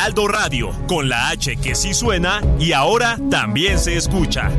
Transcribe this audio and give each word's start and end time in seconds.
Heraldo 0.00 0.28
Radio, 0.28 0.70
con 0.88 1.10
la 1.10 1.28
H 1.28 1.58
que 1.58 1.74
sí 1.74 1.92
suena 1.92 2.40
y 2.58 2.72
ahora 2.72 3.18
también 3.30 3.78
se 3.78 3.98
escucha. 3.98 4.50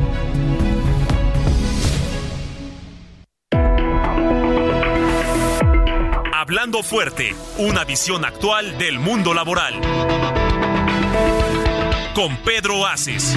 Hablando 6.32 6.84
fuerte, 6.84 7.34
una 7.58 7.82
visión 7.82 8.24
actual 8.24 8.78
del 8.78 9.00
mundo 9.00 9.34
laboral. 9.34 9.80
Con 12.14 12.36
Pedro 12.44 12.86
Aces. 12.86 13.36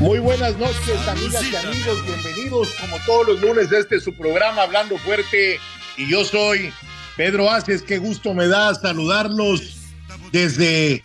Muy 0.00 0.20
buenas 0.20 0.56
noches, 0.58 1.08
amigas 1.08 1.44
y 1.50 1.56
amigos. 1.56 2.04
Bienvenidos, 2.06 2.72
como 2.80 2.96
todos 3.04 3.26
los 3.26 3.40
lunes, 3.40 3.68
de 3.68 3.80
este 3.80 3.98
su 3.98 4.14
programa 4.14 4.62
Hablando 4.62 4.96
Fuerte. 4.98 5.58
Y 5.96 6.08
yo 6.08 6.24
soy 6.24 6.70
Pedro 7.16 7.50
Aces. 7.50 7.82
Qué 7.82 7.98
gusto 7.98 8.32
me 8.32 8.46
da 8.46 8.72
saludarlos 8.76 9.76
desde 10.30 11.02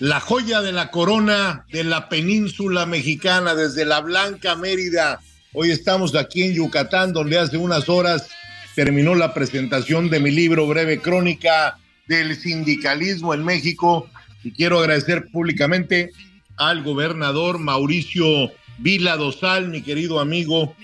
la 0.00 0.18
joya 0.18 0.60
de 0.60 0.72
la 0.72 0.90
corona 0.90 1.66
de 1.70 1.84
la 1.84 2.08
península 2.08 2.84
mexicana, 2.84 3.54
desde 3.54 3.84
la 3.84 4.00
Blanca 4.00 4.56
Mérida. 4.56 5.20
Hoy 5.52 5.70
estamos 5.70 6.16
aquí 6.16 6.42
en 6.42 6.54
Yucatán, 6.54 7.12
donde 7.12 7.38
hace 7.38 7.56
unas 7.56 7.88
horas 7.88 8.28
terminó 8.74 9.14
la 9.14 9.34
presentación 9.34 10.10
de 10.10 10.18
mi 10.18 10.32
libro 10.32 10.66
Breve 10.66 10.98
Crónica 10.98 11.78
del 12.08 12.34
Sindicalismo 12.36 13.34
en 13.34 13.44
México. 13.44 14.08
Y 14.42 14.50
quiero 14.50 14.80
agradecer 14.80 15.28
públicamente 15.30 16.10
al 16.56 16.82
gobernador 16.82 17.58
Mauricio 17.58 18.52
Vila 18.78 19.16
Dosal, 19.16 19.68
mi 19.68 19.82
querido 19.82 20.20
amigo, 20.20 20.74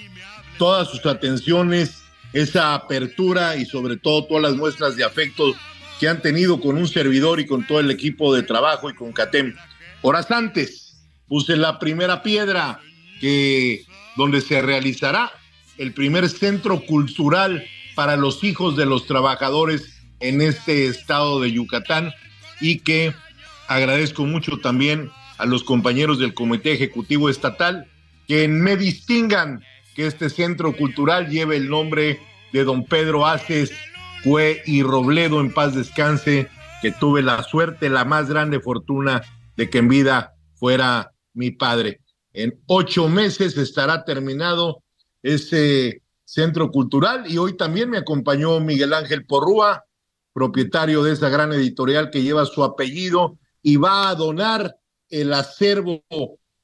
todas 0.59 0.89
sus 0.89 1.05
atenciones, 1.07 2.03
esa 2.33 2.75
apertura 2.75 3.57
y 3.57 3.65
sobre 3.65 3.97
todo 3.97 4.25
todas 4.25 4.43
las 4.43 4.57
muestras 4.57 4.97
de 4.97 5.05
afecto 5.05 5.55
que 5.99 6.09
han 6.09 6.23
tenido 6.23 6.61
con 6.61 6.77
un 6.77 6.87
servidor 6.87 7.41
y 7.41 7.47
con 7.47 7.67
todo 7.67 7.81
el 7.81 7.91
equipo 7.91 8.35
de 8.35 8.43
trabajo 8.43 8.89
y 8.91 8.95
con 8.95 9.13
CATEM. 9.13 9.55
Horas 10.03 10.31
antes 10.31 10.97
puse 11.27 11.57
la 11.57 11.79
primera 11.79 12.23
piedra 12.23 12.81
que 13.21 13.85
donde 14.17 14.41
se 14.41 14.63
realizará 14.63 15.33
el 15.77 15.93
primer 15.93 16.29
centro 16.29 16.81
cultural 16.85 17.65
para 17.95 18.17
los 18.17 18.45
hijos 18.45 18.77
de 18.77 18.87
los 18.87 19.07
trabajadores 19.07 20.01
en 20.21 20.41
este 20.41 20.87
estado 20.87 21.41
de 21.41 21.53
Yucatán 21.53 22.13
y 22.61 22.81
que 22.81 23.15
agradezco 23.69 24.25
mucho 24.25 24.59
también 24.59 25.11
a 25.39 25.47
los 25.47 25.65
compañeros 25.65 26.19
del 26.19 26.35
Comité 26.35 26.73
Ejecutivo 26.73 27.31
Estatal 27.31 27.89
que 28.27 28.47
me 28.49 28.77
distingan 28.77 29.63
que 29.95 30.07
este 30.07 30.29
centro 30.29 30.77
cultural 30.77 31.29
lleve 31.29 31.57
el 31.57 31.69
nombre 31.69 32.21
de 32.53 32.65
don 32.65 32.85
Pedro 32.85 33.27
Aces 33.27 33.73
Cue 34.23 34.63
y 34.67 34.83
Robledo 34.83 35.41
en 35.41 35.53
paz 35.53 35.75
descanse, 35.75 36.49
que 36.83 36.93
tuve 36.93 37.23
la 37.23 37.43
suerte, 37.43 37.89
la 37.89 38.05
más 38.05 38.29
grande 38.29 38.61
fortuna 38.61 39.23
de 39.57 39.71
que 39.71 39.79
en 39.79 39.89
vida 39.89 40.35
fuera 40.55 41.13
mi 41.35 41.51
padre. 41.51 42.01
En 42.33 42.61
ocho 42.67 43.09
meses 43.09 43.57
estará 43.57 44.05
terminado 44.05 44.83
ese 45.23 46.03
centro 46.25 46.71
cultural 46.71 47.25
y 47.31 47.39
hoy 47.39 47.57
también 47.57 47.91
me 47.91 47.99
acompañó 47.99 48.61
Miguel 48.61 48.93
Ángel 48.93 49.25
Porrúa, 49.25 49.85
propietario 50.33 51.03
de 51.03 51.13
esa 51.13 51.29
gran 51.29 51.53
editorial 51.53 52.11
que 52.11 52.23
lleva 52.23 52.45
su 52.45 52.63
apellido 52.63 53.39
y 53.63 53.77
va 53.77 54.09
a 54.09 54.15
donar 54.15 54.77
el 55.11 55.33
acervo 55.33 56.03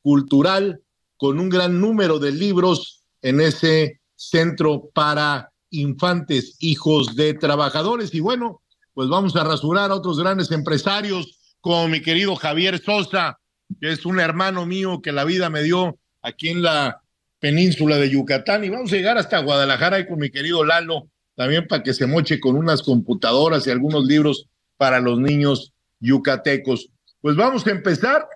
cultural 0.03 0.81
con 1.17 1.39
un 1.39 1.49
gran 1.49 1.81
número 1.81 2.19
de 2.19 2.33
libros 2.33 3.03
en 3.23 3.41
ese 3.41 4.01
centro 4.17 4.91
para 4.93 5.51
infantes, 5.71 6.57
hijos 6.61 7.17
de 7.17 7.35
trabajadores. 7.35 8.15
Y 8.15 8.21
bueno, 8.21 8.63
pues 8.93 9.09
vamos 9.09 9.35
a 9.37 9.45
rasurar 9.45 9.91
a 9.91 9.95
otros 9.95 10.19
grandes 10.19 10.51
empresarios, 10.51 11.39
como 11.61 11.89
mi 11.89 12.01
querido 12.01 12.37
Javier 12.37 12.81
Sosa, 12.83 13.39
que 13.81 13.93
es 13.93 14.05
un 14.07 14.21
hermano 14.21 14.67
mío 14.67 15.01
que 15.03 15.13
la 15.13 15.25
vida 15.25 15.51
me 15.51 15.63
dio 15.63 15.99
aquí 16.23 16.51
en 16.51 16.63
la 16.63 17.01
península 17.39 17.97
de 17.97 18.11
Yucatán. 18.11 18.65
Y 18.65 18.69
vamos 18.69 18.93
a 18.93 18.97
llegar 18.97 19.19
hasta 19.19 19.41
Guadalajara 19.41 19.99
y 19.99 20.07
con 20.07 20.19
mi 20.19 20.31
querido 20.31 20.65
Lalo, 20.65 21.09
también 21.35 21.67
para 21.67 21.83
que 21.83 21.95
se 21.95 22.07
moche 22.07 22.39
con 22.39 22.57
unas 22.57 22.83
computadoras 22.83 23.67
y 23.67 23.71
algunos 23.71 24.05
libros 24.05 24.47
para 24.77 25.01
los 25.01 25.19
niños 25.19 25.73
yucatecos. 26.01 26.91
Pues 27.25 27.37
vamos 27.37 27.67
a 27.67 27.71
empezar. 27.71 28.29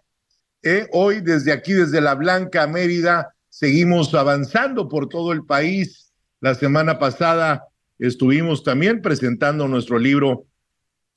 ¿eh? 0.63 0.87
Hoy 0.93 1.21
desde 1.21 1.53
aquí, 1.53 1.75
desde 1.75 2.01
la 2.01 2.15
Blanca 2.15 2.67
Mérida, 2.67 3.35
seguimos 3.51 4.15
avanzando 4.15 4.89
por 4.89 5.11
todo 5.11 5.33
el 5.33 5.45
país. 5.45 6.11
La 6.41 6.55
semana 6.55 6.99
pasada 6.99 7.67
estuvimos 7.99 8.65
también 8.65 9.03
presentando 9.03 9.69
nuestro 9.69 9.99
libro 9.99 10.47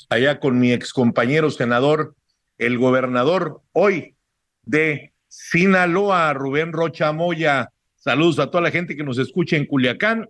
allá 0.10 0.42
con 0.42 0.60
mi 0.60 0.74
ex 0.74 0.92
compañero 0.92 1.50
senador, 1.50 2.14
el 2.58 2.78
gobernador 2.78 3.62
hoy 3.72 4.18
de 4.64 5.14
Sinaloa, 5.30 6.34
Rubén 6.34 6.74
Rocha 6.74 7.14
Moya. 7.14 7.72
Saludos 7.96 8.40
a 8.40 8.48
toda 8.48 8.64
la 8.64 8.72
gente 8.72 8.98
que 8.98 9.06
nos 9.06 9.18
escucha 9.18 9.56
en 9.56 9.66
Culiacán 9.66 10.30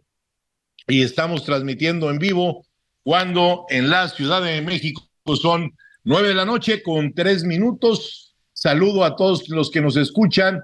y 0.85 1.01
estamos 1.01 1.43
transmitiendo 1.43 2.11
en 2.11 2.19
vivo 2.19 2.67
cuando 3.01 3.65
en 3.69 3.89
la 3.89 4.09
Ciudad 4.09 4.43
de 4.43 4.61
México 4.61 5.01
son 5.41 5.73
nueve 6.03 6.29
de 6.29 6.35
la 6.35 6.45
noche 6.45 6.81
con 6.81 7.13
tres 7.13 7.43
minutos. 7.43 8.35
Saludo 8.53 9.03
a 9.03 9.15
todos 9.15 9.49
los 9.49 9.69
que 9.71 9.81
nos 9.81 9.97
escuchan 9.97 10.61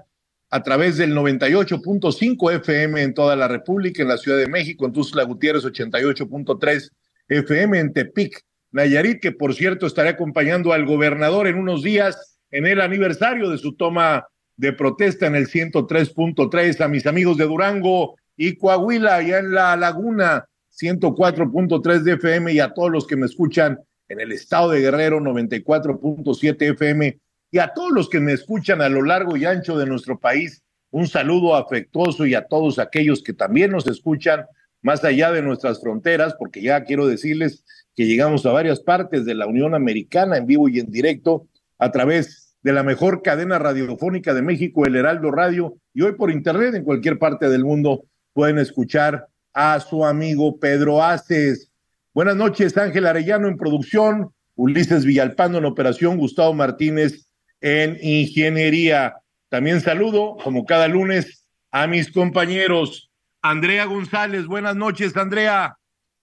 a 0.50 0.62
través 0.62 0.96
del 0.96 1.14
98.5 1.14 2.52
FM 2.56 3.02
en 3.02 3.14
toda 3.14 3.36
la 3.36 3.48
República, 3.48 4.02
en 4.02 4.08
la 4.08 4.18
Ciudad 4.18 4.38
de 4.38 4.48
México, 4.48 4.86
en 4.86 4.92
Tuxtla 4.92 5.24
Gutiérrez 5.24 5.64
88.3 5.64 6.90
FM, 7.28 7.78
en 7.78 7.92
Tepic, 7.92 8.42
Nayarit, 8.70 9.20
que 9.20 9.32
por 9.32 9.54
cierto 9.54 9.86
estaré 9.86 10.10
acompañando 10.10 10.72
al 10.72 10.86
gobernador 10.86 11.46
en 11.46 11.56
unos 11.56 11.82
días 11.82 12.38
en 12.50 12.66
el 12.66 12.80
aniversario 12.80 13.50
de 13.50 13.58
su 13.58 13.74
toma 13.74 14.26
de 14.56 14.72
protesta 14.72 15.26
en 15.26 15.36
el 15.36 15.48
103.3, 15.48 16.80
a 16.80 16.88
mis 16.88 17.06
amigos 17.06 17.36
de 17.36 17.44
Durango 17.44 18.16
y 18.36 18.56
Coahuila, 18.56 19.16
allá 19.16 19.38
en 19.38 19.52
la 19.52 19.76
Laguna 19.76 20.46
104.3 20.80 22.00
de 22.00 22.12
FM 22.12 22.52
y 22.52 22.60
a 22.60 22.72
todos 22.72 22.90
los 22.90 23.06
que 23.06 23.16
me 23.16 23.26
escuchan 23.26 23.78
en 24.08 24.20
el 24.20 24.32
estado 24.32 24.70
de 24.70 24.80
Guerrero 24.80 25.20
94.7 25.20 26.72
FM 26.72 27.18
y 27.50 27.58
a 27.58 27.72
todos 27.74 27.90
los 27.92 28.08
que 28.08 28.20
me 28.20 28.32
escuchan 28.32 28.82
a 28.82 28.88
lo 28.88 29.02
largo 29.02 29.36
y 29.36 29.44
ancho 29.44 29.78
de 29.78 29.86
nuestro 29.86 30.18
país 30.18 30.62
un 30.90 31.06
saludo 31.06 31.54
afectuoso 31.54 32.26
y 32.26 32.34
a 32.34 32.46
todos 32.46 32.78
aquellos 32.78 33.22
que 33.22 33.32
también 33.32 33.70
nos 33.70 33.86
escuchan 33.86 34.46
más 34.80 35.04
allá 35.04 35.32
de 35.32 35.42
nuestras 35.42 35.80
fronteras, 35.80 36.34
porque 36.38 36.62
ya 36.62 36.84
quiero 36.84 37.06
decirles 37.06 37.64
que 37.94 38.06
llegamos 38.06 38.46
a 38.46 38.52
varias 38.52 38.80
partes 38.80 39.24
de 39.24 39.34
la 39.34 39.46
Unión 39.46 39.74
Americana 39.74 40.36
en 40.36 40.46
vivo 40.46 40.68
y 40.68 40.78
en 40.78 40.90
directo 40.90 41.46
a 41.78 41.90
través 41.90 42.56
de 42.62 42.72
la 42.72 42.82
mejor 42.82 43.22
cadena 43.22 43.58
radiofónica 43.58 44.34
de 44.34 44.42
México, 44.42 44.86
el 44.86 44.96
Heraldo 44.96 45.30
Radio, 45.30 45.76
y 45.92 46.02
hoy 46.02 46.12
por 46.12 46.30
internet 46.30 46.74
en 46.74 46.84
cualquier 46.84 47.18
parte 47.18 47.48
del 47.48 47.64
mundo 47.64 48.04
pueden 48.32 48.58
escuchar 48.58 49.28
a 49.52 49.80
su 49.80 50.04
amigo 50.04 50.58
Pedro 50.58 51.02
Aces. 51.02 51.67
Buenas 52.14 52.36
noches, 52.36 52.76
Ángel 52.76 53.06
Arellano 53.06 53.48
en 53.48 53.56
producción, 53.56 54.32
Ulises 54.54 55.04
Villalpando 55.04 55.58
en 55.58 55.66
operación, 55.66 56.16
Gustavo 56.16 56.54
Martínez 56.54 57.28
en 57.60 57.98
ingeniería. 58.02 59.16
También 59.48 59.80
saludo, 59.80 60.36
como 60.42 60.64
cada 60.64 60.88
lunes, 60.88 61.46
a 61.70 61.86
mis 61.86 62.10
compañeros. 62.10 63.10
Andrea 63.42 63.84
González, 63.84 64.46
buenas 64.46 64.74
noches, 64.74 65.16
Andrea. 65.16 65.78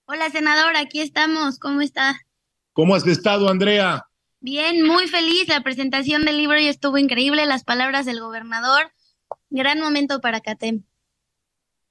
Hola, 0.06 0.30
senador, 0.30 0.76
aquí 0.76 1.00
estamos. 1.00 1.58
¿Cómo 1.58 1.80
está? 1.80 2.20
¿Cómo 2.72 2.94
has 2.94 3.06
estado, 3.06 3.48
Andrea? 3.48 4.04
Bien, 4.40 4.86
muy 4.86 5.08
feliz. 5.08 5.48
La 5.48 5.62
presentación 5.62 6.24
del 6.24 6.36
libro 6.36 6.58
ya 6.58 6.70
estuvo 6.70 6.98
increíble. 6.98 7.46
Las 7.46 7.64
palabras 7.64 8.06
del 8.06 8.20
gobernador. 8.20 8.92
Gran 9.50 9.80
momento 9.80 10.20
para 10.20 10.40
CATEM. 10.40 10.84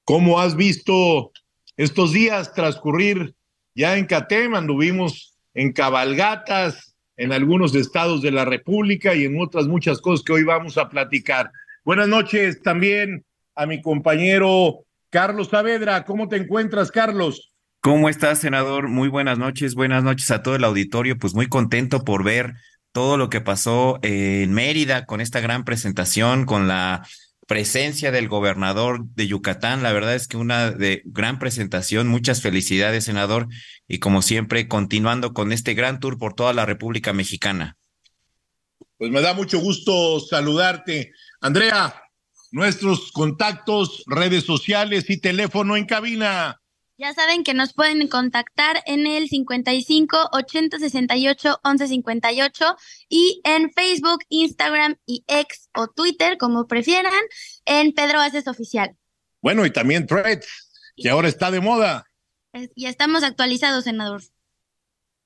¿Cómo 0.04 0.38
has 0.38 0.54
visto 0.56 1.32
estos 1.76 2.12
días 2.12 2.54
transcurrir 2.54 3.34
ya 3.76 3.96
en 3.96 4.06
CATEM? 4.06 4.54
Anduvimos 4.54 5.36
en 5.54 5.72
cabalgatas, 5.72 6.96
en 7.16 7.32
algunos 7.32 7.74
estados 7.74 8.22
de 8.22 8.30
la 8.30 8.44
República 8.44 9.14
y 9.14 9.24
en 9.24 9.40
otras 9.40 9.66
muchas 9.66 10.00
cosas 10.00 10.24
que 10.24 10.32
hoy 10.32 10.42
vamos 10.42 10.76
a 10.78 10.88
platicar. 10.88 11.50
Buenas 11.84 12.08
noches 12.08 12.62
también 12.62 13.24
a 13.54 13.66
mi 13.66 13.80
compañero 13.80 14.84
Carlos 15.10 15.48
Saavedra. 15.48 16.04
¿Cómo 16.04 16.28
te 16.28 16.36
encuentras, 16.36 16.90
Carlos? 16.90 17.52
¿Cómo 17.80 18.08
estás, 18.08 18.40
senador? 18.40 18.88
Muy 18.88 19.08
buenas 19.08 19.38
noches, 19.38 19.74
buenas 19.74 20.02
noches 20.02 20.30
a 20.30 20.42
todo 20.42 20.56
el 20.56 20.64
auditorio. 20.64 21.18
Pues 21.18 21.34
muy 21.34 21.46
contento 21.46 22.02
por 22.02 22.24
ver 22.24 22.54
todo 22.92 23.16
lo 23.18 23.28
que 23.28 23.42
pasó 23.42 23.98
en 24.02 24.52
Mérida 24.52 25.04
con 25.04 25.20
esta 25.20 25.40
gran 25.40 25.64
presentación, 25.64 26.46
con 26.46 26.66
la 26.66 27.06
presencia 27.46 28.10
del 28.10 28.28
gobernador 28.28 29.04
de 29.14 29.26
Yucatán. 29.26 29.82
La 29.82 29.92
verdad 29.92 30.14
es 30.14 30.28
que 30.28 30.36
una 30.36 30.70
de 30.70 31.02
gran 31.04 31.38
presentación. 31.38 32.08
Muchas 32.08 32.42
felicidades, 32.42 33.04
senador. 33.04 33.48
Y 33.88 33.98
como 33.98 34.22
siempre, 34.22 34.68
continuando 34.68 35.32
con 35.32 35.52
este 35.52 35.74
gran 35.74 36.00
tour 36.00 36.18
por 36.18 36.34
toda 36.34 36.52
la 36.52 36.66
República 36.66 37.12
Mexicana. 37.12 37.76
Pues 38.98 39.10
me 39.10 39.20
da 39.20 39.34
mucho 39.34 39.58
gusto 39.60 40.20
saludarte. 40.20 41.12
Andrea, 41.40 42.02
nuestros 42.50 43.12
contactos, 43.12 44.02
redes 44.06 44.44
sociales 44.44 45.08
y 45.08 45.20
teléfono 45.20 45.76
en 45.76 45.86
cabina. 45.86 46.60
Ya 46.98 47.12
saben 47.12 47.44
que 47.44 47.52
nos 47.52 47.74
pueden 47.74 48.08
contactar 48.08 48.82
en 48.86 49.06
el 49.06 49.28
55 49.28 50.30
80 50.32 50.78
68 50.78 51.60
11 51.62 51.88
58 51.88 52.76
y 53.10 53.42
en 53.44 53.70
Facebook, 53.70 54.20
Instagram 54.30 54.96
y 55.04 55.22
X 55.28 55.68
o 55.74 55.88
Twitter, 55.88 56.38
como 56.38 56.66
prefieran, 56.66 57.12
en 57.66 57.92
Pedro 57.92 58.20
Haces 58.20 58.48
Oficial. 58.48 58.96
Bueno, 59.42 59.66
y 59.66 59.70
también 59.70 60.06
Threads, 60.06 60.92
que 60.96 61.10
ahora 61.10 61.28
está 61.28 61.50
de 61.50 61.60
moda. 61.60 62.06
Y 62.74 62.86
estamos 62.86 63.24
actualizados, 63.24 63.84
senador. 63.84 64.22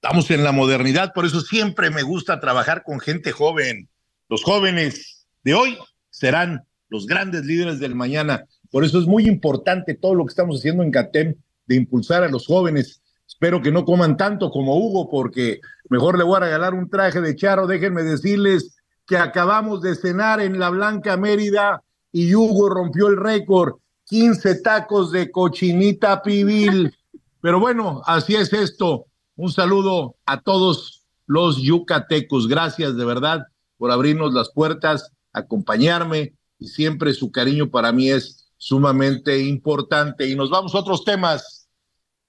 Estamos 0.03 0.29
en 0.33 0.43
la 0.43 0.51
modernidad, 0.51 1.13
por 1.13 1.25
eso 1.25 1.41
siempre 1.41 1.91
me 1.91 2.03
gusta 2.03 2.41
trabajar 2.41 2.83
con 2.83 2.99
gente 2.99 3.31
joven. 3.31 3.89
Los 4.29 4.43
jóvenes 4.43 5.29
de 5.45 5.55
hoy 5.55 5.79
serán 6.11 6.67
los 6.89 7.07
grandes 7.07 7.45
líderes 7.45 7.79
del 7.79 7.95
mañana. 7.95 8.47
Por 8.73 8.85
eso 8.85 8.99
es 8.99 9.07
muy 9.07 9.29
importante 9.29 9.95
todo 9.95 10.17
lo 10.17 10.25
que 10.27 10.31
estamos 10.31 10.59
haciendo 10.59 10.83
en 10.83 10.91
CATEM 10.91 11.37
de 11.71 11.77
impulsar 11.77 12.25
a 12.25 12.29
los 12.29 12.49
jóvenes. 12.49 13.01
Espero 13.29 13.63
que 13.63 13.71
no 13.71 13.85
coman 13.85 14.17
tanto 14.17 14.51
como 14.51 14.77
Hugo, 14.77 15.09
porque 15.09 15.61
mejor 15.89 16.19
le 16.19 16.25
voy 16.25 16.37
a 16.37 16.41
regalar 16.41 16.75
un 16.75 16.91
traje 16.91 17.21
de 17.21 17.37
charro. 17.37 17.69
Déjenme 17.69 18.03
decirles 18.03 18.77
que 19.07 19.17
acabamos 19.17 19.81
de 19.81 19.95
cenar 19.95 20.41
en 20.41 20.59
la 20.59 20.69
Blanca 20.71 21.17
Mérida 21.17 21.85
y 22.11 22.35
Hugo 22.35 22.69
rompió 22.69 23.07
el 23.07 23.17
récord. 23.17 23.75
15 24.07 24.63
tacos 24.63 25.13
de 25.13 25.31
cochinita 25.31 26.23
pibil. 26.23 26.93
Pero 27.41 27.61
bueno, 27.61 28.03
así 28.05 28.35
es 28.35 28.53
esto. 28.53 29.07
Un 29.37 29.53
saludo 29.53 30.17
a 30.27 30.41
todos 30.41 31.05
los 31.27 31.59
yucatecos. 31.63 32.49
Gracias 32.49 32.97
de 32.97 33.05
verdad 33.05 33.47
por 33.79 33.93
abrirnos 33.93 34.35
las 34.35 34.51
puertas, 34.51 35.13
acompañarme 35.33 36.35
y 36.59 36.67
siempre 36.67 37.15
su 37.15 37.31
cariño 37.31 37.71
para 37.71 37.93
mí 37.93 38.11
es 38.11 38.51
sumamente 38.57 39.39
importante. 39.39 40.29
Y 40.29 40.35
nos 40.35 40.51
vamos 40.51 40.75
a 40.75 40.79
otros 40.79 41.05
temas 41.05 41.60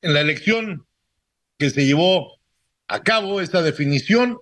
en 0.01 0.13
la 0.13 0.21
elección 0.21 0.85
que 1.57 1.69
se 1.69 1.85
llevó 1.85 2.39
a 2.87 3.03
cabo, 3.03 3.39
esta 3.39 3.61
definición, 3.61 4.39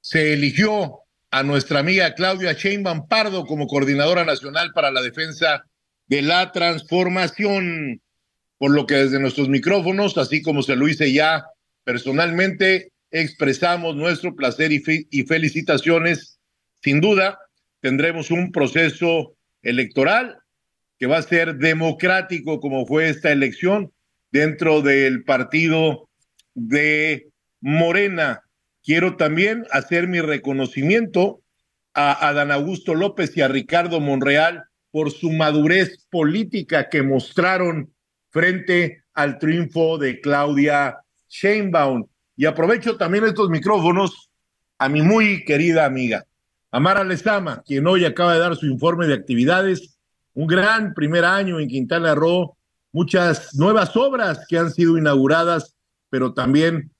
se 0.00 0.32
eligió 0.32 1.00
a 1.30 1.42
nuestra 1.42 1.80
amiga 1.80 2.14
Claudia 2.14 2.52
Sheinbaum 2.52 3.08
Pardo 3.08 3.44
como 3.44 3.66
coordinadora 3.66 4.24
nacional 4.24 4.72
para 4.74 4.90
la 4.90 5.02
defensa 5.02 5.64
de 6.06 6.22
la 6.22 6.52
transformación, 6.52 8.00
por 8.58 8.70
lo 8.70 8.86
que 8.86 8.94
desde 8.94 9.20
nuestros 9.20 9.48
micrófonos, 9.48 10.16
así 10.18 10.42
como 10.42 10.62
se 10.62 10.76
lo 10.76 10.88
hice 10.88 11.12
ya 11.12 11.44
personalmente, 11.84 12.92
expresamos 13.10 13.94
nuestro 13.96 14.34
placer 14.34 14.72
y, 14.72 14.82
y 15.10 15.22
felicitaciones. 15.24 16.38
Sin 16.82 17.00
duda, 17.00 17.38
tendremos 17.80 18.30
un 18.30 18.50
proceso 18.50 19.36
electoral 19.62 20.38
que 20.98 21.06
va 21.06 21.18
a 21.18 21.22
ser 21.22 21.56
democrático 21.56 22.60
como 22.60 22.86
fue 22.86 23.08
esta 23.08 23.30
elección, 23.30 23.92
dentro 24.36 24.82
del 24.82 25.24
partido 25.24 26.10
de 26.54 27.30
Morena. 27.62 28.42
Quiero 28.84 29.16
también 29.16 29.66
hacer 29.70 30.08
mi 30.08 30.20
reconocimiento 30.20 31.40
a 31.94 32.28
Adán 32.28 32.52
Augusto 32.52 32.94
López 32.94 33.34
y 33.34 33.40
a 33.40 33.48
Ricardo 33.48 33.98
Monreal 33.98 34.64
por 34.90 35.10
su 35.10 35.32
madurez 35.32 36.06
política 36.10 36.90
que 36.90 37.02
mostraron 37.02 37.94
frente 38.28 39.04
al 39.14 39.38
triunfo 39.38 39.96
de 39.96 40.20
Claudia 40.20 40.98
Sheinbaum. 41.30 42.06
Y 42.36 42.44
aprovecho 42.44 42.98
también 42.98 43.24
estos 43.24 43.48
micrófonos 43.48 44.28
a 44.78 44.90
mi 44.90 45.00
muy 45.00 45.46
querida 45.46 45.86
amiga, 45.86 46.26
Amara 46.70 47.04
Lezama, 47.04 47.62
quien 47.64 47.86
hoy 47.86 48.04
acaba 48.04 48.34
de 48.34 48.40
dar 48.40 48.54
su 48.54 48.66
informe 48.66 49.06
de 49.06 49.14
actividades. 49.14 49.98
Un 50.34 50.46
gran 50.46 50.92
primer 50.92 51.24
año 51.24 51.58
en 51.58 51.68
Quintana 51.68 52.14
Roo, 52.14 52.55
muchas 52.96 53.54
nuevas 53.54 53.94
obras 53.94 54.46
que 54.48 54.56
han 54.56 54.72
sido 54.72 54.96
inauguradas, 54.96 55.74
pero 56.08 56.32
también 56.32 56.90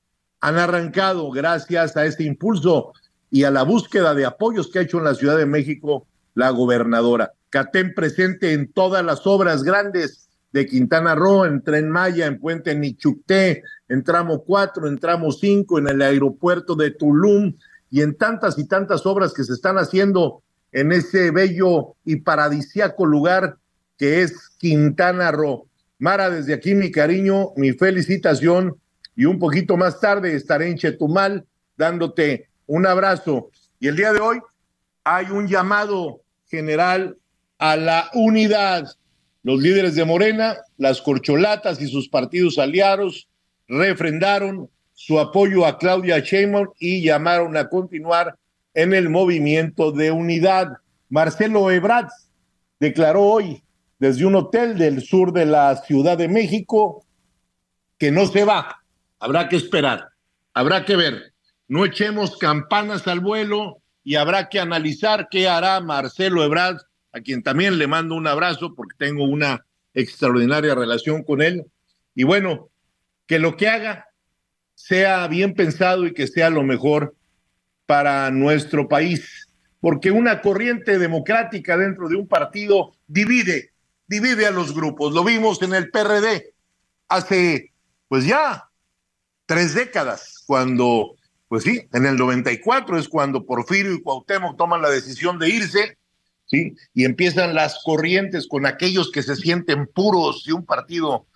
han 0.42 0.58
arrancado 0.58 1.30
gracias 1.30 1.96
a 1.96 2.04
este 2.04 2.24
impulso 2.24 2.92
y 3.30 3.44
a 3.44 3.50
la 3.50 3.62
búsqueda 3.62 4.12
de 4.12 4.26
apoyos 4.26 4.70
que 4.70 4.78
ha 4.78 4.82
hecho 4.82 4.98
en 4.98 5.04
la 5.04 5.14
Ciudad 5.14 5.38
de 5.38 5.46
México 5.46 6.06
la 6.34 6.50
gobernadora. 6.50 7.32
Catén 7.48 7.94
presente 7.94 8.52
en 8.52 8.70
todas 8.70 9.02
las 9.02 9.26
obras 9.26 9.62
grandes 9.62 10.28
de 10.52 10.66
Quintana 10.66 11.14
Roo, 11.14 11.46
en 11.46 11.62
Tren 11.62 11.88
Maya, 11.88 12.26
en 12.26 12.40
Puente 12.40 12.74
Nichucté, 12.74 13.62
en 13.88 14.04
tramo 14.04 14.44
4, 14.44 14.88
en 14.88 14.98
tramo 14.98 15.32
5, 15.32 15.78
en 15.78 15.88
el 15.88 16.02
aeropuerto 16.02 16.74
de 16.74 16.90
Tulum 16.90 17.54
y 17.90 18.02
en 18.02 18.18
tantas 18.18 18.58
y 18.58 18.68
tantas 18.68 19.06
obras 19.06 19.32
que 19.32 19.44
se 19.44 19.54
están 19.54 19.78
haciendo 19.78 20.42
en 20.72 20.92
ese 20.92 21.30
bello 21.30 21.94
y 22.04 22.16
paradisiaco 22.16 23.06
lugar 23.06 23.56
que 23.96 24.20
es 24.20 24.50
Quintana 24.58 25.30
Roo. 25.30 25.66
Mara, 25.98 26.28
desde 26.30 26.52
aquí 26.52 26.74
mi 26.74 26.90
cariño, 26.90 27.52
mi 27.56 27.72
felicitación 27.72 28.76
y 29.14 29.24
un 29.24 29.38
poquito 29.38 29.76
más 29.76 29.98
tarde 29.98 30.34
estaré 30.34 30.68
en 30.68 30.76
Chetumal 30.76 31.46
dándote 31.76 32.48
un 32.66 32.86
abrazo. 32.86 33.50
Y 33.80 33.88
el 33.88 33.96
día 33.96 34.12
de 34.12 34.20
hoy 34.20 34.40
hay 35.04 35.26
un 35.30 35.48
llamado 35.48 36.20
general 36.48 37.16
a 37.58 37.76
la 37.76 38.10
unidad. 38.12 38.86
Los 39.42 39.60
líderes 39.60 39.94
de 39.94 40.04
Morena, 40.04 40.56
las 40.76 41.00
corcholatas 41.00 41.80
y 41.80 41.88
sus 41.88 42.08
partidos 42.08 42.58
aliados 42.58 43.28
refrendaron 43.68 44.68
su 44.92 45.18
apoyo 45.18 45.64
a 45.64 45.78
Claudia 45.78 46.18
Sheinbaum 46.18 46.68
y 46.78 47.02
llamaron 47.02 47.56
a 47.56 47.68
continuar 47.68 48.36
en 48.74 48.92
el 48.92 49.08
movimiento 49.08 49.92
de 49.92 50.10
unidad. 50.10 50.72
Marcelo 51.08 51.70
Ebrard 51.70 52.08
declaró 52.80 53.22
hoy 53.22 53.62
desde 53.98 54.26
un 54.26 54.34
hotel 54.34 54.76
del 54.78 55.02
sur 55.02 55.32
de 55.32 55.46
la 55.46 55.76
Ciudad 55.76 56.18
de 56.18 56.28
México, 56.28 57.04
que 57.98 58.10
no 58.10 58.26
se 58.26 58.44
va. 58.44 58.82
Habrá 59.18 59.48
que 59.48 59.56
esperar, 59.56 60.10
habrá 60.52 60.84
que 60.84 60.96
ver. 60.96 61.32
No 61.68 61.84
echemos 61.84 62.36
campanas 62.36 63.06
al 63.08 63.20
vuelo 63.20 63.82
y 64.04 64.16
habrá 64.16 64.48
que 64.48 64.60
analizar 64.60 65.28
qué 65.30 65.48
hará 65.48 65.80
Marcelo 65.80 66.44
Ebrard, 66.44 66.78
a 67.12 67.20
quien 67.20 67.42
también 67.42 67.78
le 67.78 67.86
mando 67.86 68.14
un 68.14 68.26
abrazo 68.26 68.74
porque 68.74 68.94
tengo 68.98 69.24
una 69.24 69.64
extraordinaria 69.94 70.74
relación 70.74 71.22
con 71.22 71.42
él. 71.42 71.64
Y 72.14 72.24
bueno, 72.24 72.68
que 73.26 73.38
lo 73.38 73.56
que 73.56 73.68
haga 73.68 74.06
sea 74.74 75.26
bien 75.26 75.54
pensado 75.54 76.06
y 76.06 76.12
que 76.12 76.26
sea 76.26 76.50
lo 76.50 76.62
mejor 76.62 77.16
para 77.86 78.30
nuestro 78.30 78.88
país. 78.88 79.42
porque 79.78 80.10
una 80.10 80.40
corriente 80.40 80.98
democrática 80.98 81.76
dentro 81.76 82.08
de 82.08 82.16
un 82.16 82.26
partido 82.26 82.96
divide, 83.06 83.72
divide 84.06 84.46
a 84.46 84.50
los 84.50 84.74
grupos. 84.74 85.12
Lo 85.12 85.24
vimos 85.24 85.60
en 85.62 85.74
el 85.74 85.90
PRD 85.90 86.54
hace, 87.08 87.72
pues 88.08 88.26
ya, 88.26 88.68
tres 89.46 89.74
décadas, 89.74 90.42
cuando, 90.46 91.16
pues 91.48 91.64
sí, 91.64 91.88
en 91.92 92.06
el 92.06 92.16
94 92.16 92.98
es 92.98 93.08
cuando 93.08 93.44
Porfirio 93.44 93.94
y 93.94 94.02
Cuauhtémoc 94.02 94.56
toman 94.56 94.82
la 94.82 94.90
decisión 94.90 95.38
de 95.38 95.48
irse, 95.48 95.98
¿sí? 96.46 96.74
Y 96.94 97.04
empiezan 97.04 97.54
las 97.54 97.80
corrientes 97.84 98.46
con 98.48 98.66
aquellos 98.66 99.10
que 99.10 99.22
se 99.22 99.36
sienten 99.36 99.86
puros 99.86 100.44
de 100.44 100.52
un 100.52 100.64
partido. 100.64 101.26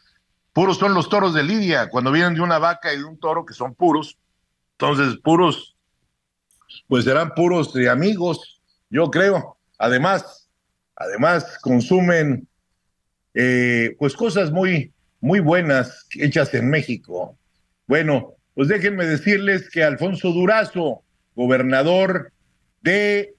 Puros 0.52 0.78
son 0.78 0.94
los 0.94 1.08
toros 1.08 1.34
de 1.34 1.44
Lidia, 1.44 1.88
cuando 1.88 2.10
vienen 2.10 2.34
de 2.34 2.40
una 2.40 2.58
vaca 2.58 2.92
y 2.92 2.98
de 2.98 3.04
un 3.04 3.18
toro 3.18 3.46
que 3.46 3.54
son 3.54 3.74
puros. 3.74 4.18
Entonces, 4.72 5.18
puros, 5.22 5.76
pues 6.88 7.04
serán 7.04 7.34
puros 7.34 7.74
amigos, 7.88 8.60
yo 8.88 9.10
creo. 9.10 9.56
Además, 9.78 10.48
además 10.96 11.58
consumen, 11.62 12.48
eh, 13.34 13.94
pues 13.99 14.14
cosas 14.14 14.50
muy, 14.50 14.92
muy 15.20 15.40
buenas 15.40 16.06
hechas 16.14 16.52
en 16.54 16.68
México. 16.70 17.37
Bueno, 17.87 18.34
pues 18.54 18.68
déjenme 18.68 19.06
decirles 19.06 19.68
que 19.70 19.82
Alfonso 19.82 20.30
Durazo, 20.32 21.02
gobernador 21.34 22.32
de 22.82 23.34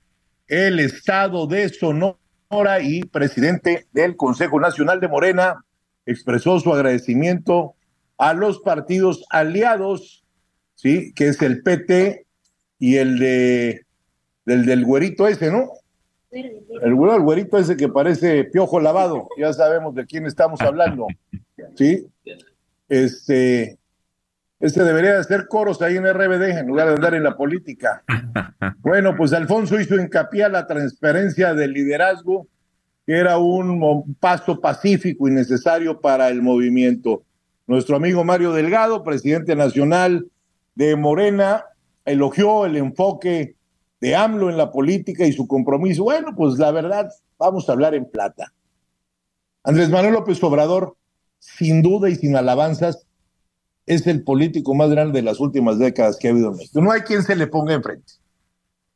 el 0.48 0.80
estado 0.80 1.48
de 1.48 1.70
Sonora 1.70 2.82
y 2.82 3.04
presidente 3.04 3.88
del 3.92 4.16
Consejo 4.16 4.60
Nacional 4.60 5.00
de 5.00 5.08
Morena, 5.08 5.66
expresó 6.06 6.60
su 6.60 6.74
agradecimiento 6.74 7.76
a 8.18 8.34
los 8.34 8.60
partidos 8.60 9.26
aliados, 9.30 10.24
sí, 10.76 11.14
que 11.14 11.28
es 11.28 11.42
el 11.42 11.64
PT 11.64 12.26
y 12.80 12.98
el 12.98 13.20
de 13.20 13.86
del 14.46 14.66
del 14.66 14.86
güerito 14.86 15.28
ese, 15.28 15.52
¿no? 15.52 15.70
El 16.32 16.96
güero, 16.96 17.16
el 17.16 17.22
güerito 17.22 17.58
ese 17.58 17.76
que 17.76 17.90
parece 17.90 18.46
piojo 18.46 18.80
lavado, 18.80 19.28
ya 19.38 19.52
sabemos 19.52 19.94
de 19.94 20.06
quién 20.06 20.26
estamos 20.26 20.62
hablando, 20.62 21.08
¿sí? 21.76 22.08
Este, 22.88 23.78
este 24.60 24.84
debería 24.84 25.14
de 25.14 25.20
hacer 25.20 25.48
coros 25.48 25.82
ahí 25.82 25.98
en 25.98 26.06
RBD 26.06 26.60
en 26.60 26.68
lugar 26.68 26.88
de 26.88 26.94
andar 26.94 27.16
en 27.16 27.24
la 27.24 27.36
política. 27.36 28.04
Bueno, 28.80 29.16
pues 29.16 29.34
Alfonso 29.34 29.80
hizo 29.80 29.96
hincapié 29.96 30.46
a 30.46 30.50
la 30.50 30.68
transferencia 30.68 31.54
del 31.54 31.74
liderazgo, 31.74 32.48
que 33.06 33.18
era 33.18 33.38
un 33.38 34.16
paso 34.20 34.60
pacífico 34.62 35.28
y 35.28 35.32
necesario 35.32 36.00
para 36.00 36.30
el 36.30 36.42
movimiento. 36.42 37.24
Nuestro 37.68 37.96
amigo 37.96 38.24
Mario 38.24 38.54
Delgado, 38.54 39.04
presidente 39.04 39.56
nacional 39.56 40.28
de 40.76 40.96
Morena, 40.96 41.66
elogió 42.06 42.66
el 42.66 42.78
enfoque 42.78 43.56
de 44.02 44.16
AMLO 44.16 44.50
en 44.50 44.58
la 44.58 44.72
política 44.72 45.26
y 45.26 45.32
su 45.32 45.48
compromiso. 45.48 46.04
Bueno, 46.04 46.36
pues 46.36 46.58
la 46.58 46.72
verdad, 46.72 47.10
vamos 47.38 47.70
a 47.70 47.72
hablar 47.72 47.94
en 47.96 48.10
plata. 48.10 48.52
Andrés 49.64 49.90
Manuel 49.90 50.14
López 50.14 50.44
Obrador, 50.44 50.98
sin 51.38 51.84
duda 51.84 52.10
y 52.10 52.16
sin 52.16 52.36
alabanzas, 52.36 53.08
es 53.86 54.08
el 54.08 54.24
político 54.24 54.74
más 54.74 54.90
grande 54.90 55.20
de 55.20 55.24
las 55.24 55.40
últimas 55.40 55.78
décadas 55.78 56.18
que 56.18 56.28
ha 56.28 56.32
habido 56.32 56.50
en 56.50 56.58
México. 56.58 56.82
No 56.82 56.92
hay 56.92 57.02
quien 57.02 57.24
se 57.24 57.36
le 57.36 57.48
ponga 57.48 57.74
enfrente. 57.74 58.14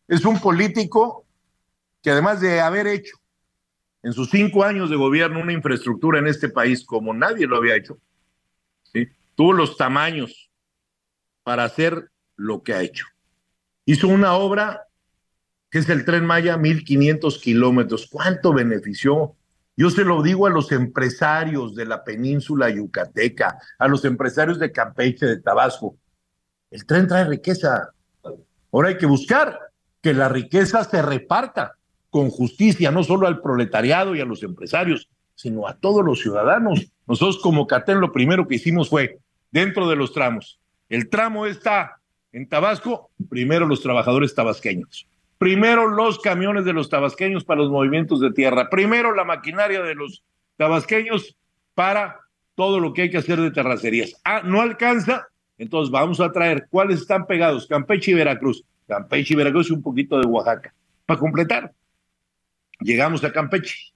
Es 0.07 0.25
un 0.25 0.39
político 0.39 1.25
que 2.01 2.11
además 2.11 2.41
de 2.41 2.59
haber 2.59 2.87
hecho 2.87 3.17
en 4.03 4.13
sus 4.13 4.29
cinco 4.29 4.63
años 4.63 4.89
de 4.89 4.95
gobierno 4.95 5.39
una 5.39 5.53
infraestructura 5.53 6.19
en 6.19 6.27
este 6.27 6.49
país 6.49 6.85
como 6.85 7.13
nadie 7.13 7.47
lo 7.47 7.57
había 7.57 7.75
hecho, 7.75 7.97
tuvo 9.35 9.53
los 9.53 9.77
tamaños 9.77 10.49
para 11.43 11.63
hacer 11.63 12.09
lo 12.35 12.63
que 12.63 12.73
ha 12.73 12.81
hecho. 12.81 13.05
Hizo 13.85 14.07
una 14.07 14.35
obra 14.35 14.87
que 15.75 15.79
es 15.79 15.89
el 15.89 16.05
tren 16.05 16.25
Maya, 16.25 16.55
1500 16.55 17.37
kilómetros. 17.39 18.07
¿Cuánto 18.09 18.53
benefició 18.53 19.35
yo 19.75 19.89
se 19.89 20.05
lo 20.05 20.23
digo 20.23 20.47
a 20.47 20.49
los 20.49 20.71
empresarios 20.71 21.75
de 21.75 21.83
la 21.83 22.05
península 22.05 22.69
yucateca, 22.69 23.59
a 23.77 23.89
los 23.89 24.05
empresarios 24.05 24.57
de 24.57 24.71
Campeche, 24.71 25.25
de 25.25 25.41
Tabasco. 25.41 25.97
El 26.71 26.85
tren 26.85 27.09
trae 27.09 27.25
riqueza. 27.25 27.89
Ahora 28.71 28.87
hay 28.87 28.97
que 28.97 29.05
buscar 29.05 29.59
que 30.01 30.13
la 30.13 30.29
riqueza 30.29 30.81
se 30.85 31.01
reparta 31.01 31.75
con 32.09 32.29
justicia, 32.29 32.89
no 32.89 33.03
solo 33.03 33.27
al 33.27 33.41
proletariado 33.41 34.15
y 34.15 34.21
a 34.21 34.25
los 34.25 34.43
empresarios, 34.43 35.09
sino 35.35 35.67
a 35.67 35.75
todos 35.75 36.05
los 36.05 36.21
ciudadanos. 36.21 36.89
Nosotros 37.05 37.41
como 37.43 37.67
CATEN 37.67 37.99
lo 37.99 38.13
primero 38.13 38.47
que 38.47 38.55
hicimos 38.55 38.87
fue, 38.87 39.19
dentro 39.51 39.89
de 39.89 39.97
los 39.97 40.13
tramos, 40.13 40.57
el 40.87 41.09
tramo 41.09 41.45
está 41.45 41.99
en 42.31 42.47
Tabasco, 42.47 43.11
primero 43.27 43.67
los 43.67 43.81
trabajadores 43.81 44.33
tabasqueños. 44.33 45.05
Primero 45.45 45.87
los 45.87 46.17
camiones 46.17 46.65
de 46.65 46.73
los 46.73 46.89
tabasqueños 46.89 47.43
para 47.43 47.61
los 47.61 47.69
movimientos 47.69 48.19
de 48.19 48.31
tierra. 48.31 48.67
Primero 48.67 49.13
la 49.13 49.25
maquinaria 49.25 49.83
de 49.83 49.93
los 49.93 50.23
tabasqueños 50.57 51.37
para 51.75 52.21
todo 52.55 52.79
lo 52.79 52.93
que 52.93 53.03
hay 53.03 53.11
que 53.11 53.19
hacer 53.19 53.39
de 53.39 53.51
terracerías. 53.51 54.19
Ah, 54.23 54.41
no 54.43 54.59
alcanza, 54.59 55.27
entonces 55.59 55.91
vamos 55.91 56.19
a 56.19 56.31
traer 56.31 56.65
cuáles 56.71 57.01
están 57.01 57.27
pegados, 57.27 57.67
Campeche 57.67 58.09
y 58.09 58.13
Veracruz. 58.15 58.63
Campeche 58.87 59.35
y 59.35 59.37
Veracruz 59.37 59.69
y 59.69 59.73
un 59.73 59.83
poquito 59.83 60.19
de 60.19 60.25
Oaxaca. 60.25 60.73
Para 61.05 61.19
completar, 61.19 61.71
llegamos 62.79 63.23
a 63.23 63.31
Campeche. 63.31 63.93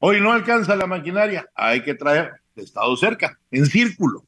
Hoy 0.00 0.20
no 0.20 0.32
alcanza 0.32 0.76
la 0.76 0.86
maquinaria, 0.86 1.48
hay 1.54 1.80
que 1.82 1.94
traer 1.94 2.32
de 2.54 2.62
estado 2.62 2.94
cerca, 2.98 3.38
en 3.50 3.64
círculo, 3.64 4.26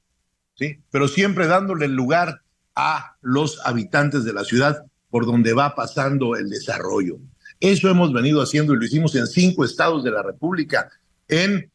¿sí? 0.54 0.80
Pero 0.90 1.06
siempre 1.06 1.48
dándole 1.48 1.86
lugar 1.86 2.40
a 2.74 3.16
los 3.20 3.60
habitantes 3.66 4.24
de 4.24 4.32
la 4.32 4.44
ciudad 4.44 4.86
por 5.16 5.24
donde 5.24 5.54
va 5.54 5.74
pasando 5.74 6.36
el 6.36 6.50
desarrollo. 6.50 7.16
Eso 7.58 7.88
hemos 7.88 8.12
venido 8.12 8.42
haciendo 8.42 8.74
y 8.74 8.76
lo 8.76 8.84
hicimos 8.84 9.14
en 9.14 9.26
cinco 9.26 9.64
estados 9.64 10.04
de 10.04 10.10
la 10.10 10.22
República, 10.22 10.90
en 11.26 11.72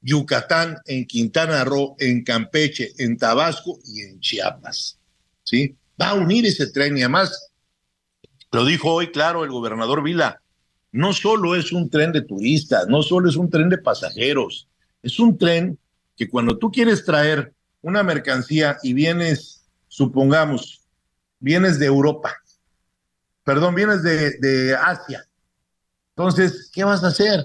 Yucatán, 0.00 0.78
en 0.84 1.06
Quintana 1.06 1.62
Roo, 1.62 1.94
en 2.00 2.24
Campeche, 2.24 2.90
en 2.98 3.16
Tabasco 3.16 3.78
y 3.84 4.00
en 4.00 4.18
Chiapas. 4.18 4.98
¿Sí? 5.44 5.76
Va 6.02 6.08
a 6.08 6.14
unir 6.14 6.44
ese 6.44 6.66
tren 6.72 6.98
y 6.98 7.02
además, 7.02 7.52
lo 8.50 8.64
dijo 8.64 8.92
hoy 8.92 9.12
claro 9.12 9.44
el 9.44 9.50
gobernador 9.52 10.02
Vila, 10.02 10.42
no 10.90 11.12
solo 11.12 11.54
es 11.54 11.70
un 11.70 11.88
tren 11.88 12.10
de 12.10 12.22
turistas, 12.22 12.88
no 12.88 13.04
solo 13.04 13.28
es 13.28 13.36
un 13.36 13.48
tren 13.48 13.68
de 13.68 13.78
pasajeros, 13.78 14.66
es 15.04 15.20
un 15.20 15.38
tren 15.38 15.78
que 16.16 16.28
cuando 16.28 16.58
tú 16.58 16.72
quieres 16.72 17.04
traer 17.04 17.54
una 17.80 18.02
mercancía 18.02 18.76
y 18.82 18.92
vienes, 18.92 19.62
supongamos, 19.86 20.79
vienes 21.40 21.78
de 21.78 21.86
Europa, 21.86 22.36
perdón, 23.42 23.74
vienes 23.74 24.02
de, 24.02 24.76
Asia. 24.80 25.26
Entonces, 26.14 26.70
¿qué 26.72 26.84
vas 26.84 27.02
a 27.02 27.08
hacer? 27.08 27.44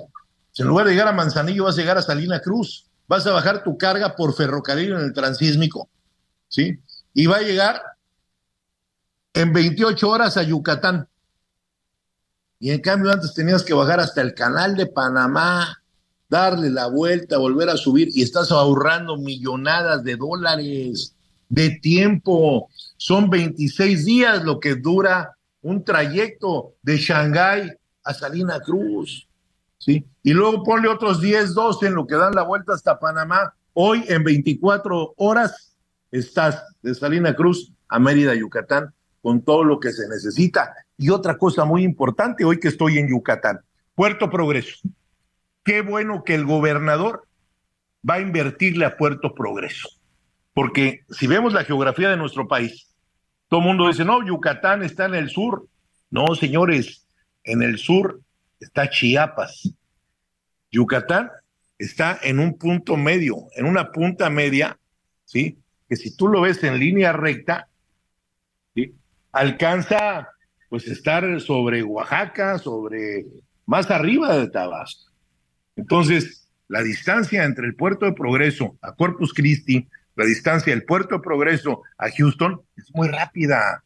en 0.58 0.68
lugar 0.68 0.86
de 0.86 0.94
llegar 0.94 1.10
a 1.10 1.12
Manzanillo, 1.12 1.66
vas 1.66 1.78
a 1.78 1.82
llegar 1.82 1.98
a 1.98 2.02
Salina 2.02 2.40
Cruz, 2.40 2.86
vas 3.08 3.28
a 3.28 3.32
bajar 3.32 3.62
tu 3.64 3.78
carga 3.78 4.16
por 4.16 4.34
ferrocarril 4.34 4.94
en 4.94 5.02
el 5.02 5.14
transísmico, 5.14 5.90
¿sí? 6.48 6.80
Y 7.14 7.26
va 7.26 7.38
a 7.38 7.42
llegar 7.42 7.82
en 9.34 9.52
28 9.52 10.10
horas 10.10 10.38
a 10.38 10.44
Yucatán. 10.44 11.10
Y 12.58 12.72
en 12.72 12.80
cambio 12.80 13.12
antes 13.12 13.34
tenías 13.34 13.64
que 13.64 13.74
bajar 13.74 14.00
hasta 14.00 14.22
el 14.22 14.34
canal 14.34 14.76
de 14.76 14.86
Panamá, 14.86 15.84
darle 16.30 16.70
la 16.70 16.88
vuelta, 16.88 17.38
volver 17.38 17.70
a 17.70 17.78
subir 17.78 18.10
y 18.14 18.22
estás 18.22 18.52
ahorrando 18.52 19.18
millonadas 19.18 20.04
de 20.04 20.16
dólares 20.16 21.16
de 21.50 21.72
tiempo. 21.82 22.70
Son 22.98 23.30
26 23.30 24.06
días 24.06 24.44
lo 24.44 24.60
que 24.60 24.76
dura 24.76 25.36
un 25.62 25.84
trayecto 25.84 26.74
de 26.82 26.98
Shanghái 26.98 27.72
a 28.04 28.14
Salina 28.14 28.60
Cruz. 28.60 29.28
¿sí? 29.78 30.06
Y 30.24 30.34
luego 30.34 30.64
ponle 30.64 30.88
otros 30.88 31.22
10, 31.22 31.54
12 31.54 31.88
en 31.88 31.96
lo 31.96 32.08
que 32.08 32.16
dan 32.16 32.36
la 32.36 32.44
vuelta 32.44 32.74
hasta 32.74 33.00
Panamá. 33.00 33.54
Hoy 33.74 34.06
en 34.08 34.24
24 34.24 35.16
horas 35.18 35.76
estás 36.12 36.64
de 36.82 36.94
Salina 36.96 37.36
Cruz 37.36 37.74
a 37.90 38.00
Mérida, 38.00 38.34
Yucatán, 38.36 38.94
con 39.22 39.42
todo 39.42 39.64
lo 39.64 39.80
que 39.80 39.92
se 39.92 40.08
necesita. 40.08 40.74
Y 40.98 41.10
otra 41.10 41.38
cosa 41.38 41.66
muy 41.66 41.84
importante, 41.84 42.46
hoy 42.46 42.60
que 42.60 42.70
estoy 42.70 43.00
en 43.00 43.10
Yucatán, 43.10 43.60
Puerto 43.96 44.30
Progreso. 44.30 44.78
Qué 45.64 45.82
bueno 45.82 46.24
que 46.24 46.36
el 46.36 46.46
gobernador 46.46 47.26
va 48.08 48.16
a 48.16 48.20
invertirle 48.20 48.86
a 48.86 48.98
Puerto 48.98 49.34
Progreso. 49.34 49.90
Porque 50.56 51.04
si 51.10 51.28
vemos 51.28 51.52
la 51.52 51.66
geografía 51.66 52.10
de 52.10 52.16
nuestro 52.16 52.48
país, 52.48 52.96
todo 53.50 53.60
el 53.60 53.66
mundo 53.66 53.90
dice, 53.90 54.06
no, 54.06 54.26
Yucatán 54.26 54.84
está 54.84 55.06
en 55.06 55.16
el 55.16 55.30
sur. 55.30 55.68
No, 56.10 56.34
señores, 56.34 57.06
en 57.44 57.62
el 57.62 57.78
sur 57.78 58.22
está 58.62 58.90
Chiapas. 58.90 59.70
Yucatán 60.72 61.30
está 61.78 62.18
en 62.24 62.40
un 62.40 62.58
punto 62.58 62.96
medio, 62.96 63.48
en 63.58 63.66
una 63.66 63.92
punta 63.92 64.30
media, 64.30 64.80
¿sí? 65.26 65.60
Que 65.90 65.98
si 65.98 66.16
tú 66.16 66.30
lo 66.30 66.40
ves 66.40 66.64
en 66.64 66.80
línea 66.80 67.12
recta, 67.12 67.68
¿sí? 68.74 68.96
Alcanza, 69.34 70.30
pues, 70.70 70.88
estar 70.88 71.42
sobre 71.42 71.84
Oaxaca, 71.84 72.60
sobre, 72.60 73.26
más 73.66 73.92
arriba 73.92 74.38
de 74.38 74.48
Tabasco. 74.48 75.12
Entonces, 75.76 76.48
la 76.70 76.82
distancia 76.82 77.44
entre 77.44 77.68
el 77.68 77.76
puerto 77.76 78.06
de 78.06 78.14
Progreso 78.14 78.78
a 78.82 78.96
Corpus 78.96 79.34
Christi 79.34 79.86
la 80.16 80.26
distancia 80.26 80.74
del 80.74 80.86
puerto 80.86 81.22
Progreso 81.22 81.84
a 81.98 82.10
Houston 82.10 82.62
es 82.78 82.94
muy 82.94 83.08
rápida. 83.08 83.84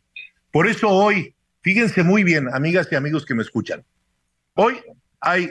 Por 0.52 0.68
eso 0.68 0.90
hoy 0.90 1.36
Fíjense 1.62 2.04
muy 2.04 2.24
bien, 2.24 2.48
amigas 2.54 2.88
y 2.92 2.96
amigos 2.96 3.26
que 3.26 3.36
me 3.36 3.44
escuchan. 3.44 3.84
Hoy 4.56 4.78
hay 5.20 5.50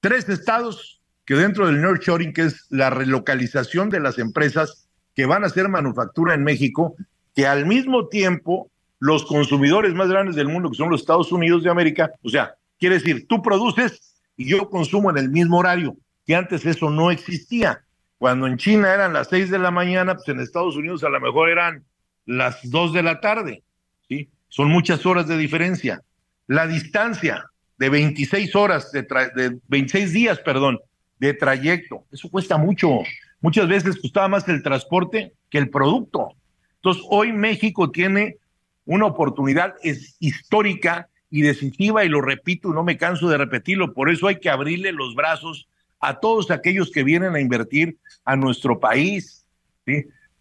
tres 0.00 0.28
estados 0.28 1.02
que 1.26 1.34
dentro 1.34 1.66
del 1.66 1.82
Shoring, 1.98 2.32
que 2.32 2.42
es 2.42 2.66
la 2.70 2.88
relocalización 2.88 3.90
de 3.90 4.00
las 4.00 4.18
empresas 4.18 4.88
que 5.14 5.26
van 5.26 5.44
a 5.44 5.48
hacer 5.48 5.68
manufactura 5.68 6.34
en 6.34 6.44
México, 6.44 6.96
que 7.34 7.46
al 7.46 7.66
mismo 7.66 8.08
tiempo 8.08 8.70
los 8.98 9.26
consumidores 9.26 9.94
más 9.94 10.08
grandes 10.08 10.34
del 10.34 10.48
mundo, 10.48 10.70
que 10.70 10.76
son 10.76 10.90
los 10.90 11.02
Estados 11.02 11.30
Unidos 11.30 11.62
de 11.62 11.70
América, 11.70 12.10
o 12.22 12.30
sea, 12.30 12.54
quiere 12.78 12.96
decir, 12.96 13.26
tú 13.28 13.42
produces 13.42 14.16
y 14.36 14.48
yo 14.48 14.70
consumo 14.70 15.10
en 15.10 15.18
el 15.18 15.30
mismo 15.30 15.58
horario, 15.58 15.96
que 16.26 16.34
antes 16.34 16.64
eso 16.64 16.88
no 16.88 17.10
existía. 17.10 17.84
Cuando 18.18 18.46
en 18.46 18.56
China 18.56 18.92
eran 18.92 19.12
las 19.12 19.28
seis 19.28 19.50
de 19.50 19.58
la 19.58 19.70
mañana, 19.70 20.14
pues 20.14 20.28
en 20.28 20.40
Estados 20.40 20.76
Unidos 20.76 21.04
a 21.04 21.08
lo 21.08 21.20
mejor 21.20 21.48
eran 21.48 21.84
las 22.26 22.68
dos 22.70 22.92
de 22.92 23.02
la 23.02 23.20
tarde, 23.20 23.62
¿sí? 24.08 24.28
Son 24.48 24.68
muchas 24.68 25.06
horas 25.06 25.28
de 25.28 25.36
diferencia. 25.36 26.02
La 26.46 26.66
distancia 26.66 27.44
de 27.78 27.88
26 27.88 28.54
horas, 28.56 28.90
de, 28.92 29.02
de 29.02 29.58
26 29.68 30.12
días, 30.12 30.38
perdón, 30.40 30.80
de 31.18 31.34
trayecto, 31.34 32.04
eso 32.10 32.28
cuesta 32.28 32.58
mucho. 32.58 33.00
Muchas 33.40 33.68
veces 33.68 34.00
costaba 34.00 34.28
más 34.28 34.48
el 34.48 34.62
transporte 34.62 35.32
que 35.48 35.58
el 35.58 35.70
producto. 35.70 36.32
Entonces, 36.76 37.04
hoy 37.08 37.32
México 37.32 37.90
tiene 37.90 38.36
una 38.84 39.06
oportunidad 39.06 39.74
es 39.82 40.16
histórica 40.18 41.08
y 41.30 41.42
decisiva, 41.42 42.04
y 42.04 42.08
lo 42.08 42.22
repito, 42.22 42.72
no 42.72 42.82
me 42.82 42.96
canso 42.96 43.28
de 43.28 43.36
repetirlo, 43.36 43.92
por 43.92 44.10
eso 44.10 44.26
hay 44.26 44.40
que 44.40 44.48
abrirle 44.48 44.92
los 44.92 45.14
brazos 45.14 45.68
a 46.00 46.20
todos 46.20 46.50
aquellos 46.50 46.90
que 46.90 47.04
vienen 47.04 47.34
a 47.34 47.40
invertir 47.40 47.98
a 48.24 48.36
nuestro 48.36 48.78
país. 48.78 49.46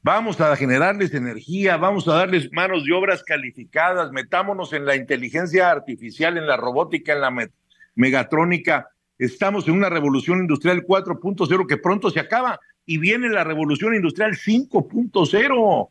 Vamos 0.04 0.40
a 0.40 0.56
generarles 0.56 1.14
energía, 1.14 1.78
vamos 1.78 2.08
a 2.08 2.14
darles 2.14 2.52
manos 2.52 2.86
de 2.86 2.94
obras 2.94 3.24
calificadas, 3.24 4.12
metámonos 4.12 4.74
en 4.74 4.86
la 4.86 4.96
inteligencia 4.96 5.70
artificial, 5.70 6.38
en 6.38 6.48
la 6.48 6.58
robótica, 6.58 7.14
en 7.14 7.22
la 7.22 7.50
megatrónica. 7.96 8.90
Estamos 9.18 9.68
en 9.68 9.74
una 9.74 9.90
revolución 9.90 10.40
industrial 10.40 10.84
4.0 10.86 11.68
que 11.68 11.78
pronto 11.78 12.10
se 12.10 12.20
acaba 12.20 12.60
y 12.86 13.00
viene 13.00 13.30
la 13.30 13.44
revolución 13.44 13.96
industrial 13.96 14.38
5.0. 14.38 15.90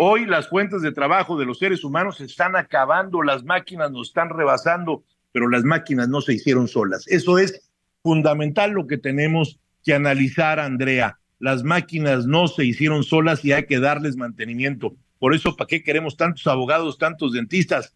Hoy 0.00 0.26
las 0.26 0.48
fuentes 0.48 0.80
de 0.80 0.92
trabajo 0.92 1.36
de 1.36 1.44
los 1.44 1.58
seres 1.58 1.82
humanos 1.82 2.18
se 2.18 2.24
están 2.24 2.54
acabando, 2.54 3.22
las 3.22 3.44
máquinas 3.44 3.90
nos 3.90 4.08
están 4.08 4.30
rebasando, 4.30 5.02
pero 5.32 5.48
las 5.48 5.64
máquinas 5.64 6.08
no 6.08 6.20
se 6.20 6.34
hicieron 6.34 6.68
solas. 6.68 7.06
Eso 7.08 7.36
es 7.38 7.67
fundamental 8.08 8.70
lo 8.70 8.86
que 8.86 8.98
tenemos 8.98 9.60
que 9.84 9.94
analizar, 9.94 10.58
Andrea 10.60 11.18
las 11.38 11.62
máquinas 11.62 12.26
no 12.26 12.48
se 12.48 12.64
hicieron 12.64 13.04
solas 13.04 13.44
y 13.44 13.52
hay 13.52 13.66
que 13.66 13.78
darles 13.78 14.16
mantenimiento. 14.16 14.96
Por 15.18 15.34
eso, 15.34 15.56
¿para 15.56 15.68
qué 15.68 15.82
queremos 15.82 16.16
tantos 16.16 16.46
abogados, 16.46 16.98
tantos 16.98 17.32
dentistas? 17.32 17.94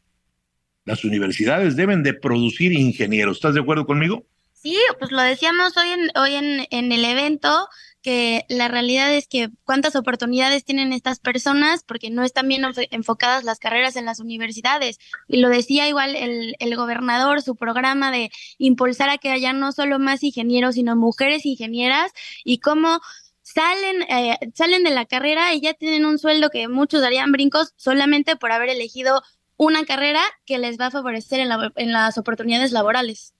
Las 0.85 1.04
universidades 1.04 1.76
deben 1.76 2.02
de 2.02 2.14
producir 2.14 2.73
ingenieros. 2.73 3.37
¿Estás 3.37 3.54
de 3.54 3.61
acuerdo 3.61 3.87
conmigo? 3.87 4.26
Sí, 4.52 4.76
pues 4.99 5.11
lo 5.11 5.23
decíamos 5.23 5.76
hoy 5.76 5.88
en, 5.88 6.11
hoy 6.16 6.35
en, 6.35 6.66
en 6.71 6.92
el 6.92 7.04
evento, 7.04 7.69
que 8.02 8.44
la 8.49 8.68
realidad 8.68 9.14
es 9.14 9.28
que 9.28 9.50
cuántas 9.64 9.97
oportunidades 9.97 10.64
tienen 10.64 10.92
estas 10.92 11.21
personas 11.21 11.85
porque 11.85 12.11
no 12.11 12.25
están 12.25 12.49
bien 12.49 12.64
enfocadas 12.90 13.44
las 13.44 13.59
carreras 13.59 13.97
en 13.97 14.04
las 14.04 14.21
universidades. 14.21 14.99
Y 15.28 15.38
lo 15.38 15.49
decía 15.49 15.88
igual 15.88 16.16
el, 16.16 16.56
el 16.59 16.76
gobernador, 16.76 17.42
su 17.42 17.56
programa 17.56 18.11
de 18.11 18.30
impulsar 18.59 19.09
a 19.09 19.18
que 19.18 19.30
haya 19.30 19.52
no 19.52 19.73
solo 19.73 19.99
más 19.99 20.23
ingenieros, 20.23 20.75
sino 20.75 20.97
mujeres 20.97 21.47
ingenieras 21.47 22.12
y 22.44 22.59
cómo 22.59 23.00
salen, 23.42 24.02
eh, 24.02 24.38
salen 24.54 24.85
de 24.85 24.90
la 24.90 25.04
carrera 25.04 25.54
y 25.54 25.61
ya 25.61 25.75
tienen 25.75 26.04
un 26.04 26.18
sueldo 26.18 26.50
que 26.50 26.68
muchos 26.68 27.00
darían 27.00 27.32
brincos 27.32 27.73
solamente 27.76 28.37
por 28.37 28.52
haber 28.52 28.71
elegido 28.71 29.23
una 29.56 29.85
carrera 29.85 30.23
que 30.44 30.59
les 30.59 30.78
va 30.78 30.87
a 30.87 30.90
favorecer 30.90 31.40
en, 31.40 31.50
en 31.76 31.92
las 31.92 32.18
oportunidades 32.18 32.73
laborales. 32.73 33.35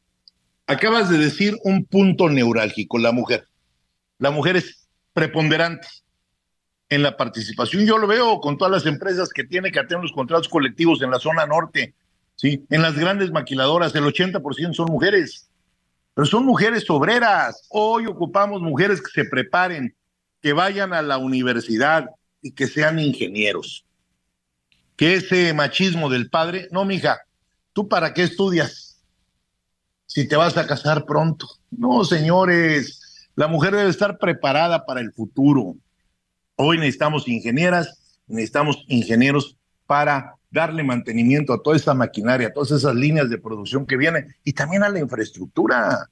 Acabas 0.67 1.11
de 1.11 1.19
decir 1.19 1.59
un 1.65 1.85
punto 1.85 2.29
neurálgico, 2.29 2.99
la 2.99 3.13
mujer. 3.13 3.49
La 4.23 4.31
mujer 4.31 4.57
es 4.57 4.89
preponderante 5.13 5.87
en 6.89 7.03
la 7.03 7.17
participación. 7.17 7.85
Yo 7.85 7.99
lo 7.99 8.07
veo 8.07 8.41
con 8.41 8.57
todas 8.57 8.73
las 8.73 8.87
empresas 8.87 9.31
que 9.31 9.45
tienen 9.45 9.73
que 9.73 9.81
atender 9.81 10.03
los 10.03 10.13
contratos 10.13 10.49
colectivos 10.49 11.03
en 11.03 11.11
la 11.11 11.19
zona 11.19 11.47
norte, 11.47 11.95
¿sí? 12.37 12.65
En 12.71 12.83
las 12.83 12.97
grandes 12.99 13.31
maquiladoras, 13.31 13.95
el 13.95 14.05
80% 14.05 14.75
son 14.75 14.87
mujeres 14.87 15.49
pero 16.15 16.27
son 16.27 16.45
mujeres 16.45 16.89
obreras. 16.91 17.67
Hoy 17.69 18.07
ocupamos 18.07 18.61
mujeres 18.61 19.01
que 19.01 19.11
se 19.11 19.29
preparen, 19.29 19.95
que 20.41 20.53
vayan 20.53 20.93
a 20.93 21.03
la 21.03 21.19
universidad 21.19 22.11
y 22.41 22.53
que 22.53 22.67
sean 22.67 22.99
ingenieros. 22.99 23.85
Que 24.97 25.15
ese 25.15 25.53
machismo 25.55 26.11
del 26.11 26.29
padre, 26.29 26.69
no, 26.71 26.85
mija, 26.85 27.23
¿tú 27.73 27.89
para 27.89 28.13
qué 28.13 28.25
estudias? 28.25 29.03
Si 30.07 30.29
te 30.29 30.37
vas 30.37 30.57
a 30.57 30.67
casar 30.67 31.07
pronto. 31.07 31.49
No, 31.71 32.05
señores, 32.05 33.01
la 33.35 33.49
mujer 33.49 33.75
debe 33.75 33.91
estar 33.91 34.19
preparada 34.19 34.85
para 34.85 35.01
el 35.01 35.13
futuro. 35.13 35.75
Hoy 36.57 36.79
necesitamos 36.79 37.27
ingenieras, 37.29 38.21
necesitamos 38.27 38.85
ingenieros 38.89 39.57
para 39.87 40.35
darle 40.51 40.83
mantenimiento 40.83 41.53
a 41.53 41.63
toda 41.63 41.77
esa 41.77 41.95
maquinaria, 41.95 42.49
a 42.49 42.53
todas 42.53 42.71
esas 42.73 42.95
líneas 42.95 43.31
de 43.31 43.39
producción 43.39 43.87
que 43.87 43.97
vienen 43.97 44.35
y 44.45 44.53
también 44.53 44.83
a 44.83 44.89
la 44.91 45.01
infraestructura. 45.01 46.09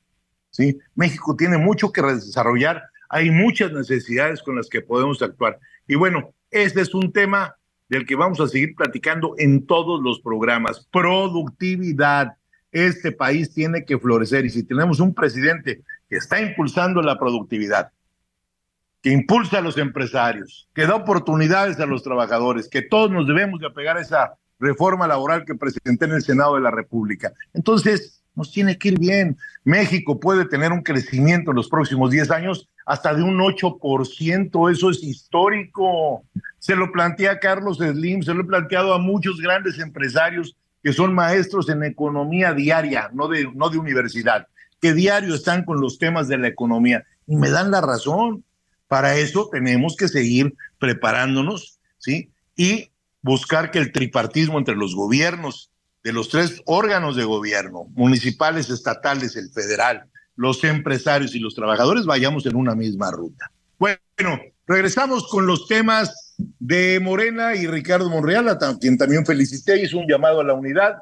¿sí? 0.51 0.79
México 0.95 1.37
tiene 1.37 1.59
mucho 1.59 1.93
que 1.93 2.03
desarrollar, 2.03 2.83
hay 3.09 3.31
muchas 3.31 3.73
necesidades 3.73 4.43
con 4.43 4.57
las 4.57 4.69
que 4.69 4.81
podemos 4.81 5.21
actuar. 5.21 5.59
Y 5.87 5.95
bueno, 5.95 6.33
este 6.51 6.81
es 6.81 6.95
un 6.95 7.13
tema 7.13 7.55
del 7.89 8.07
que 8.07 8.15
vamos 8.15 8.41
a 8.41 8.49
seguir 8.49 8.75
platicando 8.75 9.35
en 9.37 9.67
todos 9.67 10.01
los 10.03 10.21
programas. 10.21 10.87
Productividad. 10.91 12.37
Este 12.73 13.11
país 13.11 13.53
tiene 13.53 13.85
que 13.85 13.99
florecer 13.99 14.47
y 14.47 14.51
si 14.51 14.63
tenemos 14.63 15.01
un 15.01 15.13
presidente 15.13 15.83
que 16.11 16.17
está 16.17 16.43
impulsando 16.43 17.01
la 17.01 17.19
productividad, 17.19 17.93
que 19.01 19.13
impulsa 19.13 19.59
a 19.59 19.63
los 19.63 19.79
empresarios, 19.79 20.69
que 20.75 20.87
da 20.87 20.97
oportunidades 20.97 21.79
a 21.79 21.87
los 21.87 22.03
trabajadores, 22.03 22.69
que 22.69 22.83
todos 22.83 23.11
nos 23.11 23.29
debemos 23.29 23.61
de 23.61 23.69
apegar 23.69 23.97
a 23.97 24.03
esa 24.03 24.35
reforma 24.59 25.07
laboral 25.07 25.45
que 25.45 25.55
presenté 25.55 26.05
en 26.05 26.13
el 26.13 26.23
Senado 26.23 26.57
de 26.57 26.63
la 26.63 26.73
República. 26.73 27.33
Entonces, 27.55 28.23
nos 28.35 28.53
tiene 28.53 28.77
que 28.77 28.89
ir 28.89 28.99
bien. 28.99 29.37
México 29.65 30.19
puede 30.19 30.45
tener 30.45 30.73
un 30.73 30.83
crecimiento 30.83 31.51
en 31.51 31.57
los 31.57 31.69
próximos 31.69 32.11
10 32.11 32.31
años 32.31 32.69
hasta 32.85 33.15
de 33.15 33.23
un 33.23 33.39
8%, 33.39 34.73
eso 34.73 34.91
es 34.91 35.03
histórico. 35.03 36.25
Se 36.59 36.75
lo 36.75 36.91
plantea 36.91 37.39
Carlos 37.39 37.79
Slim, 37.79 38.23
se 38.23 38.35
lo 38.35 38.43
he 38.43 38.47
planteado 38.47 38.95
a 38.95 38.99
muchos 38.99 39.41
grandes 39.41 39.79
empresarios 39.79 40.57
que 40.83 40.93
son 40.93 41.15
maestros 41.15 41.69
en 41.69 41.85
economía 41.85 42.53
diaria, 42.53 43.11
no 43.13 43.29
de, 43.29 43.51
no 43.55 43.69
de 43.69 43.79
universidad, 43.79 44.49
que 44.81 44.95
diario 44.95 45.35
están 45.35 45.65
con 45.65 45.81
los 45.81 45.99
temas 45.99 46.29
de 46.29 46.39
la 46.39 46.49
economía. 46.49 47.05
Y 47.27 47.37
me 47.37 47.51
dan 47.51 47.71
la 47.71 47.81
razón. 47.81 48.45
Para 48.89 49.17
eso 49.17 49.49
tenemos 49.53 49.95
que 49.97 50.09
seguir 50.09 50.55
preparándonos, 50.79 51.79
¿sí? 51.99 52.31
Y 52.57 52.91
buscar 53.23 53.71
que 53.71 53.79
el 53.79 53.93
tripartismo 53.93 54.59
entre 54.59 54.75
los 54.75 54.95
gobiernos, 54.95 55.71
de 56.03 56.13
los 56.13 56.29
tres 56.29 56.63
órganos 56.65 57.15
de 57.15 57.25
gobierno, 57.25 57.87
municipales, 57.93 58.71
estatales, 58.71 59.37
el 59.37 59.51
federal, 59.51 60.07
los 60.35 60.65
empresarios 60.65 61.35
y 61.35 61.39
los 61.39 61.55
trabajadores, 61.55 62.07
vayamos 62.07 62.47
en 62.47 62.57
una 62.57 62.75
misma 62.75 63.11
ruta. 63.11 63.51
Bueno, 63.79 64.41
regresamos 64.67 65.29
con 65.29 65.47
los 65.47 65.69
temas 65.69 66.35
de 66.59 66.99
Morena 67.01 67.55
y 67.55 67.67
Ricardo 67.67 68.09
Monreal, 68.09 68.49
a 68.49 68.59
quien 68.79 68.97
también 68.97 69.27
felicité, 69.27 69.83
hizo 69.83 69.99
un 69.99 70.07
llamado 70.09 70.41
a 70.41 70.45
la 70.45 70.55
unidad, 70.55 70.97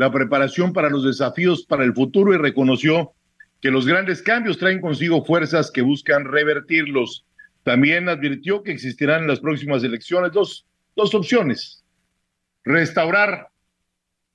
la 0.00 0.10
preparación 0.10 0.72
para 0.72 0.88
los 0.88 1.04
desafíos 1.04 1.66
para 1.66 1.84
el 1.84 1.92
futuro 1.92 2.32
y 2.32 2.38
reconoció 2.38 3.12
que 3.60 3.70
los 3.70 3.86
grandes 3.86 4.22
cambios 4.22 4.56
traen 4.56 4.80
consigo 4.80 5.26
fuerzas 5.26 5.70
que 5.70 5.82
buscan 5.82 6.24
revertirlos. 6.24 7.26
También 7.64 8.08
advirtió 8.08 8.62
que 8.62 8.72
existirán 8.72 9.20
en 9.20 9.28
las 9.28 9.40
próximas 9.40 9.84
elecciones 9.84 10.32
dos, 10.32 10.64
dos 10.96 11.14
opciones. 11.14 11.84
Restaurar 12.64 13.48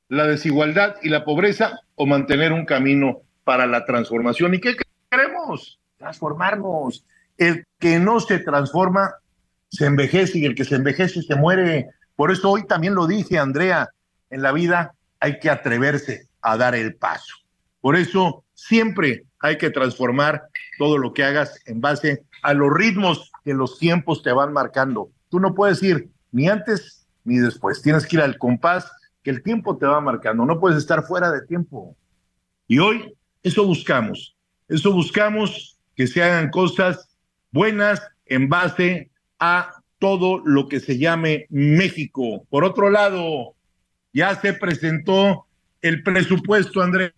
la 0.07 0.27
desigualdad 0.27 0.97
y 1.01 1.09
la 1.09 1.25
pobreza 1.25 1.79
o 1.95 2.05
mantener 2.05 2.53
un 2.53 2.65
camino 2.65 3.23
para 3.43 3.65
la 3.65 3.85
transformación. 3.85 4.53
¿Y 4.53 4.59
qué 4.59 4.75
queremos? 5.09 5.79
Transformarnos. 5.97 7.07
El 7.39 7.65
que 7.79 7.97
no 7.97 8.19
se 8.19 8.37
transforma 8.37 9.15
se 9.69 9.87
envejece 9.87 10.37
y 10.37 10.45
el 10.45 10.53
que 10.53 10.63
se 10.63 10.75
envejece 10.75 11.23
se 11.23 11.35
muere. 11.35 11.89
Por 12.15 12.31
eso 12.31 12.51
hoy 12.51 12.67
también 12.67 12.93
lo 12.93 13.07
dije, 13.07 13.39
Andrea, 13.39 13.89
en 14.29 14.43
la 14.43 14.51
vida 14.51 14.93
hay 15.25 15.39
que 15.39 15.49
atreverse 15.49 16.27
a 16.39 16.55
dar 16.55 16.75
el 16.75 16.95
paso. 16.95 17.33
Por 17.81 17.95
eso 17.95 18.43
siempre 18.53 19.25
hay 19.39 19.57
que 19.57 19.71
transformar 19.71 20.43
todo 20.77 20.99
lo 20.99 21.13
que 21.13 21.23
hagas 21.23 21.59
en 21.65 21.81
base 21.81 22.23
a 22.43 22.53
los 22.53 22.71
ritmos 22.71 23.31
que 23.43 23.55
los 23.55 23.79
tiempos 23.79 24.21
te 24.21 24.31
van 24.31 24.53
marcando. 24.53 25.09
Tú 25.29 25.39
no 25.39 25.55
puedes 25.55 25.81
ir 25.81 26.09
ni 26.31 26.47
antes 26.47 27.07
ni 27.23 27.37
después. 27.37 27.81
Tienes 27.81 28.05
que 28.05 28.17
ir 28.17 28.21
al 28.21 28.37
compás 28.37 28.91
que 29.23 29.31
el 29.31 29.41
tiempo 29.41 29.77
te 29.77 29.87
va 29.87 29.99
marcando. 29.99 30.45
No 30.45 30.59
puedes 30.59 30.77
estar 30.77 31.03
fuera 31.03 31.31
de 31.31 31.41
tiempo. 31.47 31.95
Y 32.67 32.77
hoy 32.77 33.15
eso 33.41 33.65
buscamos. 33.65 34.37
Eso 34.67 34.93
buscamos 34.93 35.79
que 35.95 36.05
se 36.05 36.21
hagan 36.21 36.51
cosas 36.51 37.17
buenas 37.51 37.99
en 38.27 38.47
base 38.47 39.09
a 39.39 39.71
todo 39.97 40.43
lo 40.45 40.67
que 40.67 40.79
se 40.79 40.99
llame 40.99 41.47
México. 41.49 42.45
Por 42.51 42.63
otro 42.63 42.91
lado, 42.91 43.54
ya 44.15 44.33
se 44.39 44.53
presentó 44.53 45.45
el 45.81 46.01
presupuesto, 46.01 46.81
Andrea. 46.81 47.13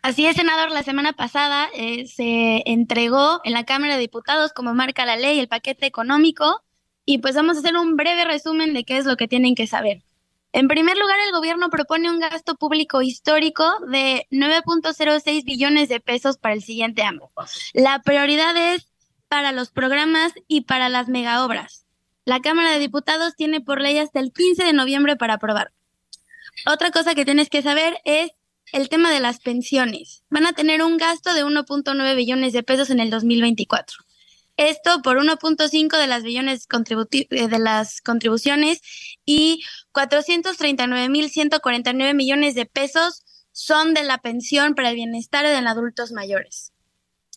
Así 0.00 0.26
es, 0.26 0.36
senador. 0.36 0.70
La 0.70 0.84
semana 0.84 1.12
pasada 1.12 1.68
eh, 1.74 2.06
se 2.06 2.62
entregó 2.66 3.40
en 3.42 3.52
la 3.52 3.64
Cámara 3.64 3.94
de 3.94 4.00
Diputados, 4.00 4.52
como 4.52 4.74
marca 4.74 5.04
la 5.04 5.16
ley, 5.16 5.40
el 5.40 5.48
paquete 5.48 5.86
económico. 5.86 6.62
Y 7.04 7.18
pues 7.18 7.34
vamos 7.34 7.56
a 7.56 7.60
hacer 7.60 7.76
un 7.76 7.96
breve 7.96 8.24
resumen 8.24 8.74
de 8.74 8.84
qué 8.84 8.96
es 8.96 9.06
lo 9.06 9.16
que 9.16 9.26
tienen 9.26 9.56
que 9.56 9.66
saber. 9.66 10.04
En 10.52 10.68
primer 10.68 10.96
lugar, 10.96 11.16
el 11.26 11.32
gobierno 11.32 11.68
propone 11.68 12.10
un 12.10 12.20
gasto 12.20 12.54
público 12.54 13.02
histórico 13.02 13.64
de 13.90 14.26
9.06 14.30 15.44
billones 15.44 15.88
de 15.88 15.98
pesos 15.98 16.38
para 16.38 16.54
el 16.54 16.62
siguiente 16.62 17.02
año. 17.02 17.30
La 17.74 18.02
prioridad 18.02 18.56
es 18.56 18.88
para 19.28 19.50
los 19.50 19.70
programas 19.70 20.32
y 20.46 20.60
para 20.62 20.88
las 20.88 21.08
megaobras. 21.08 21.86
La 22.24 22.40
Cámara 22.40 22.70
de 22.70 22.78
Diputados 22.78 23.34
tiene 23.34 23.60
por 23.60 23.80
ley 23.80 23.98
hasta 23.98 24.20
el 24.20 24.32
15 24.32 24.62
de 24.62 24.72
noviembre 24.72 25.16
para 25.16 25.34
aprobar. 25.34 25.72
Otra 26.66 26.90
cosa 26.90 27.14
que 27.14 27.24
tienes 27.24 27.48
que 27.48 27.62
saber 27.62 27.98
es 28.04 28.32
el 28.72 28.88
tema 28.88 29.12
de 29.12 29.20
las 29.20 29.38
pensiones. 29.40 30.24
Van 30.30 30.46
a 30.46 30.52
tener 30.52 30.82
un 30.82 30.96
gasto 30.96 31.34
de 31.34 31.44
1.9 31.44 32.16
billones 32.16 32.52
de 32.52 32.62
pesos 32.62 32.88
en 32.90 33.00
el 33.00 33.10
2024. 33.10 33.98
Esto 34.56 35.02
por 35.02 35.18
1.5 35.18 35.98
de 35.98 36.06
las 36.08 36.22
billones 36.24 36.66
eh, 37.30 37.48
de 37.48 37.58
las 37.60 38.00
contribuciones 38.00 38.80
y 39.24 39.62
439.149 39.92 42.14
millones 42.14 42.56
de 42.56 42.66
pesos 42.66 43.22
son 43.52 43.94
de 43.94 44.02
la 44.02 44.18
pensión 44.18 44.74
para 44.74 44.90
el 44.90 44.96
bienestar 44.96 45.46
de 45.46 45.54
adultos 45.54 46.10
mayores. 46.10 46.72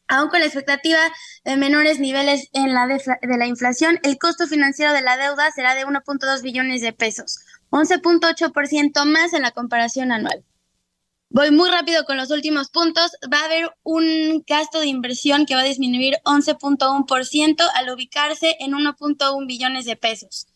Aún 0.07 0.29
con 0.29 0.39
la 0.39 0.47
expectativa 0.47 0.97
de 1.45 1.57
menores 1.57 1.99
niveles 1.99 2.49
en 2.53 2.73
la 2.73 2.87
de, 2.87 2.99
de 3.21 3.37
la 3.37 3.45
inflación, 3.45 3.99
el 4.03 4.17
costo 4.17 4.47
financiero 4.47 4.91
de 4.91 5.01
la 5.01 5.15
deuda 5.15 5.51
será 5.51 5.75
de 5.75 5.85
1.2 5.85 6.41
billones 6.41 6.81
de 6.81 6.91
pesos, 6.91 7.37
11.8% 7.71 9.05
más 9.05 9.33
en 9.33 9.41
la 9.41 9.51
comparación 9.51 10.11
anual. 10.11 10.43
Voy 11.29 11.49
muy 11.51 11.69
rápido 11.69 12.03
con 12.03 12.17
los 12.17 12.29
últimos 12.29 12.69
puntos. 12.69 13.11
Va 13.33 13.39
a 13.39 13.45
haber 13.45 13.71
un 13.83 14.43
gasto 14.45 14.81
de 14.81 14.87
inversión 14.87 15.45
que 15.45 15.55
va 15.55 15.61
a 15.61 15.65
disminuir 15.65 16.15
11.1% 16.25 17.63
al 17.73 17.89
ubicarse 17.89 18.57
en 18.59 18.73
1.1 18.73 19.47
billones 19.47 19.85
de 19.85 19.95
pesos. 19.95 20.47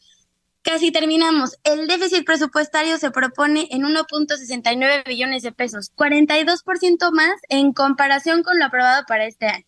Casi 0.62 0.92
terminamos. 0.92 1.58
El 1.64 1.88
déficit 1.88 2.26
presupuestario 2.26 2.98
se 2.98 3.12
propone 3.12 3.70
en 3.72 3.84
1.69 3.84 5.08
billones 5.08 5.44
de 5.44 5.54
pesos, 5.54 5.94
42% 5.96 7.12
más 7.12 7.36
en 7.48 7.72
comparación 7.72 8.44
con 8.44 8.60
lo 8.60 8.66
aprobado 8.66 9.06
para 9.08 9.28
este 9.28 9.48
año. 9.48 9.66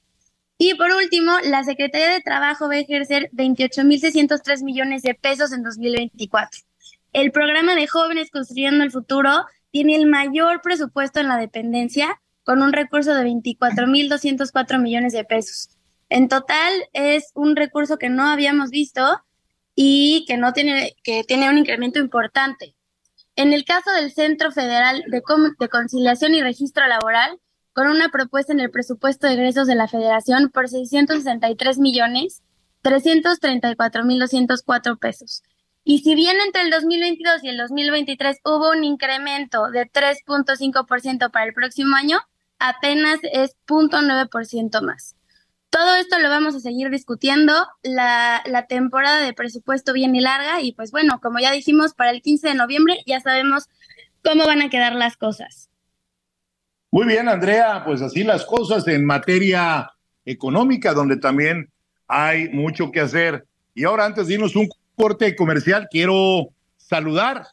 Y 0.58 0.74
por 0.74 0.92
último, 0.92 1.34
la 1.44 1.64
Secretaría 1.64 2.12
de 2.12 2.22
Trabajo 2.22 2.68
va 2.68 2.74
a 2.74 2.80
ejercer 2.80 3.30
28.603 3.32 4.64
millones 4.64 5.04
de 5.04 5.14
pesos 5.14 5.54
en 5.54 5.64
2024. 5.64 6.67
El 7.14 7.32
programa 7.32 7.76
de 7.76 7.88
jóvenes 7.88 8.30
construyendo 8.32 8.84
el 8.84 8.92
futuro 8.92 9.46
tiene 9.72 9.96
el 9.96 10.08
mayor 10.08 10.62
presupuesto 10.62 11.20
en 11.20 11.28
la 11.28 11.38
dependencia, 11.38 12.22
con 12.44 12.62
un 12.62 12.72
recurso 12.72 13.14
de 13.14 13.26
24.204 13.26 14.82
millones 14.82 15.14
de 15.14 15.26
pesos. 15.26 15.70
En 16.10 16.30
total 16.30 16.72
es 16.94 17.32
un 17.34 17.56
recurso 17.56 17.98
que 17.98 18.10
no 18.10 18.26
habíamos 18.26 18.70
visto 18.70 19.22
y 19.76 20.24
que 20.28 20.38
no 20.38 20.54
tiene 20.54 20.96
que 21.04 21.24
tiene 21.24 21.50
un 21.50 21.58
incremento 21.58 22.00
importante. 22.00 22.74
En 23.36 23.54
el 23.54 23.66
caso 23.66 23.92
del 23.92 24.12
Centro 24.12 24.52
Federal 24.52 25.04
de, 25.08 25.22
de 25.60 25.70
Conciliación 25.70 26.34
y 26.34 26.42
Registro 26.42 26.88
Laboral, 26.88 27.40
con 27.74 27.88
una 27.88 28.10
propuesta 28.10 28.54
en 28.54 28.62
el 28.62 28.72
presupuesto 28.72 29.28
de 29.28 29.34
egresos 29.34 29.68
de 29.68 29.76
la 29.76 29.88
Federación 29.88 30.50
por 30.50 30.70
663 30.70 31.78
millones 31.78 32.42
334 32.82 34.06
mil 34.06 34.20
204 34.20 34.98
pesos. 34.98 35.44
Y 35.90 36.00
si 36.00 36.16
bien 36.16 36.36
entre 36.46 36.64
el 36.64 36.70
2022 36.70 37.46
y 37.46 37.48
el 37.48 37.56
2023 37.56 38.40
hubo 38.44 38.72
un 38.72 38.84
incremento 38.84 39.72
de 39.72 39.90
3.5% 39.90 41.32
para 41.32 41.46
el 41.46 41.54
próximo 41.54 41.96
año, 41.96 42.20
apenas 42.60 43.20
es 43.24 43.56
0.9% 43.68 44.82
más. 44.82 45.16
Todo 45.70 45.96
esto 45.96 46.20
lo 46.20 46.28
vamos 46.28 46.56
a 46.56 46.60
seguir 46.60 46.90
discutiendo. 46.90 47.54
La, 47.84 48.44
la, 48.48 48.68
temporada 48.68 49.22
de 49.22 49.32
presupuesto 49.32 49.94
viene 49.94 50.20
larga 50.20 50.62
y 50.62 50.74
pues 50.74 50.92
bueno, 50.92 51.22
como 51.22 51.40
ya 51.40 51.54
dijimos, 51.54 51.94
para 51.94 52.12
el 52.12 52.22
15 52.22 52.50
de 52.50 52.56
noviembre 52.56 52.98
ya 53.06 53.22
sabemos 53.22 53.70
cómo 54.26 54.46
van 54.46 54.62
a 54.62 54.70
quedar 54.70 54.94
las 54.94 55.16
cosas. 55.16 55.70
Muy 56.92 57.08
bien, 57.08 57.30
Andrea, 57.30 57.84
pues 57.86 58.02
así 58.02 58.26
las 58.26 58.44
cosas 58.44 58.86
en 58.90 59.06
materia 59.06 59.90
económica, 60.26 60.94
donde 60.94 61.16
también 61.16 61.72
hay 62.10 62.50
mucho 62.50 62.92
que 62.92 63.00
hacer. 63.00 63.46
Y 63.74 63.86
ahora 63.86 64.04
antes 64.04 64.28
de 64.28 64.34
irnos 64.34 64.58
un 64.58 64.68
corte 64.98 65.36
comercial, 65.36 65.88
quiero 65.92 66.50
saludar 66.76 67.46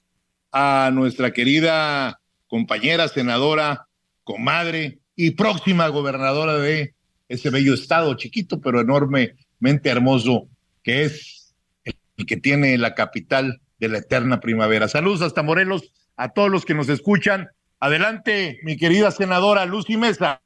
a 0.51 0.91
nuestra 0.95 1.33
querida 1.33 2.19
compañera 2.47 3.07
senadora, 3.09 3.87
comadre 4.25 4.99
y 5.15 5.33
próxima 5.33 5.89
gobernadora 5.89 6.57
de 6.57 6.95
ese 7.29 7.51
bello 7.51 7.75
estado, 7.75 8.15
chiquito 8.15 8.61
pero 8.61 8.81
enormemente 8.81 9.91
hermoso, 9.91 10.49
que 10.83 11.05
es 11.05 11.55
el 11.85 12.27
que 12.27 12.39
tiene 12.39 12.79
la 12.79 12.95
capital 12.95 13.61
de 13.79 13.91
la 13.91 13.99
eterna 13.99 14.41
primavera. 14.41 14.89
Saludos 14.89 15.21
hasta 15.21 15.43
Morelos 15.43 15.93
a 16.17 16.31
todos 16.31 16.51
los 16.51 16.65
que 16.65 16.75
nos 16.75 16.89
escuchan. 16.89 17.49
Adelante, 17.79 18.59
mi 18.63 18.79
querida 18.79 19.11
senadora 19.11 19.67
Lucy 19.67 19.99
Mesa. 19.99 20.41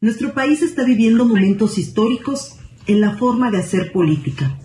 Nuestro 0.00 0.34
país 0.34 0.62
está 0.62 0.84
viviendo 0.84 1.24
momentos 1.24 1.78
históricos 1.78 2.60
en 2.86 3.00
la 3.00 3.16
forma 3.16 3.50
de 3.50 3.58
hacer 3.58 3.90
política. 3.90 4.56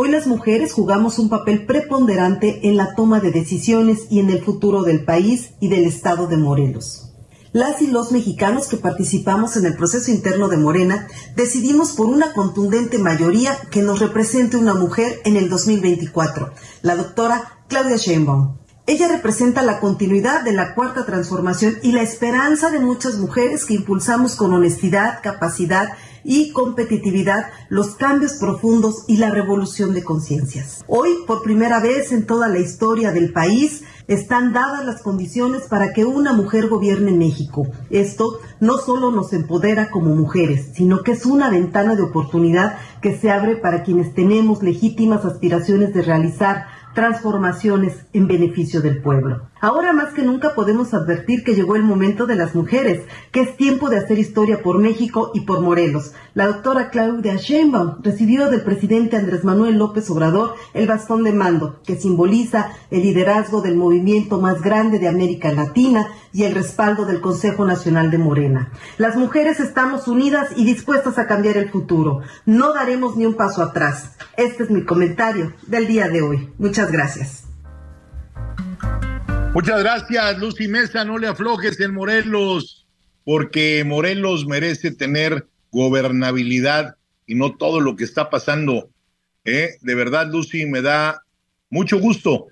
Hoy 0.00 0.12
las 0.12 0.28
mujeres 0.28 0.74
jugamos 0.74 1.18
un 1.18 1.28
papel 1.28 1.66
preponderante 1.66 2.68
en 2.68 2.76
la 2.76 2.94
toma 2.94 3.18
de 3.18 3.32
decisiones 3.32 4.06
y 4.10 4.20
en 4.20 4.30
el 4.30 4.44
futuro 4.44 4.84
del 4.84 5.04
país 5.04 5.54
y 5.58 5.66
del 5.66 5.86
estado 5.86 6.28
de 6.28 6.36
Morelos. 6.36 7.10
Las 7.52 7.82
y 7.82 7.88
los 7.88 8.12
mexicanos 8.12 8.68
que 8.68 8.76
participamos 8.76 9.56
en 9.56 9.66
el 9.66 9.74
proceso 9.74 10.12
interno 10.12 10.46
de 10.46 10.56
Morena 10.56 11.08
decidimos 11.34 11.96
por 11.96 12.06
una 12.06 12.32
contundente 12.32 12.98
mayoría 12.98 13.58
que 13.72 13.82
nos 13.82 13.98
represente 13.98 14.56
una 14.56 14.74
mujer 14.74 15.20
en 15.24 15.34
el 15.36 15.48
2024, 15.48 16.52
la 16.82 16.94
doctora 16.94 17.58
Claudia 17.66 17.96
Sheinbaum. 17.96 18.56
Ella 18.86 19.08
representa 19.08 19.62
la 19.62 19.80
continuidad 19.80 20.44
de 20.44 20.52
la 20.52 20.74
cuarta 20.76 21.04
transformación 21.06 21.76
y 21.82 21.90
la 21.90 22.02
esperanza 22.02 22.70
de 22.70 22.78
muchas 22.78 23.16
mujeres 23.16 23.64
que 23.64 23.74
impulsamos 23.74 24.36
con 24.36 24.54
honestidad, 24.54 25.20
capacidad 25.24 25.88
y 26.28 26.52
competitividad, 26.52 27.46
los 27.70 27.94
cambios 27.94 28.34
profundos 28.34 29.04
y 29.08 29.16
la 29.16 29.30
revolución 29.30 29.94
de 29.94 30.04
conciencias. 30.04 30.84
Hoy, 30.86 31.08
por 31.26 31.42
primera 31.42 31.80
vez 31.80 32.12
en 32.12 32.26
toda 32.26 32.48
la 32.48 32.58
historia 32.58 33.12
del 33.12 33.32
país, 33.32 33.82
están 34.08 34.52
dadas 34.52 34.84
las 34.84 35.00
condiciones 35.00 35.62
para 35.62 35.94
que 35.94 36.04
una 36.04 36.34
mujer 36.34 36.68
gobierne 36.68 37.12
México. 37.12 37.66
Esto 37.88 38.40
no 38.60 38.76
solo 38.76 39.10
nos 39.10 39.32
empodera 39.32 39.90
como 39.90 40.14
mujeres, 40.14 40.72
sino 40.74 41.02
que 41.02 41.12
es 41.12 41.24
una 41.24 41.48
ventana 41.48 41.96
de 41.96 42.02
oportunidad 42.02 42.76
que 43.00 43.16
se 43.16 43.30
abre 43.30 43.56
para 43.56 43.82
quienes 43.82 44.12
tenemos 44.12 44.62
legítimas 44.62 45.24
aspiraciones 45.24 45.94
de 45.94 46.02
realizar 46.02 46.66
transformaciones 46.94 48.06
en 48.12 48.26
beneficio 48.26 48.82
del 48.82 49.00
pueblo. 49.00 49.48
Ahora 49.60 49.92
más 49.92 50.12
que 50.14 50.22
nunca 50.22 50.54
podemos 50.54 50.94
advertir 50.94 51.42
que 51.42 51.54
llegó 51.54 51.74
el 51.74 51.82
momento 51.82 52.26
de 52.26 52.36
las 52.36 52.54
mujeres, 52.54 53.04
que 53.32 53.40
es 53.40 53.56
tiempo 53.56 53.90
de 53.90 53.98
hacer 53.98 54.18
historia 54.18 54.62
por 54.62 54.78
México 54.78 55.32
y 55.34 55.40
por 55.40 55.60
Morelos. 55.60 56.12
La 56.34 56.46
doctora 56.46 56.90
Claudia 56.90 57.36
Sheinbaum 57.36 58.02
recibió 58.02 58.50
del 58.50 58.62
presidente 58.62 59.16
Andrés 59.16 59.42
Manuel 59.42 59.76
López 59.76 60.08
Obrador 60.10 60.54
el 60.74 60.86
bastón 60.86 61.24
de 61.24 61.32
mando, 61.32 61.80
que 61.84 61.96
simboliza 61.96 62.70
el 62.90 63.02
liderazgo 63.02 63.60
del 63.60 63.76
movimiento 63.76 64.40
más 64.40 64.62
grande 64.62 64.98
de 64.98 65.08
América 65.08 65.50
Latina 65.52 66.06
y 66.32 66.44
el 66.44 66.54
respaldo 66.54 67.04
del 67.04 67.20
Consejo 67.20 67.64
Nacional 67.64 68.10
de 68.10 68.18
Morena. 68.18 68.70
Las 68.96 69.16
mujeres 69.16 69.58
estamos 69.58 70.06
unidas 70.06 70.50
y 70.56 70.64
dispuestas 70.64 71.18
a 71.18 71.26
cambiar 71.26 71.56
el 71.56 71.70
futuro. 71.70 72.20
No 72.46 72.72
daremos 72.72 73.16
ni 73.16 73.26
un 73.26 73.34
paso 73.34 73.62
atrás. 73.62 74.16
Este 74.36 74.62
es 74.62 74.70
mi 74.70 74.84
comentario 74.84 75.52
del 75.66 75.88
día 75.88 76.08
de 76.08 76.22
hoy. 76.22 76.52
Muchas 76.58 76.92
gracias. 76.92 77.44
Muchas 79.54 79.82
gracias, 79.82 80.38
Lucy 80.38 80.68
Mesa. 80.68 81.04
No 81.04 81.18
le 81.18 81.26
aflojes 81.26 81.80
en 81.80 81.94
Morelos, 81.94 82.86
porque 83.24 83.82
Morelos 83.84 84.46
merece 84.46 84.90
tener 84.90 85.46
gobernabilidad 85.72 86.96
y 87.26 87.34
no 87.34 87.56
todo 87.56 87.80
lo 87.80 87.96
que 87.96 88.04
está 88.04 88.30
pasando. 88.30 88.90
¿eh? 89.44 89.76
De 89.80 89.94
verdad, 89.94 90.30
Lucy, 90.30 90.66
me 90.66 90.82
da 90.82 91.22
mucho 91.70 91.98
gusto 91.98 92.46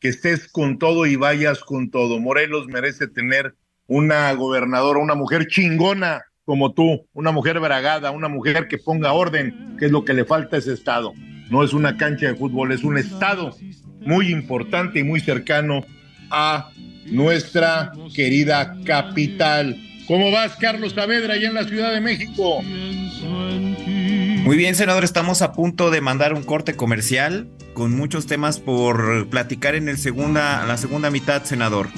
que 0.00 0.08
estés 0.08 0.48
con 0.48 0.78
todo 0.78 1.06
y 1.06 1.16
vayas 1.16 1.60
con 1.60 1.90
todo. 1.90 2.18
Morelos 2.18 2.66
merece 2.66 3.06
tener 3.06 3.54
una 3.86 4.32
gobernadora, 4.32 4.98
una 4.98 5.14
mujer 5.14 5.46
chingona 5.46 6.22
como 6.44 6.72
tú, 6.72 7.06
una 7.12 7.30
mujer 7.30 7.60
bragada, 7.60 8.10
una 8.10 8.28
mujer 8.28 8.66
que 8.66 8.78
ponga 8.78 9.12
orden, 9.12 9.76
que 9.78 9.86
es 9.86 9.92
lo 9.92 10.04
que 10.04 10.14
le 10.14 10.24
falta 10.24 10.56
a 10.56 10.58
ese 10.58 10.72
estado. 10.72 11.12
No 11.48 11.62
es 11.62 11.72
una 11.72 11.96
cancha 11.96 12.26
de 12.26 12.34
fútbol, 12.34 12.72
es 12.72 12.82
un 12.82 12.98
estado 12.98 13.56
muy 14.00 14.32
importante 14.32 14.98
y 14.98 15.04
muy 15.04 15.20
cercano 15.20 15.84
a 16.30 16.70
nuestra 17.06 17.92
querida 18.14 18.76
capital. 18.84 19.76
¿Cómo 20.06 20.30
vas, 20.30 20.56
Carlos 20.56 20.92
Saavedra, 20.94 21.34
allá 21.34 21.48
en 21.48 21.54
la 21.54 21.64
Ciudad 21.64 21.92
de 21.92 22.00
México? 22.00 22.62
Muy 22.62 24.56
bien, 24.56 24.74
senador, 24.74 25.04
estamos 25.04 25.42
a 25.42 25.52
punto 25.52 25.90
de 25.90 26.00
mandar 26.00 26.34
un 26.34 26.42
corte 26.42 26.74
comercial 26.74 27.48
con 27.74 27.96
muchos 27.96 28.26
temas 28.26 28.58
por 28.58 29.28
platicar 29.28 29.74
en 29.74 29.88
el 29.88 29.98
segunda, 29.98 30.66
la 30.66 30.76
segunda 30.76 31.10
mitad, 31.10 31.44
senador. 31.44 31.88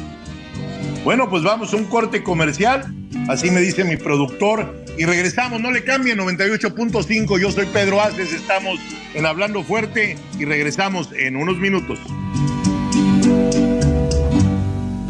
Bueno, 1.05 1.31
pues 1.31 1.43
vamos 1.43 1.73
a 1.73 1.77
un 1.77 1.85
corte 1.85 2.23
comercial, 2.23 2.85
así 3.29 3.51
me 3.51 3.61
dice 3.61 3.85
mi 3.85 3.97
productor, 3.97 4.85
y 4.99 5.05
regresamos, 5.05 5.61
no 5.61 5.71
le 5.71 5.83
cambien, 5.83 6.19
98.5, 6.19 7.41
yo 7.41 7.51
soy 7.51 7.67
Pedro 7.67 8.01
Aces, 8.01 8.33
estamos 8.33 8.79
en 9.15 9.25
Hablando 9.25 9.63
Fuerte 9.65 10.17
y 10.39 10.45
regresamos 10.45 11.11
en 11.13 11.37
unos 11.37 11.57
minutos. 11.59 11.99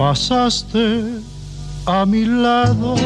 Pasaste 0.03 1.21
a 1.87 2.05
mi 2.05 2.25
lado 2.25 2.97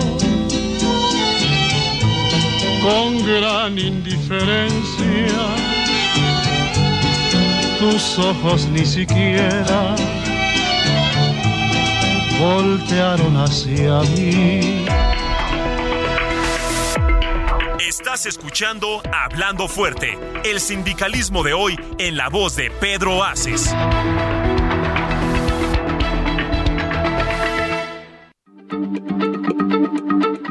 con 2.82 3.18
gran 3.26 3.78
indiferencia, 3.78 5.42
tus 7.78 8.18
ojos 8.18 8.66
ni 8.68 8.86
siquiera 8.86 9.94
voltearon 12.40 13.36
hacia 13.36 14.00
mí. 14.16 14.86
Estás 17.86 18.24
escuchando 18.24 19.02
Hablando 19.12 19.68
Fuerte, 19.68 20.18
el 20.46 20.60
sindicalismo 20.60 21.42
de 21.42 21.52
hoy 21.52 21.78
en 21.98 22.16
la 22.16 22.30
voz 22.30 22.56
de 22.56 22.70
Pedro 22.70 23.22
Aces. 23.22 23.74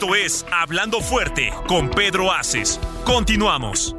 Esto 0.00 0.14
es 0.14 0.46
Hablando 0.50 1.02
Fuerte 1.02 1.52
con 1.66 1.90
Pedro 1.90 2.32
Aces. 2.32 2.80
Continuamos. 3.04 3.94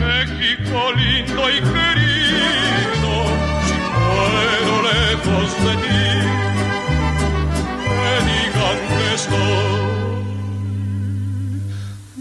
México 0.00 0.92
lindo 0.96 1.48
y 1.48 1.60
querido, 1.60 3.12
si 3.62 3.74
puedo 3.94 4.74
lejos 4.82 5.50
de 5.62 5.74
ti, 5.86 6.02
me 7.94 8.14
digan 8.26 8.78
que 8.88 9.04
estoy 9.14 9.70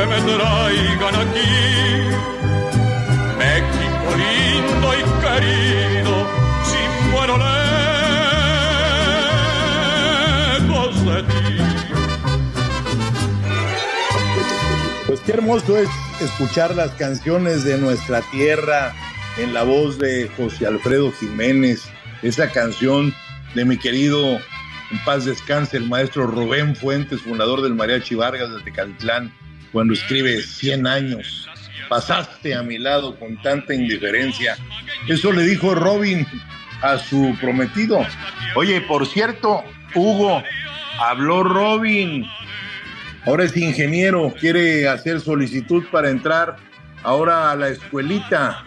Me 0.07 0.21
traigan 0.21 1.15
aquí. 1.15 1.51
México 3.37 4.09
lindo 4.17 4.87
y 4.93 5.03
querido, 5.21 6.13
si 6.63 6.81
muero 7.09 7.35
lejos 10.57 10.93
de 11.05 11.19
ti. 11.23 11.51
Pues 15.07 15.19
qué 15.21 15.31
hermoso 15.33 15.77
es 15.77 15.89
escuchar 16.21 16.75
las 16.75 16.91
canciones 16.91 17.63
de 17.63 17.77
nuestra 17.77 18.21
tierra 18.31 18.93
en 19.37 19.53
la 19.53 19.63
voz 19.63 19.97
de 19.97 20.29
José 20.35 20.67
Alfredo 20.67 21.11
Jiménez, 21.13 21.83
esa 22.21 22.51
canción 22.51 23.13
de 23.55 23.65
mi 23.65 23.77
querido, 23.77 24.39
en 24.91 25.03
paz 25.05 25.25
descanse, 25.25 25.77
el 25.77 25.87
maestro 25.87 26.27
Rubén 26.27 26.75
Fuentes, 26.75 27.21
fundador 27.21 27.61
del 27.61 27.73
Mariachi 27.73 28.15
Vargas 28.15 28.51
de 28.51 28.61
Tecalitlán, 28.61 29.33
cuando 29.71 29.93
escribe 29.93 30.41
100 30.41 30.87
años. 30.87 31.47
Pasaste 31.89 32.55
a 32.55 32.63
mi 32.63 32.77
lado 32.77 33.17
con 33.17 33.41
tanta 33.41 33.73
indiferencia. 33.73 34.57
Eso 35.07 35.31
le 35.31 35.43
dijo 35.43 35.73
Robin 35.73 36.25
a 36.81 36.97
su 36.97 37.35
prometido. 37.41 38.05
Oye, 38.55 38.81
por 38.81 39.07
cierto, 39.07 39.63
Hugo, 39.95 40.43
habló 40.99 41.43
Robin 41.43 42.25
ahora 43.25 43.43
es 43.43 43.55
ingeniero, 43.55 44.33
quiere 44.39 44.87
hacer 44.87 45.19
solicitud 45.19 45.83
para 45.91 46.09
entrar 46.09 46.57
ahora 47.03 47.51
a 47.51 47.55
la 47.55 47.69
escuelita, 47.69 48.63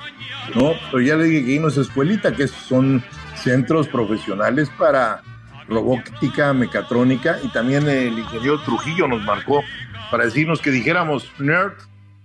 ¿no? 0.55 0.73
Pero 0.91 1.03
ya 1.03 1.17
le 1.17 1.25
dije 1.25 1.47
que 1.47 1.61
no 1.61 1.69
es 1.69 1.77
escuelita, 1.77 2.33
que 2.35 2.49
son 2.49 3.03
centros 3.35 3.89
profesionales 3.89 4.71
para 4.79 5.23
robótica, 5.69 6.53
mecatrónica, 6.53 7.39
y 7.43 7.49
también 7.49 7.89
el 7.89 8.19
ingeniero 8.19 8.61
Trujillo 8.63 9.09
nos 9.09 9.23
marcó 9.23 9.63
para 10.13 10.27
decirnos 10.27 10.61
que 10.61 10.71
dijéramos 10.71 11.33
nerd 11.39 11.73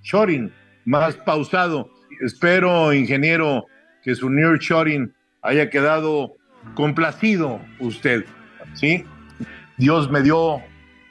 shorting, 0.04 0.52
más 0.84 1.16
pausado. 1.16 1.90
Espero, 2.20 2.94
ingeniero, 2.94 3.66
que 4.04 4.14
su 4.14 4.30
nerd 4.30 4.60
shorting 4.60 5.14
haya 5.42 5.70
quedado 5.70 6.36
complacido 6.74 7.62
usted, 7.80 8.26
¿sí? 8.74 9.06
Dios 9.78 10.12
me 10.12 10.22
dio 10.22 10.62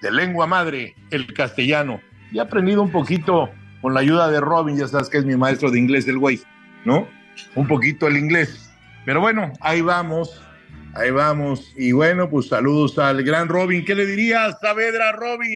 de 0.02 0.10
lengua 0.10 0.46
madre 0.46 0.94
el 1.10 1.32
castellano. 1.32 1.98
Y 2.30 2.36
he 2.36 2.40
aprendido 2.42 2.82
un 2.82 2.92
poquito 2.92 3.48
con 3.80 3.94
la 3.94 4.00
ayuda 4.00 4.30
de 4.30 4.42
Robin, 4.42 4.76
ya 4.76 4.86
sabes 4.86 5.08
que 5.08 5.16
es 5.16 5.24
mi 5.24 5.34
maestro 5.34 5.70
de 5.70 5.78
inglés 5.78 6.06
el 6.08 6.18
güey, 6.18 6.42
¿no? 6.84 7.08
Un 7.54 7.66
poquito 7.66 8.06
el 8.06 8.18
inglés. 8.18 8.70
Pero 9.06 9.22
bueno, 9.22 9.50
ahí 9.62 9.80
vamos, 9.80 10.42
ahí 10.92 11.10
vamos. 11.10 11.72
Y 11.74 11.92
bueno, 11.92 12.28
pues 12.28 12.48
saludos 12.48 12.98
al 12.98 13.22
gran 13.22 13.48
Robin. 13.48 13.82
¿Qué 13.82 13.94
le 13.94 14.04
dirías, 14.04 14.58
Saavedra, 14.60 15.12
Robin? 15.12 15.55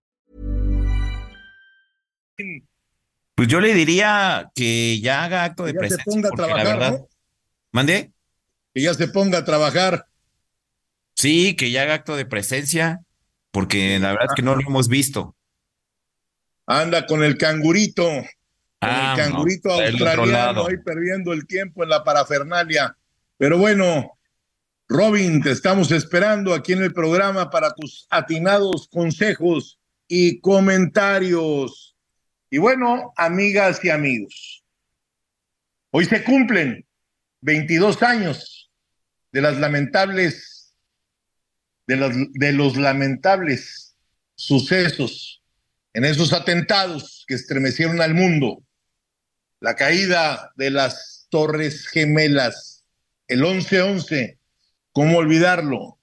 Pues 3.35 3.47
yo 3.47 3.59
le 3.59 3.73
diría 3.73 4.51
que 4.55 4.99
ya 5.01 5.23
haga 5.23 5.43
acto 5.43 5.65
de 5.65 5.73
Que 5.73 5.79
ya 5.79 5.89
se 5.89 5.95
presencia, 5.95 6.11
ponga 6.13 6.27
a 6.27 6.31
porque 6.31 6.41
la 6.41 6.47
trabajar, 6.63 6.79
verdad. 6.79 6.99
¿no? 6.99 7.07
¿Mandé? 7.71 8.11
Que 8.73 8.81
ya 8.81 8.93
se 8.93 9.07
ponga 9.07 9.37
a 9.39 9.45
trabajar. 9.45 10.05
Sí, 11.15 11.55
que 11.55 11.71
ya 11.71 11.83
haga 11.83 11.95
acto 11.95 12.15
de 12.15 12.25
presencia, 12.25 13.01
porque 13.51 13.99
la 13.99 14.11
verdad 14.11 14.27
es 14.29 14.35
que 14.35 14.41
no 14.41 14.55
lo 14.55 14.61
hemos 14.61 14.87
visto. 14.87 15.35
Anda 16.65 17.05
con 17.05 17.23
el 17.23 17.37
cangurito, 17.37 18.03
con 18.05 18.25
Ah, 18.81 19.15
el 19.15 19.23
cangurito 19.23 19.69
no, 19.69 19.75
australiano 19.75 20.67
ahí 20.67 20.77
perdiendo 20.83 21.33
el 21.33 21.45
tiempo 21.45 21.83
en 21.83 21.89
la 21.89 22.03
parafernalia. 22.03 22.95
Pero 23.37 23.57
bueno, 23.57 24.17
Robin, 24.87 25.41
te 25.41 25.51
estamos 25.51 25.91
esperando 25.91 26.53
aquí 26.53 26.73
en 26.73 26.81
el 26.81 26.93
programa 26.93 27.49
para 27.49 27.73
tus 27.73 28.07
atinados 28.09 28.87
consejos 28.87 29.79
y 30.07 30.39
comentarios. 30.39 31.90
Y 32.53 32.57
bueno, 32.57 33.13
amigas 33.15 33.79
y 33.81 33.89
amigos, 33.89 34.65
hoy 35.89 36.03
se 36.03 36.21
cumplen 36.21 36.85
22 37.39 38.03
años 38.03 38.69
de 39.31 39.41
las 39.41 39.57
lamentables, 39.57 40.75
de 41.87 42.27
de 42.33 42.51
los 42.51 42.75
lamentables 42.75 43.95
sucesos 44.35 45.41
en 45.93 46.03
esos 46.03 46.33
atentados 46.33 47.23
que 47.25 47.35
estremecieron 47.35 48.01
al 48.01 48.13
mundo, 48.13 48.61
la 49.61 49.77
caída 49.77 50.51
de 50.57 50.71
las 50.71 51.27
Torres 51.29 51.87
Gemelas, 51.87 52.83
el 53.29 53.43
11-11, 53.43 54.37
¿cómo 54.91 55.19
olvidarlo? 55.19 55.97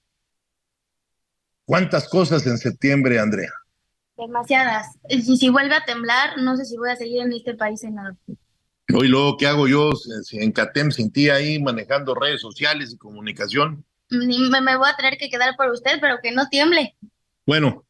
¿Cuántas 1.65 2.09
cosas 2.09 2.47
en 2.47 2.57
septiembre, 2.57 3.19
Andrea? 3.19 3.53
Demasiadas. 4.19 4.97
Y 5.07 5.21
si 5.21 5.49
vuelve 5.49 5.75
a 5.75 5.85
temblar, 5.85 6.37
no 6.37 6.57
sé 6.57 6.65
si 6.65 6.77
voy 6.77 6.89
a 6.89 6.95
seguir 6.95 7.21
en 7.21 7.31
este 7.31 7.55
país, 7.55 7.79
senador. 7.79 8.15
Hoy 8.93 9.07
luego, 9.07 9.37
¿qué 9.37 9.47
hago 9.47 9.67
yo 9.67 9.91
en 10.31 10.51
CATEM 10.51 10.91
sin 10.91 11.11
ti 11.11 11.29
ahí 11.29 11.61
manejando 11.61 12.15
redes 12.15 12.41
sociales 12.41 12.91
y 12.91 12.97
comunicación? 12.97 13.85
Me, 14.09 14.61
me 14.61 14.77
voy 14.77 14.89
a 14.89 14.95
tener 14.95 15.17
que 15.17 15.29
quedar 15.29 15.55
por 15.55 15.69
usted, 15.71 15.99
pero 16.01 16.17
que 16.21 16.31
no 16.31 16.47
tiemble. 16.49 16.95
Bueno, 17.45 17.85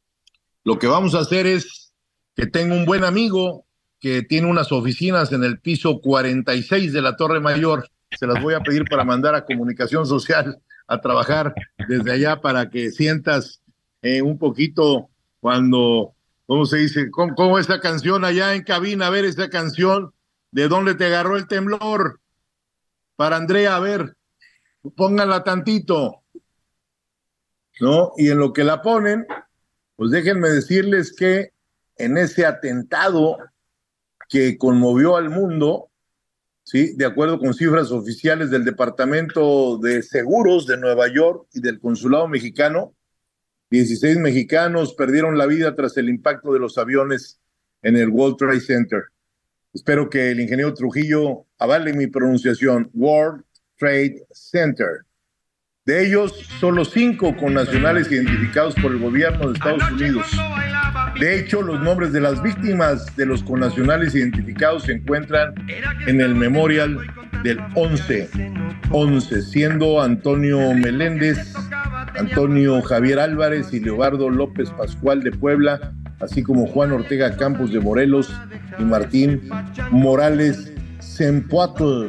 lo 0.63 0.77
que 0.77 0.87
vamos 0.87 1.15
a 1.15 1.19
hacer 1.19 1.47
es 1.47 1.93
que 2.35 2.45
tengo 2.45 2.75
un 2.75 2.85
buen 2.85 3.03
amigo 3.03 3.65
que 3.99 4.21
tiene 4.21 4.47
unas 4.47 4.71
oficinas 4.71 5.31
en 5.31 5.43
el 5.43 5.59
piso 5.59 5.99
46 5.99 6.93
de 6.93 7.01
la 7.01 7.15
Torre 7.15 7.39
Mayor. 7.39 7.89
Se 8.17 8.27
las 8.27 8.41
voy 8.41 8.53
a 8.53 8.61
pedir 8.61 8.85
para 8.85 9.03
mandar 9.03 9.35
a 9.35 9.45
comunicación 9.45 10.05
social 10.05 10.61
a 10.87 11.01
trabajar 11.01 11.53
desde 11.87 12.11
allá 12.11 12.41
para 12.41 12.69
que 12.69 12.91
sientas 12.91 13.61
eh, 14.01 14.21
un 14.21 14.37
poquito 14.37 15.09
cuando, 15.39 16.15
¿cómo 16.49 16.65
se 16.65 16.77
dice? 16.77 17.11
¿Cómo, 17.11 17.35
¿Cómo, 17.35 17.59
esa 17.59 17.79
canción 17.79 18.25
allá 18.25 18.55
en 18.55 18.63
cabina? 18.63 19.05
A 19.05 19.09
ver, 19.11 19.23
esa 19.23 19.51
canción, 19.51 20.15
¿de 20.49 20.67
dónde 20.67 20.95
te 20.95 21.05
agarró 21.05 21.37
el 21.37 21.47
temblor? 21.47 22.19
Para 23.15 23.35
Andrea, 23.35 23.75
a 23.75 23.79
ver, 23.79 24.17
pónganla 24.95 25.43
tantito. 25.43 26.23
¿No? 27.79 28.13
Y 28.17 28.29
en 28.29 28.39
lo 28.39 28.51
que 28.51 28.63
la 28.63 28.81
ponen, 28.81 29.27
pues 29.95 30.09
déjenme 30.09 30.49
decirles 30.49 31.15
que 31.15 31.53
en 31.97 32.17
ese 32.17 32.47
atentado 32.47 33.37
que 34.27 34.57
conmovió 34.57 35.17
al 35.17 35.29
mundo, 35.29 35.91
¿sí? 36.63 36.95
de 36.95 37.05
acuerdo 37.05 37.37
con 37.37 37.53
cifras 37.53 37.91
oficiales 37.91 38.49
del 38.49 38.65
Departamento 38.65 39.77
de 39.77 40.01
Seguros 40.01 40.65
de 40.65 40.77
Nueva 40.77 41.09
York 41.13 41.47
y 41.53 41.61
del 41.61 41.79
Consulado 41.79 42.27
Mexicano, 42.27 42.95
16 43.69 44.17
mexicanos 44.17 44.93
perdieron 44.95 45.37
la 45.37 45.45
vida 45.45 45.75
tras 45.75 45.95
el 45.97 46.09
impacto 46.09 46.53
de 46.53 46.59
los 46.59 46.77
aviones 46.77 47.39
en 47.83 47.97
el 47.97 48.09
World 48.09 48.37
Trade 48.37 48.61
Center. 48.61 49.03
Espero 49.73 50.09
que 50.09 50.31
el 50.31 50.39
ingeniero 50.39 50.73
Trujillo 50.73 51.45
avale 51.59 51.93
mi 51.93 52.07
pronunciación, 52.07 52.89
World 52.93 53.43
Trade 53.77 54.23
Center. 54.31 55.05
De 55.85 56.05
ellos, 56.05 56.33
solo 56.59 56.83
cinco 56.83 57.35
con 57.37 57.53
nacionales 57.53 58.11
identificados 58.11 58.75
por 58.75 58.91
el 58.91 58.99
gobierno 58.99 59.47
de 59.47 59.53
Estados 59.53 59.91
Unidos. 59.91 60.27
De 61.19 61.39
hecho, 61.39 61.61
los 61.61 61.79
nombres 61.79 62.11
de 62.11 62.21
las 62.21 62.41
víctimas 62.41 63.15
de 63.15 63.25
los 63.25 63.43
connacionales 63.43 64.15
identificados 64.15 64.83
se 64.83 64.93
encuentran 64.93 65.53
en 66.07 66.21
el 66.21 66.33
memorial 66.33 66.97
del 67.43 67.59
11, 67.75 68.29
11, 68.91 69.41
siendo 69.43 70.01
Antonio 70.01 70.73
Meléndez, 70.73 71.53
Antonio 72.17 72.81
Javier 72.81 73.19
Álvarez 73.19 73.73
y 73.73 73.79
Leobardo 73.79 74.29
López 74.29 74.69
Pascual 74.71 75.21
de 75.21 75.31
Puebla, 75.31 75.93
así 76.19 76.43
como 76.43 76.67
Juan 76.67 76.91
Ortega 76.91 77.35
Campos 77.37 77.71
de 77.71 77.79
Morelos 77.79 78.33
y 78.77 78.83
Martín 78.83 79.49
Morales 79.91 80.71
Sempuatl 80.99 82.07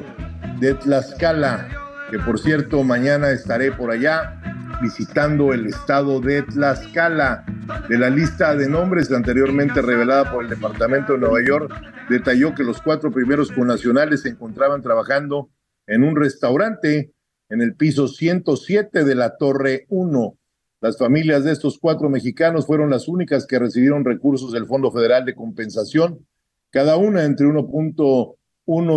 de 0.60 0.74
Tlaxcala, 0.74 1.68
que 2.10 2.18
por 2.18 2.38
cierto 2.38 2.82
mañana 2.82 3.30
estaré 3.30 3.72
por 3.72 3.90
allá 3.90 4.40
visitando 4.80 5.52
el 5.52 5.66
estado 5.66 6.20
de 6.20 6.42
Tlaxcala. 6.42 7.44
De 7.88 7.98
la 7.98 8.10
lista 8.10 8.56
de 8.56 8.68
nombres 8.68 9.12
anteriormente 9.12 9.80
revelada 9.80 10.30
por 10.32 10.42
el 10.42 10.50
Departamento 10.50 11.12
de 11.12 11.20
Nueva 11.20 11.38
York, 11.46 11.72
detalló 12.08 12.54
que 12.54 12.64
los 12.64 12.82
cuatro 12.82 13.12
primeros 13.12 13.52
connacionales 13.52 14.22
se 14.22 14.30
encontraban 14.30 14.82
trabajando 14.82 15.50
en 15.86 16.02
un 16.02 16.16
restaurante 16.16 17.12
en 17.50 17.60
el 17.60 17.74
piso 17.74 18.08
107 18.08 19.04
de 19.04 19.14
la 19.14 19.36
Torre 19.36 19.86
1. 19.88 20.38
Las 20.80 20.96
familias 20.96 21.44
de 21.44 21.52
estos 21.52 21.78
cuatro 21.78 22.08
mexicanos 22.08 22.66
fueron 22.66 22.88
las 22.88 23.06
únicas 23.08 23.46
que 23.46 23.58
recibieron 23.58 24.04
recursos 24.04 24.52
del 24.52 24.66
Fondo 24.66 24.90
Federal 24.90 25.26
de 25.26 25.34
Compensación, 25.34 26.26
cada 26.70 26.96
una 26.96 27.24
entre 27.24 27.46
1.1 27.46 28.36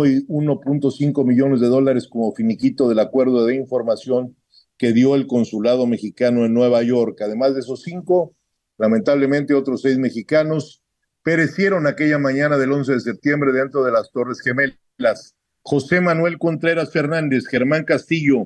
y 0.08 0.26
1.5 0.26 1.26
millones 1.26 1.60
de 1.60 1.66
dólares 1.66 2.08
como 2.08 2.32
finiquito 2.32 2.88
del 2.88 3.00
acuerdo 3.00 3.44
de 3.44 3.56
información 3.56 4.36
que 4.78 4.92
dio 4.92 5.14
el 5.14 5.26
consulado 5.26 5.86
mexicano 5.86 6.44
en 6.44 6.54
Nueva 6.54 6.82
York. 6.82 7.20
Además 7.22 7.54
de 7.54 7.60
esos 7.60 7.82
cinco, 7.82 8.34
lamentablemente 8.78 9.54
otros 9.54 9.82
seis 9.82 9.98
mexicanos 9.98 10.82
perecieron 11.22 11.86
aquella 11.86 12.18
mañana 12.18 12.56
del 12.56 12.72
11 12.72 12.92
de 12.92 13.00
septiembre 13.00 13.52
dentro 13.52 13.82
de 13.82 13.92
las 13.92 14.10
Torres 14.12 14.40
Gemelas. 14.40 15.34
José 15.64 16.02
Manuel 16.02 16.38
Contreras 16.38 16.92
Fernández, 16.92 17.46
Germán 17.46 17.84
Castillo, 17.84 18.44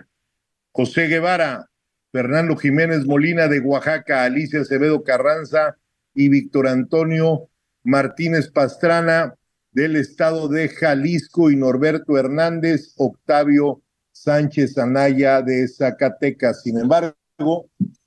José 0.70 1.08
Guevara, 1.08 1.68
Fernando 2.12 2.56
Jiménez 2.56 3.06
Molina 3.06 3.48
de 3.48 3.58
Oaxaca, 3.58 4.22
Alicia 4.22 4.60
Acevedo 4.60 5.02
Carranza 5.02 5.76
y 6.14 6.28
Víctor 6.28 6.68
Antonio 6.68 7.48
Martínez 7.82 8.50
Pastrana 8.50 9.34
del 9.72 9.96
estado 9.96 10.48
de 10.48 10.68
Jalisco 10.68 11.50
y 11.50 11.56
Norberto 11.56 12.16
Hernández, 12.16 12.94
Octavio 12.96 13.82
Sánchez 14.12 14.78
Anaya 14.78 15.42
de 15.42 15.66
Zacatecas. 15.66 16.62
Sin 16.62 16.78
embargo, 16.78 17.16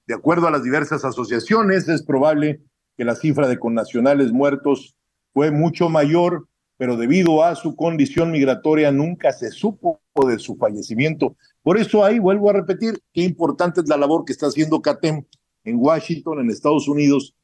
de 0.08 0.14
acuerdo 0.14 0.48
a 0.48 0.52
las 0.52 0.64
diversas 0.64 1.04
asociaciones, 1.04 1.88
es 1.90 2.04
probable 2.04 2.62
que 2.96 3.04
la 3.04 3.16
cifra 3.16 3.50
de 3.50 3.60
connacionales 3.60 4.32
muertos 4.32 4.96
fue 5.34 5.52
mucho 5.52 5.90
mayor, 5.90 6.48
pero 6.82 6.98
debido 6.98 7.44
a 7.44 7.56
su 7.56 7.76
condición 7.76 8.32
migratoria 8.32 8.92
nunca 8.92 9.32
se 9.32 9.52
supo 9.52 10.02
de 10.28 10.40
su 10.40 10.56
fallecimiento. 10.56 11.36
Por 11.62 11.78
eso 11.78 12.04
ahí 12.04 12.18
vuelvo 12.18 12.50
a 12.50 12.54
repetir 12.54 13.00
qué 13.14 13.22
importante 13.22 13.82
es 13.82 13.88
la 13.88 13.98
labor 13.98 14.26
que 14.26 14.34
está 14.34 14.48
haciendo 14.48 14.82
CATEM 14.82 15.24
en 15.64 15.76
Washington, 15.76 16.40
en 16.40 16.50
Estados 16.50 16.88
Unidos, 16.88 17.36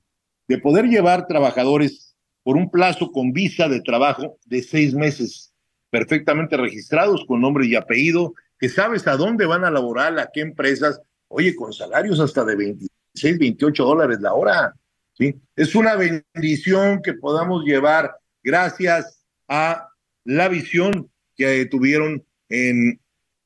de 0.47 0.58
poder 0.58 0.86
llevar 0.86 1.28
trabajadores 1.28 2.15
por 2.41 2.58
un 2.58 2.71
plazo 2.71 3.12
con 3.12 3.32
visa 3.32 3.69
de 3.69 3.82
trabajo 3.82 4.39
de 4.47 4.63
seis 4.63 4.95
meses, 4.95 5.54
perfectamente 5.91 6.58
registrados 6.58 7.23
con 7.28 7.39
nombre 7.39 7.67
y 7.67 7.76
apellido 7.76 8.34
que 8.58 8.69
sabes 8.69 9.06
a 9.06 9.17
dónde 9.17 9.45
van 9.45 9.63
a 9.63 9.69
laborar, 9.69 10.17
a 10.17 10.32
qué 10.34 10.41
empresas, 10.41 11.00
oye, 11.28 11.56
con 11.56 11.73
salarios 11.73 12.19
hasta 12.19 12.43
de 12.43 12.56
26, 12.56 13.38
28 13.38 13.86
dólares 13.86 14.19
la 14.19 14.34
hora. 14.34 14.73
¿sí? 15.13 15.36
Es 15.56 15.76
una 15.76 15.95
bendición 15.95 17.04
que 17.04 17.13
podamos 17.13 17.63
llevar 17.65 18.15
gracias 18.41 19.16
a 19.47 19.89
la 20.23 20.47
visión 20.47 21.10
que 21.36 21.65
tuvieron 21.65 22.25
en 22.49 22.99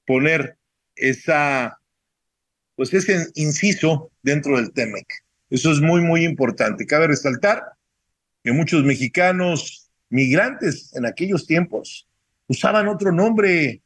poner 0.05 0.57
esa, 0.95 1.79
pues 2.75 2.93
ese 2.93 3.27
inciso 3.35 4.11
dentro 4.21 4.57
del 4.57 4.71
TEMEC. 4.71 5.07
Eso 5.49 5.71
es 5.71 5.81
muy, 5.81 6.01
muy 6.01 6.23
importante. 6.23 6.85
Cabe 6.85 7.07
resaltar 7.07 7.63
que 8.43 8.51
muchos 8.51 8.83
mexicanos 8.83 9.89
migrantes 10.09 10.95
en 10.95 11.05
aquellos 11.05 11.45
tiempos 11.45 12.07
usaban 12.47 12.87
otro 12.87 13.11
nombre 13.11 13.81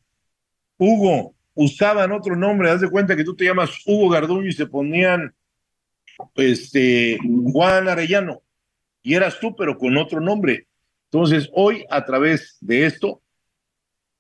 Hugo, 0.78 1.36
usaban 1.54 2.12
otro 2.12 2.36
nombre, 2.36 2.70
haz 2.70 2.82
de 2.82 2.90
cuenta 2.90 3.16
que 3.16 3.24
tú 3.24 3.36
te 3.36 3.46
llamas 3.46 3.72
Hugo 3.86 4.10
Garduño 4.10 4.48
y 4.48 4.54
se 4.54 4.66
ponían 4.66 5.34
este 6.36 7.18
Juan 7.52 7.88
Arellano 7.88 8.42
y 9.02 9.14
eras 9.14 9.40
tú 9.40 9.56
pero 9.56 9.78
con 9.78 9.96
otro 9.98 10.20
nombre. 10.20 10.68
Entonces, 11.16 11.50
hoy 11.54 11.86
a 11.90 12.04
través 12.04 12.58
de 12.60 12.86
esto, 12.86 13.22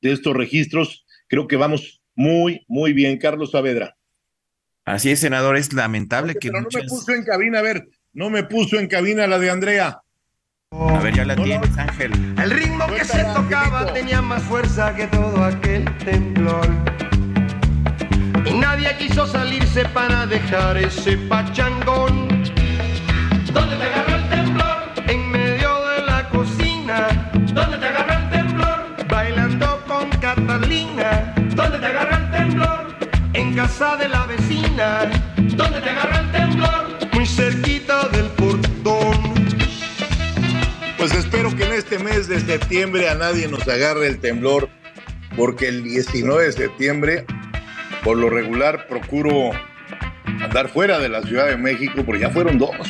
de 0.01 0.13
estos 0.13 0.33
registros, 0.33 1.05
creo 1.27 1.45
que 1.45 1.57
vamos 1.57 2.01
muy, 2.15 2.63
muy 2.69 2.93
bien. 2.93 3.17
Carlos 3.17 3.51
Saavedra. 3.51 3.97
Así 4.85 5.11
es, 5.11 5.19
senador, 5.19 5.57
es 5.57 5.73
lamentable 5.73 6.35
que... 6.35 6.51
Pero 6.51 6.61
no 6.61 6.69
me 6.71 6.83
puso 6.87 7.11
en 7.11 7.25
cabina, 7.25 7.59
a 7.59 7.63
ver, 7.63 7.89
no 8.13 8.29
me 8.29 8.45
puso 8.45 8.79
en 8.79 8.87
cabina 8.87 9.27
la 9.27 9.39
de 9.39 9.49
Andrea. 9.49 9.99
A 10.71 10.99
ver, 10.99 11.13
ya 11.13 11.25
la 11.25 11.35
tienes, 11.35 11.77
Ángel. 11.77 12.13
El 12.41 12.51
ritmo 12.51 12.87
que 12.87 13.03
se 13.03 13.25
tocaba 13.25 13.91
tenía 13.91 14.21
más 14.21 14.43
fuerza 14.43 14.95
que 14.95 15.07
todo 15.07 15.43
aquel 15.43 15.83
temblor. 15.97 16.65
Y 18.45 18.53
nadie 18.53 18.95
quiso 18.97 19.27
salirse 19.27 19.83
para 19.89 20.25
dejar 20.27 20.77
ese 20.77 21.17
pachangón. 21.17 22.29
¿Dónde 23.51 23.75
te 23.75 23.83
agarró 23.83 24.14
casa 33.65 33.97
de 33.97 34.07
la 34.07 34.27
vecina. 34.27 35.09
¿Dónde 35.55 35.81
te 35.81 35.89
agarró 35.89 36.19
el 36.19 36.31
temblor? 36.31 37.13
Muy 37.13 37.25
cerquita 37.25 38.07
del 38.09 38.27
portón. 38.27 39.17
Pues 40.99 41.15
espero 41.15 41.55
que 41.55 41.65
en 41.65 41.73
este 41.73 41.97
mes 41.97 42.27
de 42.27 42.39
septiembre 42.41 43.09
a 43.09 43.15
nadie 43.15 43.47
nos 43.47 43.67
agarre 43.67 44.05
el 44.05 44.19
temblor, 44.19 44.69
porque 45.35 45.67
el 45.67 45.83
19 45.83 46.43
de 46.43 46.51
septiembre, 46.51 47.25
por 48.03 48.17
lo 48.17 48.29
regular, 48.29 48.85
procuro 48.87 49.49
andar 50.43 50.69
fuera 50.69 50.99
de 50.99 51.09
la 51.09 51.23
Ciudad 51.23 51.47
de 51.47 51.57
México, 51.57 52.03
porque 52.05 52.21
ya 52.21 52.29
fueron 52.29 52.59
dos, 52.59 52.87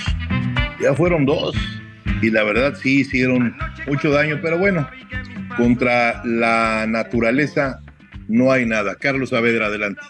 ya 0.81 0.93
fueron 0.93 1.25
dos, 1.25 1.55
y 2.21 2.31
la 2.31 2.43
verdad 2.43 2.73
sí 2.75 2.99
hicieron 2.99 3.55
mucho 3.87 4.11
daño, 4.11 4.39
pero 4.41 4.57
bueno, 4.57 4.89
contra 5.55 6.21
la 6.25 6.85
naturaleza 6.85 7.79
no 8.27 8.51
hay 8.51 8.65
nada. 8.65 8.95
Carlos 8.95 9.29
Saavedra, 9.29 9.67
adelante. 9.67 10.01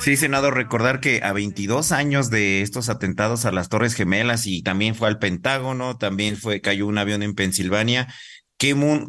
Sí, 0.00 0.16
senador, 0.16 0.54
recordar 0.54 1.00
que 1.00 1.20
a 1.22 1.32
22 1.32 1.92
años 1.92 2.30
de 2.30 2.62
estos 2.62 2.88
atentados 2.88 3.44
a 3.44 3.52
las 3.52 3.68
Torres 3.68 3.94
Gemelas 3.94 4.46
y 4.46 4.62
también 4.62 4.94
fue 4.94 5.08
al 5.08 5.18
Pentágono, 5.18 5.98
también 5.98 6.36
fue 6.36 6.60
cayó 6.60 6.86
un 6.86 6.98
avión 6.98 7.22
en 7.22 7.34
Pensilvania, 7.34 8.08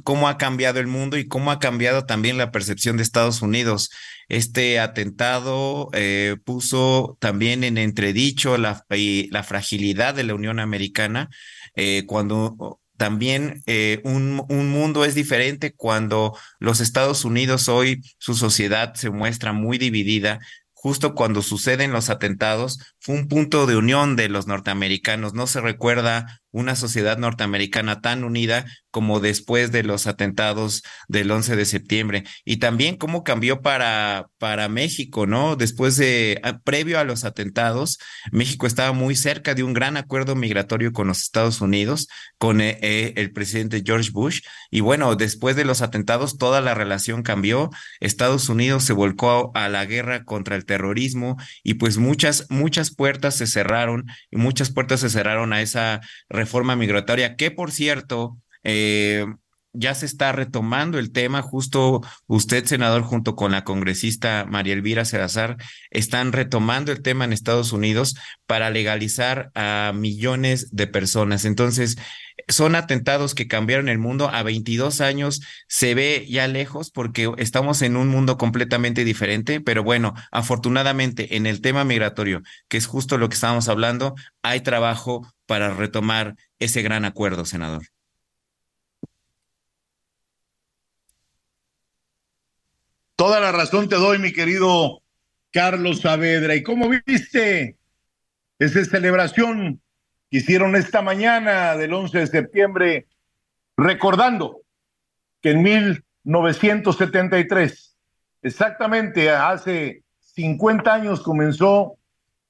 cómo 0.03 0.27
ha 0.27 0.37
cambiado 0.37 0.79
el 0.79 0.87
mundo 0.87 1.17
y 1.17 1.27
cómo 1.27 1.51
ha 1.51 1.59
cambiado 1.59 2.05
también 2.05 2.37
la 2.37 2.51
percepción 2.51 2.97
de 2.97 3.03
Estados 3.03 3.41
Unidos. 3.41 3.89
Este 4.27 4.79
atentado 4.79 5.89
eh, 5.93 6.37
puso 6.43 7.17
también 7.19 7.63
en 7.63 7.77
entredicho 7.77 8.57
la, 8.57 8.85
la 8.89 9.43
fragilidad 9.43 10.13
de 10.13 10.23
la 10.23 10.35
Unión 10.35 10.59
Americana 10.59 11.29
eh, 11.75 12.03
cuando 12.05 12.79
también 12.99 13.63
eh, 13.65 14.01
un, 14.03 14.45
mundo 14.49 15.05
es 15.05 15.15
diferente 15.15 15.71
cuando 15.73 16.37
los 16.59 16.81
Estados 16.81 17.23
Unidos 17.23 17.69
hoy, 17.69 18.01
su 18.17 18.35
sociedad 18.35 18.93
se 18.93 19.09
muestra 19.09 19.53
muy 19.53 19.77
dividida. 19.77 20.39
Justo 20.81 21.13
cuando 21.13 21.41
suceden 21.41 21.91
los 21.91 22.09
atentados, 22.09 22.79
fue 22.99 23.15
un 23.15 23.27
punto 23.27 23.65
de 23.65 23.75
unión 23.75 24.15
de 24.15 24.29
los 24.29 24.47
norteamericanos. 24.47 25.33
No 25.33 25.45
se 25.45 25.59
recuerda 25.59 26.39
una 26.51 26.75
sociedad 26.75 27.17
norteamericana 27.17 28.01
tan 28.01 28.23
unida 28.23 28.65
como 28.91 29.19
después 29.19 29.71
de 29.71 29.83
los 29.83 30.07
atentados 30.07 30.83
del 31.07 31.29
11 31.29 31.55
de 31.55 31.65
septiembre. 31.65 32.23
Y 32.43 32.57
también 32.57 32.97
cómo 32.97 33.23
cambió 33.23 33.61
para, 33.61 34.27
para 34.39 34.67
México, 34.67 35.27
¿no? 35.27 35.55
Después 35.55 35.95
de, 35.97 36.39
ah, 36.43 36.59
previo 36.63 36.99
a 36.99 37.03
los 37.03 37.23
atentados, 37.23 37.99
México 38.31 38.65
estaba 38.65 38.91
muy 38.93 39.15
cerca 39.15 39.53
de 39.53 39.63
un 39.63 39.73
gran 39.73 39.97
acuerdo 39.97 40.35
migratorio 40.35 40.91
con 40.91 41.07
los 41.07 41.21
Estados 41.21 41.61
Unidos, 41.61 42.07
con 42.37 42.61
eh, 42.61 42.79
eh, 42.81 43.13
el 43.17 43.31
presidente 43.31 43.83
George 43.85 44.09
Bush. 44.11 44.41
Y 44.71 44.79
bueno, 44.81 45.15
después 45.15 45.55
de 45.55 45.65
los 45.65 45.81
atentados 45.81 46.37
toda 46.37 46.61
la 46.61 46.73
relación 46.73 47.21
cambió, 47.21 47.69
Estados 47.99 48.49
Unidos 48.49 48.83
se 48.83 48.93
volcó 48.93 49.51
a, 49.53 49.65
a 49.65 49.69
la 49.69 49.85
guerra 49.85 50.23
contra 50.23 50.55
el 50.55 50.65
terrorismo 50.65 51.37
y 51.63 51.75
pues 51.75 51.97
muchas, 51.97 52.47
muchas 52.49 52.93
puertas 52.93 53.35
se 53.35 53.45
cerraron 53.45 54.05
y 54.31 54.37
muchas 54.37 54.71
puertas 54.71 55.01
se 55.01 55.09
cerraron 55.09 55.53
a 55.53 55.61
esa 55.61 56.01
reforma 56.39 56.75
migratoria, 56.75 57.35
que 57.35 57.51
por 57.51 57.71
cierto, 57.71 58.37
eh, 58.63 59.25
ya 59.73 59.93
se 59.93 60.05
está 60.05 60.31
retomando 60.31 60.97
el 60.97 61.11
tema, 61.11 61.41
justo 61.41 62.01
usted, 62.25 62.65
senador, 62.65 63.03
junto 63.03 63.35
con 63.35 63.51
la 63.51 63.63
congresista 63.63 64.45
María 64.49 64.73
Elvira 64.73 65.05
Salazar, 65.05 65.57
están 65.91 66.31
retomando 66.31 66.91
el 66.91 67.01
tema 67.01 67.25
en 67.25 67.33
Estados 67.33 67.71
Unidos 67.71 68.15
para 68.47 68.71
legalizar 68.71 69.51
a 69.53 69.91
millones 69.95 70.69
de 70.71 70.87
personas. 70.87 71.45
Entonces, 71.45 71.97
son 72.47 72.75
atentados 72.75 73.35
que 73.35 73.47
cambiaron 73.47 73.89
el 73.89 73.97
mundo. 73.97 74.29
A 74.29 74.43
22 74.43 75.01
años 75.01 75.41
se 75.67 75.95
ve 75.95 76.25
ya 76.29 76.47
lejos 76.47 76.91
porque 76.91 77.31
estamos 77.37 77.81
en 77.81 77.95
un 77.97 78.07
mundo 78.07 78.37
completamente 78.37 79.03
diferente, 79.03 79.61
pero 79.61 79.83
bueno, 79.83 80.13
afortunadamente 80.31 81.35
en 81.35 81.45
el 81.45 81.61
tema 81.61 81.83
migratorio, 81.83 82.41
que 82.67 82.77
es 82.77 82.87
justo 82.87 83.17
lo 83.17 83.29
que 83.29 83.35
estábamos 83.35 83.67
hablando, 83.67 84.15
hay 84.41 84.61
trabajo 84.61 85.31
para 85.45 85.73
retomar 85.73 86.35
ese 86.59 86.81
gran 86.81 87.05
acuerdo, 87.05 87.45
senador. 87.45 87.83
Toda 93.15 93.41
la 93.41 93.51
razón 93.51 93.89
te 93.89 93.95
doy, 93.95 94.17
mi 94.17 94.31
querido 94.31 95.01
Carlos 95.51 96.01
Saavedra. 96.01 96.55
¿Y 96.55 96.63
cómo 96.63 96.87
viste 96.87 97.77
esa 98.59 98.85
celebración 98.85 99.81
que 100.29 100.37
hicieron 100.37 100.75
esta 100.75 101.01
mañana 101.01 101.75
del 101.75 101.91
11 101.93 102.19
de 102.19 102.27
septiembre, 102.27 103.07
recordando 103.77 104.61
que 105.41 105.51
en 105.51 105.63
1973, 105.63 107.97
exactamente 108.41 109.31
hace 109.31 110.03
50 110.19 110.93
años, 110.93 111.21
comenzó 111.21 111.95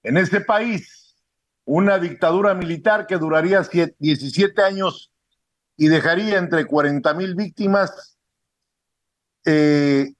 en 0.03 0.17
ese 0.17 0.41
país 0.41 1.15
una 1.65 1.97
dictadura 1.99 2.53
militar 2.53 3.07
que 3.07 3.17
duraría 3.17 3.61
17 3.61 4.63
años 4.63 5.11
y 5.77 5.88
dejaría 5.88 6.38
entre 6.38 6.65
40 6.65 7.13
mil 7.13 7.36
víctimas. 7.36 8.17
Eh, 9.45 10.13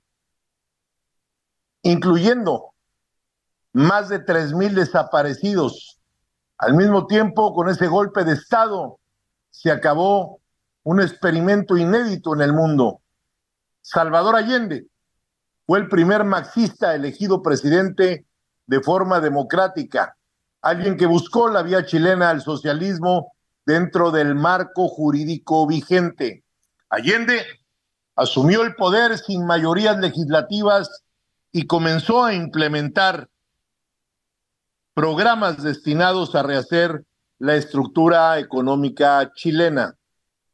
incluyendo 1.84 2.74
más 3.74 4.10
de 4.10 4.20
tres 4.20 4.54
mil 4.54 4.76
desaparecidos. 4.76 5.89
Al 6.60 6.74
mismo 6.74 7.08
tiempo, 7.08 7.54
con 7.54 7.70
ese 7.70 7.88
golpe 7.88 8.26
de 8.26 8.34
Estado, 8.34 9.00
se 9.50 9.72
acabó 9.72 10.42
un 10.84 11.02
experimento 11.02 11.78
inédito 11.78 12.36
en 12.36 12.42
el 12.42 12.52
mundo. 12.52 13.00
Salvador 13.82 14.36
Allende 14.36 14.88
fue 15.66 15.80
el 15.80 15.88
primer 15.88 16.26
marxista 16.26 16.94
elegido 16.94 17.42
presidente 17.42 18.26
de 18.68 18.82
forma 18.82 19.22
democrática, 19.22 20.18
alguien 20.62 20.98
que 20.98 21.06
buscó 21.06 21.48
la 21.48 21.64
vía 21.64 21.86
chilena 21.86 22.30
al 22.30 22.42
socialismo 22.42 23.32
dentro 23.66 24.12
del 24.12 24.36
marco 24.36 24.90
jurídico 24.90 25.66
vigente. 25.66 26.44
Allende 26.90 27.42
asumió 28.16 28.64
el 28.64 28.76
poder 28.76 29.18
sin 29.18 29.46
mayorías 29.46 29.98
legislativas 29.98 31.04
y 31.54 31.68
comenzó 31.68 32.26
a 32.26 32.34
implementar 32.34 33.30
programas 35.00 35.64
destinados 35.64 36.36
a 36.36 36.44
rehacer 36.44 37.06
la 37.38 37.56
estructura 37.56 38.38
económica 38.38 39.32
chilena. 39.34 39.96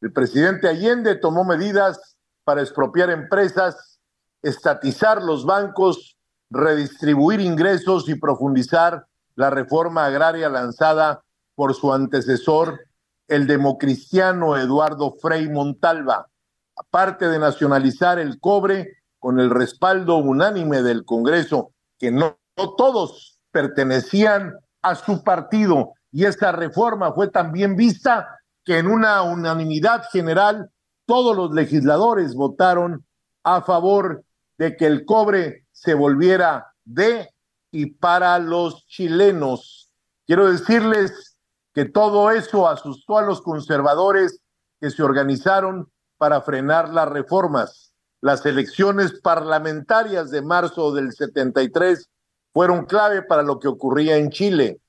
El 0.00 0.12
presidente 0.12 0.68
Allende 0.68 1.16
tomó 1.16 1.42
medidas 1.42 2.16
para 2.44 2.62
expropiar 2.62 3.10
empresas, 3.10 3.98
estatizar 4.42 5.20
los 5.20 5.44
bancos, 5.44 6.16
redistribuir 6.48 7.40
ingresos 7.40 8.08
y 8.08 8.14
profundizar 8.14 9.06
la 9.34 9.50
reforma 9.50 10.06
agraria 10.06 10.48
lanzada 10.48 11.24
por 11.56 11.74
su 11.74 11.92
antecesor, 11.92 12.86
el 13.26 13.48
democristiano 13.48 14.56
Eduardo 14.56 15.16
Frei 15.20 15.48
Montalva. 15.48 16.28
Aparte 16.76 17.28
de 17.28 17.40
nacionalizar 17.40 18.20
el 18.20 18.38
cobre, 18.38 18.92
con 19.18 19.40
el 19.40 19.50
respaldo 19.50 20.18
unánime 20.18 20.82
del 20.82 21.04
Congreso, 21.04 21.72
que 21.98 22.12
no, 22.12 22.38
todos 22.78 23.35
pertenecían 23.56 24.54
a 24.82 24.94
su 24.94 25.24
partido. 25.24 25.94
Y 26.12 26.26
esta 26.26 26.52
reforma 26.52 27.14
fue 27.14 27.28
también 27.28 27.74
vista 27.74 28.38
que 28.66 28.76
en 28.76 28.86
una 28.86 29.22
unanimidad 29.22 30.02
general 30.12 30.70
todos 31.06 31.34
los 31.34 31.52
legisladores 31.52 32.34
votaron 32.34 33.06
a 33.44 33.62
favor 33.62 34.22
de 34.58 34.76
que 34.76 34.84
el 34.84 35.06
cobre 35.06 35.64
se 35.72 35.94
volviera 35.94 36.74
de 36.84 37.30
y 37.70 37.86
para 37.86 38.38
los 38.38 38.86
chilenos. 38.88 39.90
Quiero 40.26 40.52
decirles 40.52 41.38
que 41.72 41.86
todo 41.86 42.30
eso 42.32 42.68
asustó 42.68 43.16
a 43.16 43.22
los 43.22 43.40
conservadores 43.40 44.40
que 44.82 44.90
se 44.90 45.02
organizaron 45.02 45.90
para 46.18 46.42
frenar 46.42 46.90
las 46.90 47.08
reformas 47.08 47.94
las 48.20 48.44
elecciones 48.44 49.20
parlamentarias 49.20 50.30
de 50.30 50.42
marzo 50.42 50.92
del 50.92 51.12
73 51.12 52.08
fueron 52.56 52.86
clave 52.86 53.20
para 53.20 53.42
lo 53.42 53.58
que 53.58 53.68
ocurría 53.68 54.16
en 54.16 54.30
Chile. 54.30 54.80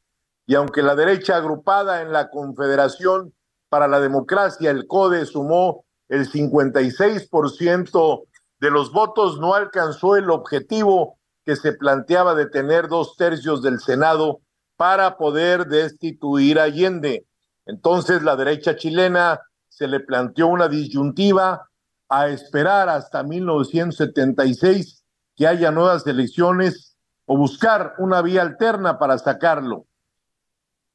Y 0.45 0.55
aunque 0.55 0.82
la 0.82 0.95
derecha 0.95 1.36
agrupada 1.36 2.01
en 2.01 2.13
la 2.13 2.30
Confederación 2.30 3.34
para 3.68 3.89
la 3.89 3.99
Democracia, 3.99 4.72
el 4.72 4.88
CODE, 4.88 5.26
sumó 5.26 5.84
el 6.07 6.32
56% 6.32 8.24
de 8.61 8.72
los 8.72 8.93
votos, 8.93 9.41
no 9.41 9.53
alcanzó 9.53 10.15
el 10.15 10.30
objetivo 10.30 11.20
que 11.43 11.57
se 11.57 11.74
planteaba 11.74 12.36
de 12.36 12.45
tener 12.45 12.88
dos 12.88 13.18
tercios 13.18 13.61
del 13.61 13.82
Senado 13.82 14.39
para 14.78 15.18
poder 15.18 15.68
destituir 15.68 16.61
a 16.61 16.63
Allende. 16.63 17.26
Entonces 17.65 18.24
la 18.24 18.38
derecha 18.38 18.78
chilena 18.78 19.41
se 19.68 19.89
le 19.89 19.99
planteó 19.99 20.47
una 20.47 20.70
disyuntiva 20.70 21.68
a 22.07 22.30
esperar 22.30 22.88
hasta 22.88 23.24
1976 23.24 25.03
que 25.36 25.47
haya 25.47 25.70
nuevas 25.70 26.07
elecciones 26.07 26.87
o 27.28 27.38
buscar 27.38 27.93
una 27.99 28.21
vía 28.21 28.41
alterna 28.41 28.97
para 28.97 29.17
sacarlo, 29.17 29.86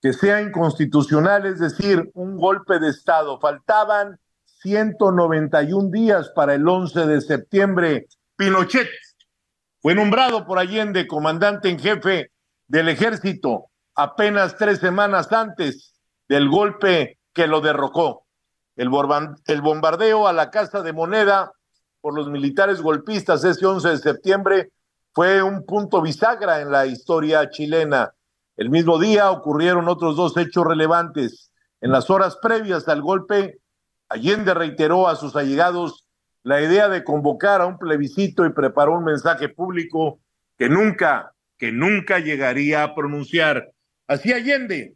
que 0.01 0.13
sea 0.13 0.41
inconstitucional, 0.41 1.47
es 1.47 1.61
decir, 1.61 2.11
un 2.15 2.39
golpe 2.39 2.81
de 2.81 2.89
Estado. 2.89 3.39
Faltaban 3.39 4.19
191 4.63 5.91
días 5.91 6.31
para 6.35 6.55
el 6.55 6.67
11 6.67 7.07
de 7.07 7.21
septiembre. 7.21 8.09
Pinochet 8.35 8.89
fue 9.81 9.95
nombrado 9.95 10.47
por 10.47 10.59
Allende 10.59 11.07
comandante 11.07 11.69
en 11.69 11.79
jefe 11.79 12.31
del 12.67 12.89
ejército 12.89 13.67
apenas 13.95 14.57
tres 14.57 14.79
semanas 14.79 15.31
antes 15.33 15.93
del 16.29 16.49
golpe 16.49 17.19
que 17.35 17.47
lo 17.47 17.61
derrocó. 17.61 18.25
El, 18.75 18.89
bombardeo 18.89 20.27
a 20.27 20.33
la 20.33 20.51
Casa 20.51 20.83
de 20.83 20.95
Moneda 20.95 21.53
por 22.01 22.15
los 22.15 22.31
militares 22.31 22.81
golpistas 22.81 23.45
ese 23.45 23.67
11 23.67 23.89
de 23.91 23.99
septiembre 23.99 24.71
fue 25.15 25.43
un 25.43 25.65
punto 25.67 26.01
bisagra 26.01 26.61
en 26.61 26.71
la 26.71 26.87
historia 26.87 27.51
chilena. 27.51 28.15
El 28.57 28.71
mismo 28.71 28.99
día 28.99 29.31
ocurrieron 29.31 29.89
otros 29.89 30.17
dos 30.17 30.37
hechos 30.37 30.67
relevantes. 30.67 31.51
En 31.81 31.91
las 31.91 32.11
horas 32.11 32.39
previas 32.41 32.89
al 32.89 33.03
golpe, 33.03 33.59
Allende 34.09 34.55
reiteró 34.55 35.09
a 35.09 35.17
sus 35.17 35.37
allegados 35.37 36.07
la 36.43 36.61
idea 36.61 36.89
de 36.89 37.05
convocar 37.05 37.61
a 37.61 37.67
un 37.67 37.79
plebiscito 37.79 38.45
y 38.45 38.53
preparó 38.53 38.99
un 38.99 39.05
mensaje 39.05 39.49
público 39.49 40.21
que 40.59 40.69
nunca, 40.69 41.33
que 41.57 41.73
nunca 41.73 42.19
llegaría 42.19 42.83
a 42.83 42.95
pronunciar. 42.95 43.71
Así 44.07 44.33
Allende 44.33 44.95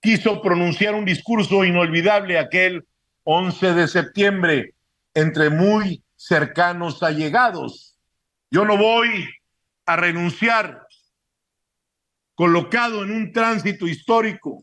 quiso 0.00 0.42
pronunciar 0.42 0.94
un 0.94 1.04
discurso 1.04 1.64
inolvidable 1.64 2.38
aquel 2.38 2.86
11 3.24 3.74
de 3.74 3.88
septiembre 3.88 4.74
entre 5.14 5.50
muy 5.50 6.02
cercanos 6.16 7.02
allegados. 7.02 7.91
Yo 8.52 8.66
no 8.66 8.76
voy 8.76 9.30
a 9.86 9.96
renunciar. 9.96 10.86
Colocado 12.34 13.02
en 13.02 13.10
un 13.10 13.32
tránsito 13.32 13.88
histórico, 13.88 14.62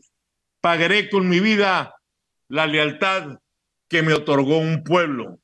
pagaré 0.60 1.10
con 1.10 1.28
mi 1.28 1.40
vida 1.40 1.96
la 2.46 2.68
lealtad 2.68 3.40
que 3.88 4.02
me 4.02 4.14
otorgó 4.14 4.58
un 4.58 4.84
pueblo. 4.84 5.40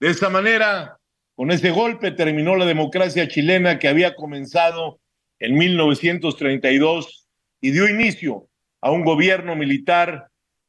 De 0.00 0.10
esa 0.10 0.28
manera, 0.30 0.98
con 1.36 1.52
ese 1.52 1.70
golpe 1.70 2.10
terminó 2.10 2.56
la 2.56 2.66
democracia 2.66 3.28
chilena 3.28 3.78
que 3.78 3.86
había 3.86 4.16
comenzado 4.16 4.98
en 5.38 5.56
1932 5.56 7.28
y 7.60 7.70
dio 7.70 7.88
inicio 7.88 8.48
a 8.80 8.90
un 8.90 9.04
gobierno 9.04 9.54
militar 9.54 10.26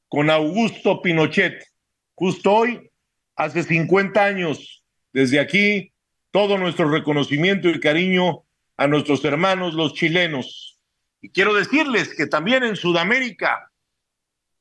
con 0.08 0.30
Augusto 0.30 1.02
Pinochet. 1.02 1.66
Justo 2.14 2.54
hoy, 2.54 2.92
hace 3.36 3.64
50 3.64 4.24
años, 4.24 4.84
desde 5.12 5.40
aquí, 5.40 5.92
todo 6.32 6.58
nuestro 6.58 6.90
reconocimiento 6.90 7.70
y 7.70 7.80
cariño 7.80 8.44
a 8.78 8.88
nuestros 8.88 9.24
hermanos 9.26 9.74
los 9.74 9.94
chilenos. 9.94 10.80
Y 11.22 11.30
quiero 11.30 11.54
decirles 11.54 12.14
que 12.16 12.28
también 12.28 12.64
en 12.64 12.76
Sudamérica, 12.76 13.72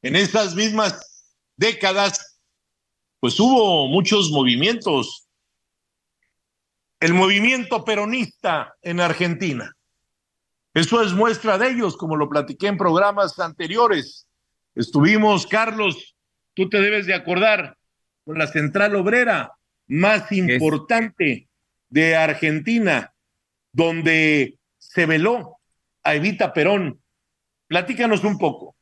en 0.03 0.17
esas 0.17 0.55
mismas 0.55 1.25
décadas, 1.57 2.41
pues 3.21 3.39
hubo 3.39 3.89
muchos 3.89 4.31
movimientos. 4.31 5.29
El 7.01 7.13
movimiento 7.13 7.85
peronista 7.85 8.75
en 8.81 9.01
Argentina. 9.01 9.77
Eso 10.73 11.03
es 11.03 11.13
muestra 11.13 11.59
de 11.59 11.71
ellos, 11.71 11.97
como 11.97 12.17
lo 12.17 12.29
platiqué 12.29 12.69
en 12.69 12.77
programas 12.77 13.39
anteriores. 13.39 14.27
Estuvimos, 14.75 15.47
Carlos, 15.47 16.15
tú 16.55 16.69
te 16.69 16.81
debes 16.81 17.07
de 17.07 17.15
acordar, 17.15 17.77
con 18.25 18.39
la 18.39 18.47
central 18.47 18.97
obrera 18.97 19.53
más 19.87 20.31
importante 20.33 21.49
de 21.89 22.17
Argentina, 22.17 23.13
donde 23.73 24.59
se 24.79 25.07
veló 25.07 25.59
a 26.03 26.15
Evita 26.15 26.53
Perón. 26.53 27.01
Platícanos 27.69 28.25
un 28.25 28.39
poco. 28.39 28.77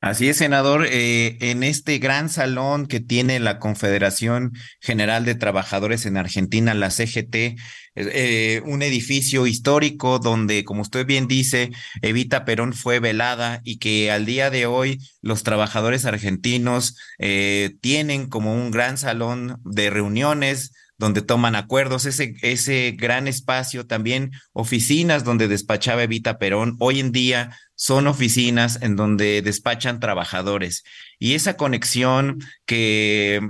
Así 0.00 0.28
es, 0.28 0.36
senador. 0.36 0.86
Eh, 0.88 1.38
en 1.40 1.64
este 1.64 1.98
gran 1.98 2.28
salón 2.28 2.86
que 2.86 3.00
tiene 3.00 3.40
la 3.40 3.58
Confederación 3.58 4.52
General 4.80 5.24
de 5.24 5.34
Trabajadores 5.34 6.06
en 6.06 6.16
Argentina, 6.16 6.72
la 6.72 6.90
CGT, 6.90 7.56
eh, 7.96 8.62
un 8.64 8.82
edificio 8.82 9.48
histórico 9.48 10.20
donde, 10.20 10.62
como 10.62 10.82
usted 10.82 11.04
bien 11.04 11.26
dice, 11.26 11.70
Evita 12.00 12.44
Perón 12.44 12.74
fue 12.74 13.00
velada 13.00 13.60
y 13.64 13.78
que 13.78 14.12
al 14.12 14.24
día 14.24 14.50
de 14.50 14.66
hoy 14.66 14.98
los 15.20 15.42
trabajadores 15.42 16.04
argentinos 16.04 16.96
eh, 17.18 17.74
tienen 17.80 18.28
como 18.28 18.54
un 18.54 18.70
gran 18.70 18.98
salón 18.98 19.60
de 19.64 19.90
reuniones 19.90 20.70
donde 20.98 21.22
toman 21.22 21.54
acuerdos, 21.54 22.04
ese, 22.04 22.34
ese 22.42 22.94
gran 22.98 23.28
espacio, 23.28 23.86
también 23.86 24.32
oficinas 24.52 25.24
donde 25.24 25.48
despachaba 25.48 26.02
Evita 26.02 26.38
Perón, 26.38 26.76
hoy 26.80 26.98
en 27.00 27.12
día 27.12 27.56
son 27.76 28.08
oficinas 28.08 28.80
en 28.82 28.96
donde 28.96 29.40
despachan 29.40 30.00
trabajadores. 30.00 30.82
Y 31.20 31.34
esa 31.34 31.56
conexión 31.56 32.40
que 32.66 33.40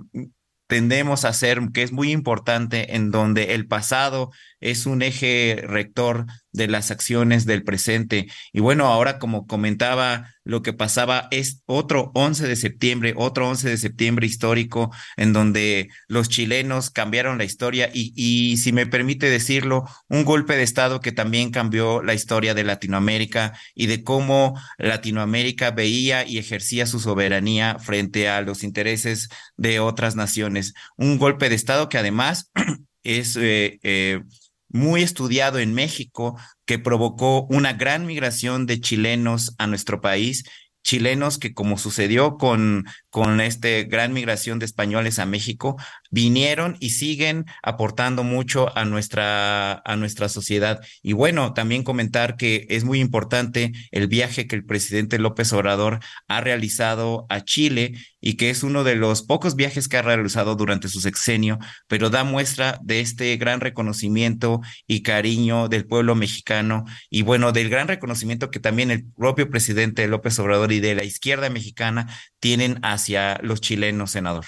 tendemos 0.67 1.25
a 1.25 1.29
hacer, 1.29 1.61
que 1.73 1.83
es 1.83 1.93
muy 1.93 2.13
importante, 2.13 2.95
en 2.95 3.11
donde 3.11 3.55
el 3.55 3.67
pasado 3.67 4.31
es 4.61 4.87
un 4.87 5.03
eje 5.03 5.63
rector 5.63 6.27
de 6.53 6.69
las 6.69 6.91
acciones 6.91 7.47
del 7.47 7.63
presente. 7.63 8.27
Y 8.53 8.61
bueno, 8.61 8.87
ahora 8.87 9.19
como 9.19 9.47
comentaba, 9.47 10.35
lo 10.45 10.63
que 10.63 10.73
pasaba 10.73 11.29
es 11.31 11.63
otro 11.67 12.11
11 12.15 12.47
de 12.47 12.57
septiembre, 12.57 13.15
otro 13.17 13.49
11 13.49 13.69
de 13.69 13.77
septiembre 13.77 14.27
histórico, 14.27 14.91
en 15.17 15.33
donde 15.33 15.89
los 16.09 16.29
chilenos 16.29 16.91
cambiaron 16.91 17.39
la 17.39 17.45
historia 17.45 17.91
y, 17.93 18.13
y 18.17 18.57
si 18.57 18.73
me 18.73 18.87
permite 18.87 19.29
decirlo, 19.29 19.85
un 20.09 20.25
golpe 20.25 20.57
de 20.57 20.63
Estado 20.63 21.01
que 21.01 21.13
también 21.13 21.51
cambió 21.51 22.03
la 22.03 22.15
historia 22.15 22.55
de 22.55 22.65
Latinoamérica 22.65 23.53
y 23.75 23.87
de 23.87 24.03
cómo 24.03 24.59
Latinoamérica 24.79 25.71
veía 25.71 26.27
y 26.27 26.39
ejercía 26.39 26.87
su 26.87 26.99
soberanía 26.99 27.79
frente 27.79 28.29
a 28.29 28.41
los 28.41 28.65
intereses 28.65 29.29
de 29.57 29.81
otras 29.81 30.17
naciones. 30.17 30.75
Un 30.97 31.19
golpe 31.19 31.49
de 31.49 31.55
Estado 31.55 31.89
que 31.89 31.99
además 31.99 32.51
es... 33.03 33.37
Eh, 33.37 33.79
eh, 33.83 34.23
muy 34.69 35.03
estudiado 35.03 35.59
en 35.59 35.75
México 35.75 36.39
que 36.65 36.79
provocó 36.79 37.47
una 37.51 37.73
gran 37.73 38.07
migración 38.07 38.67
de 38.67 38.81
chilenos 38.81 39.55
a 39.59 39.67
nuestro 39.67 40.01
país 40.01 40.45
chilenos 40.89 41.39
que 41.39 41.53
como 41.53 41.77
sucedió 41.77 42.39
con, 42.39 42.87
con 43.11 43.43
esta 43.43 43.69
gran 43.83 44.15
migración 44.15 44.59
de 44.59 44.65
españoles 44.65 45.19
a 45.19 45.27
México, 45.27 45.77
vinieron 46.11 46.79
y 46.81 46.91
siguen 46.91 47.45
aportando 47.63 48.25
mucho 48.25 48.75
a 48.75 48.87
nuestra, 48.87 49.83
a 49.85 49.97
nuestra 49.97 50.31
sociedad. 50.31 50.81
Y 51.03 51.13
bueno, 51.13 51.53
también 51.53 51.83
comentar 51.83 52.37
que 52.37 52.67
es 52.71 52.85
muy 52.85 53.01
importante 53.01 53.73
el 53.91 54.09
viaje 54.09 54.47
que 54.47 54.57
el 54.57 54.65
presidente 54.65 55.19
López 55.19 55.53
Obrador 55.53 56.01
ha 56.27 56.41
realizado 56.41 57.27
a 57.29 57.43
Chile 57.43 57.93
y 58.21 58.37
que 58.37 58.51
es 58.51 58.63
uno 58.63 58.85
de 58.85 58.97
los 58.97 59.23
pocos 59.23 59.57
viajes 59.57 59.89
que 59.89 59.97
ha 59.97 60.03
realizado 60.03 60.55
durante 60.57 60.89
su 60.89 61.01
sexenio, 61.01 61.59
pero 61.87 62.11
da 62.11 62.25
muestra 62.25 62.79
de 62.83 63.01
este 63.01 63.37
gran 63.37 63.61
reconocimiento 63.61 64.61
y 64.87 65.03
cariño 65.03 65.69
del 65.69 65.87
pueblo 65.87 66.15
mexicano 66.15 66.85
y 67.11 67.23
bueno, 67.23 67.53
del 67.53 67.69
gran 67.69 67.89
reconocimiento 67.89 68.51
que 68.51 68.61
también 68.61 68.91
el 68.91 69.05
propio 69.13 69.51
presidente 69.51 70.07
López 70.09 70.39
Obrador 70.39 70.69
de 70.69 70.95
la 70.95 71.05
izquierda 71.05 71.49
mexicana 71.49 72.09
tienen 72.41 72.79
hacia 72.83 73.39
los 73.43 73.61
chilenos, 73.61 74.11
senador. 74.11 74.45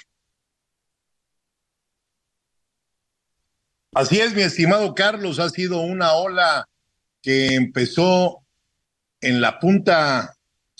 Así 3.92 4.20
es, 4.20 4.34
mi 4.34 4.42
estimado 4.42 4.94
Carlos, 4.94 5.38
ha 5.38 5.48
sido 5.48 5.80
una 5.80 6.12
ola 6.12 6.68
que 7.22 7.54
empezó 7.54 8.44
en 9.20 9.40
la 9.40 9.58
punta, 9.58 10.34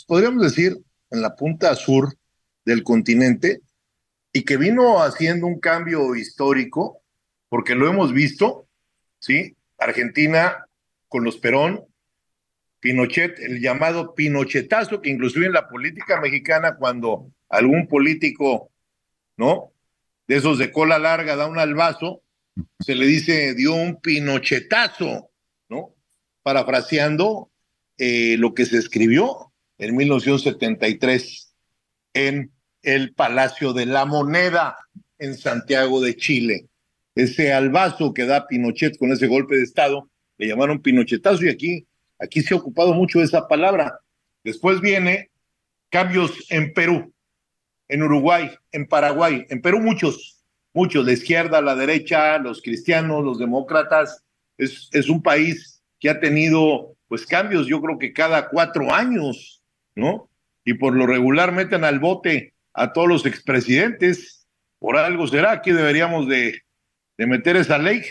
podríamos 0.07 0.43
decir, 0.43 0.77
en 1.11 1.23
la 1.23 1.35
punta 1.35 1.75
sur 1.75 2.15
del 2.65 2.83
continente 2.83 3.61
y 4.33 4.43
que 4.43 4.57
vino 4.57 5.03
haciendo 5.03 5.47
un 5.47 5.59
cambio 5.59 6.15
histórico, 6.15 7.03
porque 7.49 7.75
lo 7.75 7.89
hemos 7.89 8.13
visto, 8.13 8.69
¿sí? 9.19 9.57
Argentina 9.79 10.67
con 11.09 11.25
los 11.25 11.39
Perón, 11.39 11.85
Pinochet, 12.79 13.39
el 13.41 13.61
llamado 13.61 14.15
Pinochetazo, 14.15 15.03
que 15.03 15.11
inclusive 15.11 15.47
en 15.47 15.53
la 15.53 15.69
política 15.69 16.21
mexicana, 16.21 16.77
cuando 16.77 17.31
algún 17.49 17.89
político, 17.89 18.71
¿no? 19.37 19.73
De 20.29 20.37
esos 20.37 20.59
de 20.59 20.71
cola 20.71 20.99
larga 20.99 21.37
da 21.37 21.47
un 21.47 21.59
albazo, 21.59 22.23
se 22.79 22.95
le 22.95 23.07
dice 23.07 23.55
dio 23.55 23.75
un 23.75 24.01
Pinochetazo, 24.01 25.31
¿no? 25.69 25.95
Parafraseando 26.43 27.51
eh, 27.99 28.37
lo 28.39 28.55
que 28.55 28.65
se 28.65 28.79
escribió 28.79 29.53
en 29.79 29.97
1973 29.97 31.50
en 32.15 32.51
el 32.83 33.15
Palacio 33.15 33.73
de 33.73 33.87
la 33.87 34.05
Moneda 34.05 34.77
en 35.19 35.37
Santiago 35.37 36.01
de 36.01 36.17
Chile. 36.17 36.67
Ese 37.15 37.53
albazo 37.53 38.15
que 38.15 38.25
da 38.25 38.47
Pinochet 38.47 38.97
con 38.99 39.13
ese 39.13 39.27
golpe 39.27 39.57
de 39.57 39.65
Estado, 39.65 40.09
le 40.39 40.49
llamaron 40.49 40.81
Pinochetazo 40.81 41.45
y 41.45 41.51
aquí 41.51 41.87
Aquí 42.21 42.43
se 42.43 42.55
ha 42.55 42.59
ocupado 42.59 42.93
mucho 42.93 43.23
esa 43.23 43.49
palabra. 43.49 43.99
Después 44.45 44.81
viene 44.81 45.31
cambios 45.89 46.47
en 46.51 46.73
Perú, 46.75 47.13
en 47.89 48.03
Uruguay, 48.03 48.51
en 48.73 48.87
Paraguay, 48.87 49.47
en 49.49 49.63
Perú 49.63 49.81
muchos, 49.81 50.45
muchos, 50.75 51.05
la 51.05 51.13
izquierda, 51.13 51.63
la 51.63 51.75
derecha, 51.75 52.39
los 52.39 52.61
cristianos, 52.61 53.25
los 53.25 53.39
demócratas. 53.39 54.23
Es, 54.59 54.91
es 54.93 55.09
un 55.09 55.23
país 55.23 55.83
que 55.99 56.11
ha 56.11 56.21
tenido 56.21 56.95
pues 57.09 57.27
cambios, 57.27 57.67
yo 57.67 57.81
creo 57.81 57.99
que 57.99 58.13
cada 58.13 58.49
cuatro 58.49 58.95
años, 58.95 59.63
¿no? 59.97 60.30
Y 60.71 60.75
por 60.75 60.95
lo 60.95 61.07
regular 61.07 61.53
meten 61.53 61.85
al 61.85 61.99
bote 61.99 62.55
a 62.75 62.93
todos 62.93 63.09
los 63.09 63.27
expresidentes. 63.27 64.47
Por 64.79 64.97
algo 64.97 65.27
será, 65.27 65.53
aquí 65.53 65.73
deberíamos 65.73 66.29
de, 66.29 66.63
de 67.19 67.27
meter 67.27 67.57
esa 67.57 67.79
ley, 67.79 68.03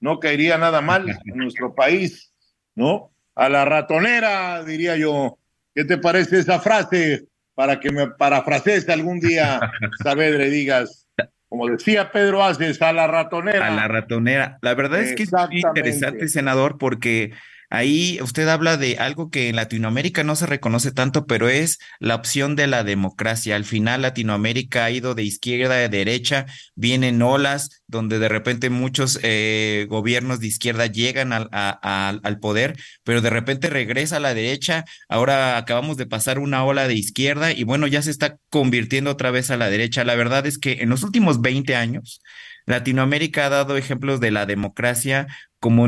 no 0.00 0.18
caería 0.18 0.58
nada 0.58 0.80
mal 0.80 1.08
en 1.24 1.36
nuestro 1.36 1.74
país, 1.74 2.32
¿no? 2.74 3.12
a 3.36 3.48
la 3.48 3.64
ratonera, 3.64 4.64
diría 4.64 4.96
yo. 4.96 5.38
¿Qué 5.74 5.84
te 5.84 5.98
parece 5.98 6.38
esa 6.38 6.58
frase? 6.58 7.26
Para 7.54 7.78
que 7.78 7.92
me 7.92 8.08
parafrasees 8.08 8.88
algún 8.88 9.20
día, 9.20 9.60
Saavedra, 10.02 10.46
y 10.46 10.50
digas, 10.50 11.06
como 11.48 11.68
decía 11.68 12.10
Pedro 12.10 12.42
Aces, 12.42 12.80
a 12.82 12.92
la 12.92 13.06
ratonera. 13.06 13.68
A 13.68 13.70
la 13.70 13.88
ratonera. 13.88 14.58
La 14.62 14.74
verdad 14.74 15.00
es 15.00 15.14
que 15.14 15.22
es 15.24 15.32
interesante, 15.50 16.28
senador, 16.28 16.78
porque 16.78 17.32
Ahí 17.76 18.18
usted 18.22 18.48
habla 18.48 18.78
de 18.78 18.96
algo 18.96 19.28
que 19.30 19.50
en 19.50 19.56
Latinoamérica 19.56 20.24
no 20.24 20.34
se 20.34 20.46
reconoce 20.46 20.92
tanto, 20.92 21.26
pero 21.26 21.50
es 21.50 21.78
la 22.00 22.14
opción 22.14 22.56
de 22.56 22.66
la 22.66 22.84
democracia. 22.84 23.54
Al 23.54 23.66
final 23.66 24.00
Latinoamérica 24.00 24.86
ha 24.86 24.90
ido 24.90 25.14
de 25.14 25.24
izquierda 25.24 25.74
a 25.74 25.88
derecha, 25.88 26.46
vienen 26.74 27.20
olas 27.20 27.82
donde 27.86 28.18
de 28.18 28.30
repente 28.30 28.70
muchos 28.70 29.20
eh, 29.22 29.86
gobiernos 29.90 30.40
de 30.40 30.46
izquierda 30.46 30.86
llegan 30.86 31.34
al, 31.34 31.50
al 31.52 32.38
poder, 32.40 32.78
pero 33.04 33.20
de 33.20 33.28
repente 33.28 33.68
regresa 33.68 34.16
a 34.16 34.20
la 34.20 34.32
derecha. 34.32 34.86
Ahora 35.06 35.58
acabamos 35.58 35.98
de 35.98 36.06
pasar 36.06 36.38
una 36.38 36.64
ola 36.64 36.88
de 36.88 36.94
izquierda 36.94 37.52
y 37.52 37.64
bueno, 37.64 37.86
ya 37.86 38.00
se 38.00 38.10
está 38.10 38.38
convirtiendo 38.48 39.10
otra 39.10 39.30
vez 39.30 39.50
a 39.50 39.58
la 39.58 39.68
derecha. 39.68 40.02
La 40.02 40.14
verdad 40.14 40.46
es 40.46 40.56
que 40.56 40.78
en 40.80 40.88
los 40.88 41.02
últimos 41.02 41.42
20 41.42 41.76
años, 41.76 42.22
Latinoamérica 42.64 43.46
ha 43.46 43.50
dado 43.50 43.76
ejemplos 43.76 44.18
de 44.20 44.30
la 44.30 44.46
democracia 44.46 45.26
como, 45.60 45.86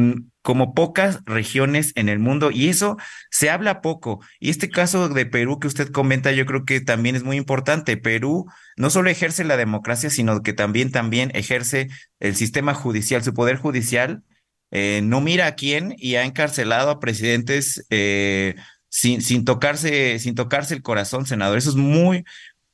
como 0.48 0.72
pocas 0.72 1.20
regiones 1.26 1.92
en 1.94 2.08
el 2.08 2.20
mundo 2.20 2.50
y 2.50 2.70
eso 2.70 2.96
se 3.30 3.50
habla 3.50 3.82
poco. 3.82 4.24
Y 4.40 4.48
este 4.48 4.70
caso 4.70 5.10
de 5.10 5.26
Perú 5.26 5.60
que 5.60 5.66
usted 5.66 5.90
comenta, 5.90 6.32
yo 6.32 6.46
creo 6.46 6.64
que 6.64 6.80
también 6.80 7.16
es 7.16 7.22
muy 7.22 7.36
importante. 7.36 7.98
Perú 7.98 8.46
no 8.78 8.88
solo 8.88 9.10
ejerce 9.10 9.44
la 9.44 9.58
democracia, 9.58 10.08
sino 10.08 10.42
que 10.42 10.54
también, 10.54 10.90
también 10.90 11.30
ejerce 11.34 11.88
el 12.18 12.34
sistema 12.34 12.72
judicial, 12.72 13.22
su 13.22 13.34
poder 13.34 13.58
judicial. 13.58 14.22
Eh, 14.70 15.02
no 15.04 15.20
mira 15.20 15.48
a 15.48 15.54
quién 15.54 15.94
y 15.98 16.14
ha 16.14 16.24
encarcelado 16.24 16.88
a 16.88 16.98
presidentes 16.98 17.86
eh, 17.90 18.54
sin, 18.88 19.20
sin, 19.20 19.44
tocarse, 19.44 20.18
sin 20.18 20.34
tocarse 20.34 20.72
el 20.72 20.80
corazón, 20.80 21.26
senador. 21.26 21.58
Eso 21.58 21.68
es 21.68 21.76
muy, 21.76 22.24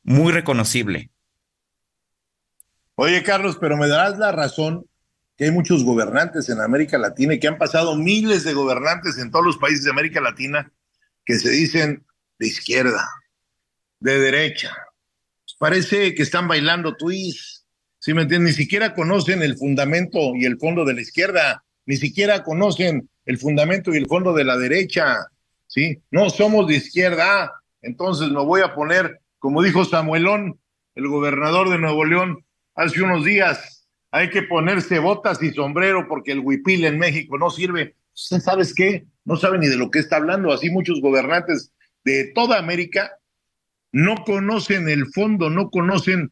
muy 0.05 0.33
reconocible. 0.33 1.11
Oye, 2.95 3.25
Carlos, 3.25 3.59
pero 3.61 3.77
me 3.77 3.89
darás 3.89 4.17
la 4.17 4.31
razón 4.31 4.87
que 5.37 5.45
hay 5.45 5.51
muchos 5.51 5.85
gobernantes 5.85 6.49
en 6.49 6.61
América 6.61 6.99
Latina 6.99 7.35
y 7.35 7.41
que 7.41 7.49
han 7.49 7.59
pasado 7.59 7.97
miles 7.97 8.45
de 8.45 8.53
gobernantes 8.53 9.19
en 9.19 9.31
todos 9.31 9.45
los 9.45 9.59
países 9.59 9.85
de 9.85 9.91
América 9.91 10.21
Latina 10.21 10.73
que 11.25 11.39
se 11.39 11.51
dicen 11.51 12.05
de 12.39 12.47
izquierda, 12.47 13.09
de 14.01 14.19
derecha. 14.19 14.77
Parece 15.59 16.15
que 16.15 16.23
están 16.23 16.47
bailando 16.47 16.97
twist. 16.97 17.65
¿Sí 17.99 18.13
me 18.13 18.23
entiendes? 18.23 18.57
Ni 18.57 18.65
siquiera 18.65 18.95
conocen 18.95 19.43
el 19.43 19.57
fundamento 19.57 20.35
y 20.35 20.45
el 20.45 20.59
fondo 20.59 20.85
de 20.85 20.95
la 20.95 21.01
izquierda, 21.01 21.65
ni 21.87 21.97
siquiera 21.97 22.43
conocen 22.43 23.09
el 23.25 23.39
fundamento 23.39 23.95
y 23.95 23.97
el 23.97 24.07
fondo 24.07 24.35
de 24.35 24.45
la 24.45 24.59
derecha. 24.59 25.27
¿Sí? 25.67 26.03
No 26.11 26.29
somos 26.29 26.69
de 26.69 26.75
izquierda. 26.75 27.53
Entonces 27.81 28.29
me 28.29 28.45
voy 28.45 28.61
a 28.61 28.75
poner, 28.75 29.21
como 29.39 29.63
dijo 29.63 29.85
Samuelón, 29.85 30.61
el 30.95 31.09
gobernador 31.09 31.71
de 31.71 31.79
Nuevo 31.79 32.05
León, 32.05 32.45
hace 32.75 33.03
unos 33.03 33.25
días, 33.25 33.84
hay 34.15 34.31
que 34.31 34.43
ponerse 34.43 35.01
botas 35.01 35.43
y 35.43 35.53
sombrero 35.53 36.07
porque 36.07 36.31
el 36.31 36.39
huipil 36.39 36.85
en 36.85 37.01
México 37.01 37.37
no 37.37 37.51
sirve. 37.51 37.97
¿Sabes 38.13 38.73
qué? 38.73 39.07
No 39.25 39.35
sabe 39.35 39.59
ni 39.59 39.67
de 39.67 39.77
lo 39.77 39.91
que 39.91 39.99
está 39.99 40.17
hablando. 40.17 40.53
Así 40.53 40.71
muchos 40.71 41.01
gobernantes 41.01 41.73
de 42.05 42.31
toda 42.33 42.61
América 42.61 43.19
no 43.91 44.25
conocen 44.25 44.89
el 44.89 45.07
fondo, 45.07 45.51
no 45.51 45.69
conocen 45.69 46.31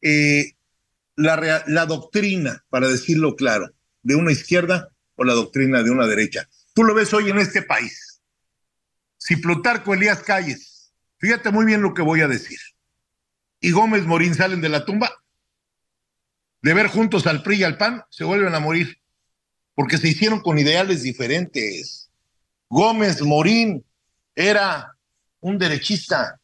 eh, 0.00 0.52
la, 1.16 1.64
la 1.66 1.86
doctrina, 1.86 2.64
para 2.68 2.86
decirlo 2.86 3.34
claro, 3.34 3.68
de 4.04 4.14
una 4.14 4.30
izquierda 4.30 4.90
o 5.16 5.24
la 5.24 5.34
doctrina 5.34 5.82
de 5.82 5.90
una 5.90 6.06
derecha. 6.06 6.48
Tú 6.72 6.84
lo 6.84 6.94
ves 6.94 7.12
hoy 7.14 7.30
en 7.30 7.38
este 7.40 7.62
país. 7.62 8.22
Si 9.16 9.34
Plutarco 9.34 9.92
Elías 9.92 10.22
Calles, 10.22 10.92
fíjate 11.18 11.50
muy 11.50 11.66
bien 11.66 11.82
lo 11.82 11.94
que 11.94 12.02
voy 12.02 12.20
a 12.20 12.28
decir, 12.28 12.60
y 13.58 13.72
Gómez 13.72 14.06
Morín 14.06 14.36
salen 14.36 14.60
de 14.60 14.68
la 14.68 14.84
tumba, 14.84 15.23
de 16.64 16.72
ver 16.72 16.86
juntos 16.86 17.26
al 17.26 17.42
PRI 17.42 17.56
y 17.56 17.62
al 17.64 17.76
PAN, 17.76 18.04
se 18.08 18.24
vuelven 18.24 18.54
a 18.54 18.58
morir, 18.58 18.98
porque 19.74 19.98
se 19.98 20.08
hicieron 20.08 20.40
con 20.40 20.58
ideales 20.58 21.02
diferentes. 21.02 22.08
Gómez 22.70 23.20
Morín 23.20 23.84
era 24.34 24.96
un 25.40 25.58
derechista. 25.58 26.40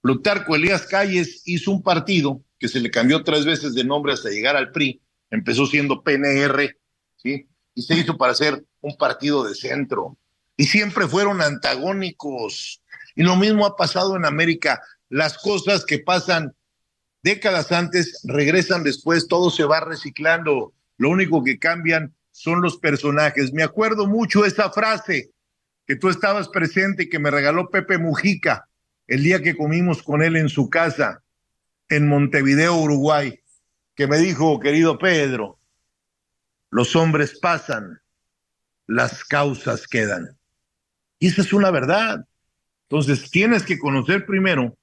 Plutarco 0.00 0.56
Elías 0.56 0.86
Calles 0.86 1.42
hizo 1.44 1.72
un 1.72 1.82
partido 1.82 2.40
que 2.58 2.68
se 2.68 2.80
le 2.80 2.90
cambió 2.90 3.22
tres 3.22 3.44
veces 3.44 3.74
de 3.74 3.84
nombre 3.84 4.14
hasta 4.14 4.30
llegar 4.30 4.56
al 4.56 4.72
PRI, 4.72 4.98
empezó 5.30 5.66
siendo 5.66 6.02
PNR, 6.02 6.78
¿sí? 7.16 7.46
Y 7.74 7.82
se 7.82 7.98
hizo 7.98 8.16
para 8.16 8.34
ser 8.34 8.64
un 8.80 8.96
partido 8.96 9.44
de 9.44 9.54
centro. 9.54 10.16
Y 10.56 10.64
siempre 10.64 11.06
fueron 11.06 11.42
antagónicos. 11.42 12.80
Y 13.14 13.24
lo 13.24 13.36
mismo 13.36 13.66
ha 13.66 13.76
pasado 13.76 14.16
en 14.16 14.24
América. 14.24 14.80
Las 15.10 15.36
cosas 15.36 15.84
que 15.84 15.98
pasan 15.98 16.54
décadas 17.22 17.72
antes, 17.72 18.20
regresan 18.24 18.82
después, 18.82 19.28
todo 19.28 19.50
se 19.50 19.64
va 19.64 19.80
reciclando. 19.80 20.72
Lo 20.96 21.10
único 21.10 21.42
que 21.44 21.58
cambian 21.58 22.14
son 22.30 22.62
los 22.62 22.78
personajes. 22.78 23.52
Me 23.52 23.62
acuerdo 23.62 24.06
mucho 24.06 24.44
esa 24.44 24.70
frase 24.70 25.30
que 25.86 25.96
tú 25.96 26.08
estabas 26.08 26.48
presente 26.48 27.08
que 27.08 27.18
me 27.18 27.30
regaló 27.30 27.68
Pepe 27.68 27.98
Mujica 27.98 28.68
el 29.06 29.24
día 29.24 29.42
que 29.42 29.56
comimos 29.56 30.02
con 30.02 30.22
él 30.22 30.36
en 30.36 30.48
su 30.48 30.70
casa 30.70 31.22
en 31.88 32.06
Montevideo, 32.08 32.76
Uruguay, 32.76 33.40
que 33.96 34.06
me 34.06 34.18
dijo, 34.18 34.60
querido 34.60 34.98
Pedro, 34.98 35.58
los 36.70 36.94
hombres 36.94 37.38
pasan, 37.40 38.00
las 38.86 39.24
causas 39.24 39.88
quedan. 39.88 40.38
Y 41.18 41.26
esa 41.26 41.42
es 41.42 41.52
una 41.52 41.72
verdad. 41.72 42.24
Entonces, 42.88 43.30
tienes 43.30 43.64
que 43.64 43.78
conocer 43.78 44.24
primero 44.24 44.76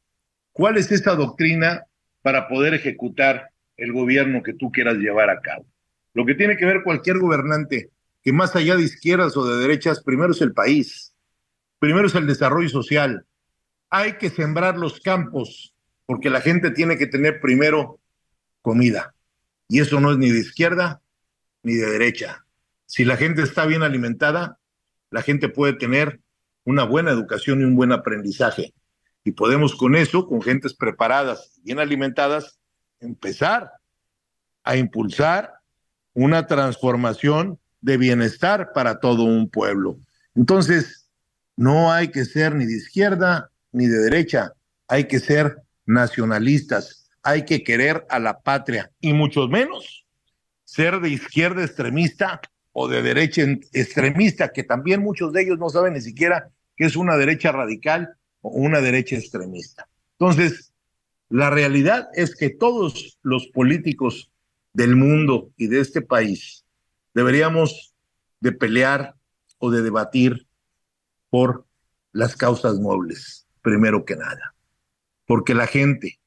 cuál 0.52 0.78
es 0.78 0.92
esa 0.92 1.16
doctrina 1.16 1.87
para 2.28 2.50
poder 2.50 2.74
ejecutar 2.74 3.52
el 3.78 3.94
gobierno 3.94 4.44
que 4.44 4.54
tú 4.54 4.70
quieras 4.70 4.98
llevar 4.98 5.30
a 5.30 5.40
cabo. 5.40 5.66
Lo 6.14 6.26
que 6.26 6.36
tiene 6.36 6.58
que 6.58 6.66
ver 6.66 6.84
cualquier 6.84 7.20
gobernante, 7.20 7.90
que 8.22 8.34
más 8.34 8.54
allá 8.58 8.76
de 8.76 8.84
izquierdas 8.84 9.38
o 9.38 9.48
de 9.48 9.62
derechas, 9.62 10.04
primero 10.04 10.34
es 10.34 10.42
el 10.42 10.52
país, 10.52 11.14
primero 11.80 12.08
es 12.08 12.16
el 12.16 12.28
desarrollo 12.28 12.68
social. 12.68 13.26
Hay 13.90 14.18
que 14.18 14.30
sembrar 14.30 14.78
los 14.78 15.00
campos, 15.00 15.74
porque 16.06 16.30
la 16.30 16.42
gente 16.42 16.72
tiene 16.72 16.98
que 16.98 17.08
tener 17.08 17.40
primero 17.40 17.98
comida. 18.62 19.16
Y 19.70 19.80
eso 19.80 20.02
no 20.02 20.12
es 20.12 20.18
ni 20.18 20.30
de 20.30 20.40
izquierda 20.40 21.00
ni 21.64 21.76
de 21.76 21.90
derecha. 21.90 22.46
Si 22.88 23.06
la 23.06 23.16
gente 23.16 23.42
está 23.42 23.66
bien 23.66 23.84
alimentada, 23.84 24.60
la 25.12 25.22
gente 25.22 25.48
puede 25.48 25.72
tener 25.72 26.20
una 26.66 26.84
buena 26.84 27.12
educación 27.12 27.62
y 27.62 27.64
un 27.64 27.78
buen 27.78 27.94
aprendizaje. 27.94 28.74
Y 29.28 29.34
podemos 29.34 29.76
con 29.76 29.98
eso, 29.98 30.26
con 30.26 30.42
gentes 30.42 30.74
preparadas, 30.74 31.60
bien 31.62 31.80
alimentadas, 31.80 32.62
empezar 33.02 33.74
a 34.64 34.78
impulsar 34.78 35.56
una 36.14 36.48
transformación 36.48 37.60
de 37.82 37.98
bienestar 37.98 38.72
para 38.74 39.02
todo 39.02 39.24
un 39.24 39.50
pueblo. 39.50 40.00
Entonces, 40.34 41.10
no 41.58 41.92
hay 41.92 42.08
que 42.08 42.24
ser 42.24 42.56
ni 42.56 42.66
de 42.66 42.78
izquierda 42.78 43.52
ni 43.74 43.88
de 43.88 43.98
derecha, 43.98 44.54
hay 44.88 45.10
que 45.10 45.20
ser 45.20 45.58
nacionalistas, 45.86 47.10
hay 47.22 47.44
que 47.44 47.66
querer 47.66 48.06
a 48.10 48.20
la 48.20 48.40
patria 48.40 48.92
y 49.02 49.12
mucho 49.12 49.50
menos 49.50 50.06
ser 50.64 51.02
de 51.02 51.10
izquierda 51.10 51.66
extremista 51.66 52.40
o 52.72 52.88
de 52.88 53.02
derecha 53.02 53.42
extremista, 53.74 54.54
que 54.54 54.64
también 54.64 55.04
muchos 55.04 55.34
de 55.34 55.42
ellos 55.42 55.60
no 55.60 55.68
saben 55.68 55.96
ni 55.96 56.02
siquiera 56.02 56.48
que 56.78 56.86
es 56.86 56.96
una 56.96 57.18
derecha 57.18 57.52
radical 57.52 58.14
una 58.50 58.82
derecha 58.82 59.16
extremista. 59.16 59.88
Entonces, 60.20 60.74
la 61.30 61.50
realidad 61.50 62.08
es 62.14 62.36
que 62.36 62.50
todos 62.50 63.18
los 63.22 63.48
políticos 63.48 64.32
del 64.74 64.96
mundo 64.96 65.52
y 65.58 65.68
de 65.68 65.82
este 65.82 66.02
país 66.02 66.66
deberíamos 67.14 67.94
de 68.40 68.52
pelear 68.52 69.16
o 69.58 69.72
de 69.72 69.82
debatir 69.82 70.48
por 71.30 71.66
las 72.12 72.36
causas 72.36 72.80
nobles, 72.80 73.48
primero 73.62 74.06
que 74.06 74.16
nada, 74.16 74.56
porque 75.26 75.54
la 75.54 75.68
gente 75.68 76.20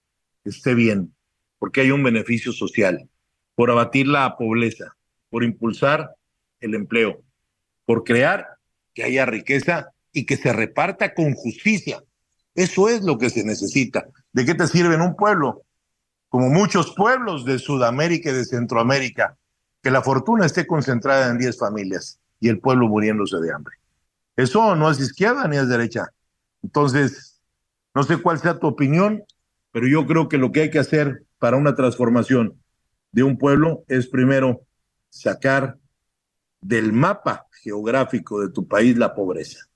esté 0.45 0.75
bien, 0.75 1.15
porque 1.59 1.81
hay 1.81 1.91
un 1.91 2.03
beneficio 2.03 2.53
social, 2.53 3.09
por 3.55 3.71
abatir 3.71 4.07
la 4.07 4.37
pobreza, 4.37 4.97
por 5.31 5.45
impulsar 5.45 6.15
el 6.61 6.75
empleo, 6.75 7.23
por 7.85 8.05
crear 8.05 8.47
que 8.95 9.05
haya 9.05 9.27
riqueza 9.27 9.93
y 10.13 10.27
que 10.27 10.37
se 10.37 10.53
reparta 10.53 11.15
con 11.15 11.35
justicia, 11.35 12.03
eso 12.63 12.91
es 12.91 13.03
lo 13.03 13.17
que 13.17 13.31
se 13.31 13.43
necesita. 13.43 14.07
¿De 14.33 14.45
qué 14.45 14.55
te 14.55 14.67
sirve 14.67 14.95
en 14.95 15.01
un 15.01 15.17
pueblo? 15.17 15.63
Como 16.29 16.51
muchos 16.51 16.95
pueblos 16.95 17.47
de 17.47 17.59
Sudamérica 17.59 18.31
y 18.31 18.35
de 18.35 18.45
Centroamérica, 18.45 19.39
que 19.83 19.91
la 19.91 20.03
fortuna 20.03 20.45
esté 20.45 20.67
concentrada 20.67 21.31
en 21.31 21.39
10 21.39 21.59
familias 21.59 22.19
y 22.39 22.51
el 22.51 22.61
pueblo 22.61 22.87
muriéndose 22.87 23.39
de 23.39 23.51
hambre. 23.51 23.77
Eso 24.37 24.77
no 24.77 24.91
es 24.91 25.01
izquierda 25.01 25.49
ni 25.49 25.57
es 25.57 25.69
derecha. 25.69 26.13
Entonces, 26.63 27.41
no 27.95 28.03
sé 28.03 28.19
cuál 28.19 28.39
sea 28.39 28.59
tu 28.59 28.67
opinión, 28.67 29.25
pero 29.73 29.87
yo 29.87 30.07
creo 30.07 30.29
que 30.29 30.37
lo 30.37 30.53
que 30.53 30.61
hay 30.61 30.71
que 30.71 30.81
hacer 30.81 31.25
para 31.39 31.57
una 31.57 31.75
transformación 31.75 32.61
de 33.11 33.23
un 33.23 33.39
pueblo 33.39 33.85
es 33.89 34.07
primero 34.07 34.61
sacar 35.09 35.79
del 36.61 36.93
mapa 36.93 37.47
geográfico 37.63 38.43
de 38.43 38.51
tu 38.51 38.69
país 38.69 38.99
la 38.99 39.15
pobreza 39.15 39.70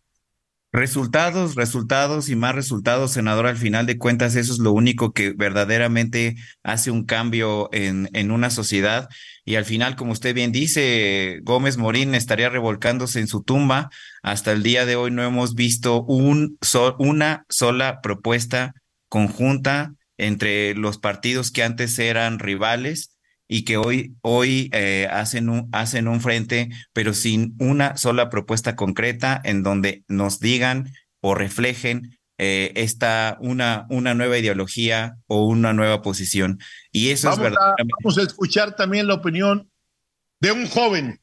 Resultados, 0.74 1.54
resultados 1.54 2.28
y 2.28 2.34
más 2.34 2.52
resultados, 2.52 3.12
senador. 3.12 3.46
Al 3.46 3.56
final 3.56 3.86
de 3.86 3.96
cuentas, 3.96 4.34
eso 4.34 4.52
es 4.52 4.58
lo 4.58 4.72
único 4.72 5.12
que 5.12 5.30
verdaderamente 5.30 6.34
hace 6.64 6.90
un 6.90 7.04
cambio 7.04 7.68
en, 7.72 8.10
en 8.12 8.32
una 8.32 8.50
sociedad. 8.50 9.08
Y 9.44 9.54
al 9.54 9.66
final, 9.66 9.94
como 9.94 10.10
usted 10.10 10.34
bien 10.34 10.50
dice, 10.50 11.38
Gómez 11.44 11.76
Morín 11.76 12.16
estaría 12.16 12.48
revolcándose 12.48 13.20
en 13.20 13.28
su 13.28 13.44
tumba. 13.44 13.88
Hasta 14.24 14.50
el 14.50 14.64
día 14.64 14.84
de 14.84 14.96
hoy 14.96 15.12
no 15.12 15.22
hemos 15.22 15.54
visto 15.54 16.02
un 16.02 16.58
una 16.98 17.44
sola 17.48 18.00
propuesta 18.02 18.74
conjunta 19.08 19.94
entre 20.16 20.74
los 20.74 20.98
partidos 20.98 21.52
que 21.52 21.62
antes 21.62 21.96
eran 22.00 22.40
rivales 22.40 23.13
y 23.48 23.64
que 23.64 23.76
hoy, 23.76 24.14
hoy 24.22 24.70
eh, 24.72 25.08
hacen, 25.10 25.48
un, 25.48 25.68
hacen 25.72 26.08
un 26.08 26.20
frente, 26.20 26.70
pero 26.92 27.12
sin 27.12 27.54
una 27.58 27.96
sola 27.96 28.30
propuesta 28.30 28.76
concreta 28.76 29.40
en 29.44 29.62
donde 29.62 30.04
nos 30.08 30.40
digan 30.40 30.92
o 31.20 31.34
reflejen 31.34 32.18
eh, 32.38 32.72
esta, 32.74 33.36
una, 33.40 33.86
una 33.90 34.14
nueva 34.14 34.38
ideología 34.38 35.16
o 35.26 35.46
una 35.46 35.72
nueva 35.72 36.02
posición. 36.02 36.58
Y 36.90 37.10
eso 37.10 37.28
vamos 37.28 37.38
es 37.38 37.50
verdad. 37.50 37.70
A, 37.72 37.84
vamos 38.02 38.18
a 38.18 38.22
escuchar 38.22 38.76
también 38.76 39.06
la 39.06 39.14
opinión 39.14 39.70
de 40.40 40.52
un 40.52 40.66
joven, 40.66 41.20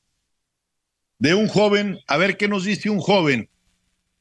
de 1.19 1.33
un 1.33 1.47
joven, 1.47 1.99
a 2.07 2.17
ver 2.17 2.37
qué 2.37 2.47
nos 2.47 2.63
dice 2.63 2.89
un 2.89 2.99
joven. 2.99 3.49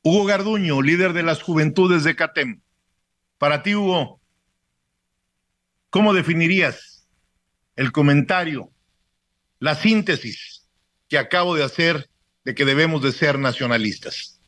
Hugo 0.03 0.25
Garduño, 0.25 0.81
líder 0.81 1.13
de 1.13 1.23
las 1.23 1.43
juventudes 1.43 2.05
de 2.05 2.17
CATEM. 2.17 2.63
Para 3.39 3.63
ti, 3.63 3.75
Hugo, 3.75 4.21
¿cómo 5.91 6.15
definirías 6.15 6.90
el 7.81 7.93
comentario, 7.93 8.71
la 9.59 9.75
síntesis 9.75 10.69
que 11.09 11.17
acabo 11.17 11.55
de 11.55 11.65
hacer 11.65 12.11
de 12.45 12.55
que 12.55 12.67
debemos 12.67 13.01
de 13.01 13.11
ser 13.11 13.39
nacionalistas. 13.39 14.39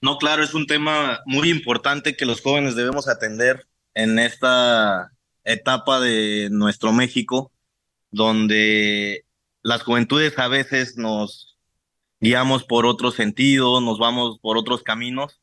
No, 0.00 0.18
claro, 0.18 0.44
es 0.44 0.54
un 0.54 0.68
tema 0.68 1.18
muy 1.26 1.50
importante 1.50 2.16
que 2.16 2.26
los 2.26 2.40
jóvenes 2.40 2.76
debemos 2.76 3.08
atender 3.08 3.66
en 3.92 4.20
esta 4.20 5.10
etapa 5.42 5.98
de 5.98 6.48
nuestro 6.52 6.92
México, 6.92 7.50
donde 8.12 9.24
las 9.62 9.82
juventudes 9.82 10.38
a 10.38 10.46
veces 10.46 10.96
nos 10.96 11.58
guiamos 12.20 12.62
por 12.62 12.86
otro 12.86 13.10
sentido, 13.10 13.80
nos 13.80 13.98
vamos 13.98 14.38
por 14.38 14.58
otros 14.58 14.84
caminos, 14.84 15.40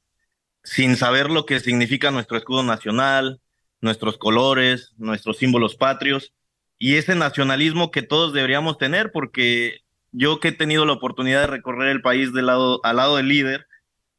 sin 0.63 0.95
saber 0.95 1.29
lo 1.29 1.45
que 1.45 1.59
significa 1.59 2.09
nuestro 2.09 2.37
escudo 2.37 2.63
nacional, 2.63 3.41
nuestros 3.81 4.17
colores, 4.17 4.93
nuestros 4.95 5.39
símbolos 5.39 5.75
patrios, 5.75 6.31
y 6.77 6.95
ese 6.95 7.15
nacionalismo 7.15 7.91
que 7.91 8.01
todos 8.01 8.33
deberíamos 8.33 8.77
tener, 8.77 9.11
porque 9.11 9.81
yo 10.11 10.39
que 10.39 10.49
he 10.49 10.51
tenido 10.51 10.85
la 10.85 10.93
oportunidad 10.93 11.41
de 11.41 11.47
recorrer 11.47 11.89
el 11.89 12.01
país 12.01 12.33
del 12.33 12.47
lado, 12.47 12.79
al 12.83 12.97
lado 12.97 13.17
del 13.17 13.27
líder, 13.27 13.67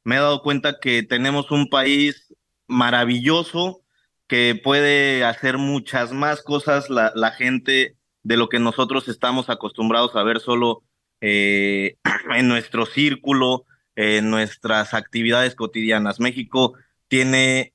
me 0.04 0.16
he 0.16 0.18
dado 0.18 0.42
cuenta 0.42 0.78
que 0.80 1.02
tenemos 1.02 1.50
un 1.50 1.68
país 1.68 2.34
maravilloso 2.68 3.82
que 4.26 4.60
puede 4.62 5.24
hacer 5.24 5.58
muchas 5.58 6.12
más 6.12 6.42
cosas 6.42 6.90
la, 6.90 7.12
la 7.14 7.30
gente 7.32 7.96
de 8.22 8.36
lo 8.36 8.48
que 8.48 8.58
nosotros 8.58 9.08
estamos 9.08 9.48
acostumbrados 9.50 10.16
a 10.16 10.22
ver 10.24 10.40
solo 10.40 10.82
eh, 11.20 11.96
en 12.34 12.48
nuestro 12.48 12.86
círculo, 12.86 13.64
en 13.94 14.30
nuestras 14.30 14.94
actividades 14.94 15.54
cotidianas. 15.54 16.20
México 16.20 16.74
tiene 17.08 17.72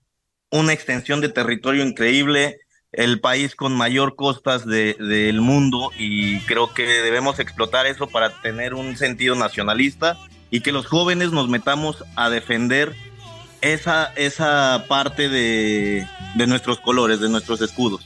una 0.50 0.74
extensión 0.74 1.22
de 1.22 1.30
territorio 1.30 1.86
increíble, 1.86 2.58
el 2.94 3.20
país 3.20 3.56
con 3.56 3.74
mayor 3.74 4.16
costas 4.16 4.66
de, 4.66 4.96
del 4.96 5.42
mundo 5.42 5.92
y 5.98 6.39
creo 6.42 6.74
que 6.74 6.86
debemos 6.86 7.39
explotar 7.39 7.86
eso 7.86 8.08
para 8.08 8.42
tener 8.42 8.74
un 8.74 8.98
sentido 8.98 9.36
nacionalista 9.36 10.18
y 10.50 10.62
que 10.62 10.72
los 10.72 10.86
jóvenes 10.86 11.32
nos 11.32 11.48
metamos 11.48 12.04
a 12.16 12.30
defender 12.30 12.94
esa, 13.62 14.12
esa 14.16 14.86
parte 14.89 15.30
de, 15.30 16.06
de 16.36 16.48
nuestros 16.48 16.80
colores, 16.80 17.22
de 17.22 17.30
nuestros 17.30 17.62
escudos. 17.62 18.06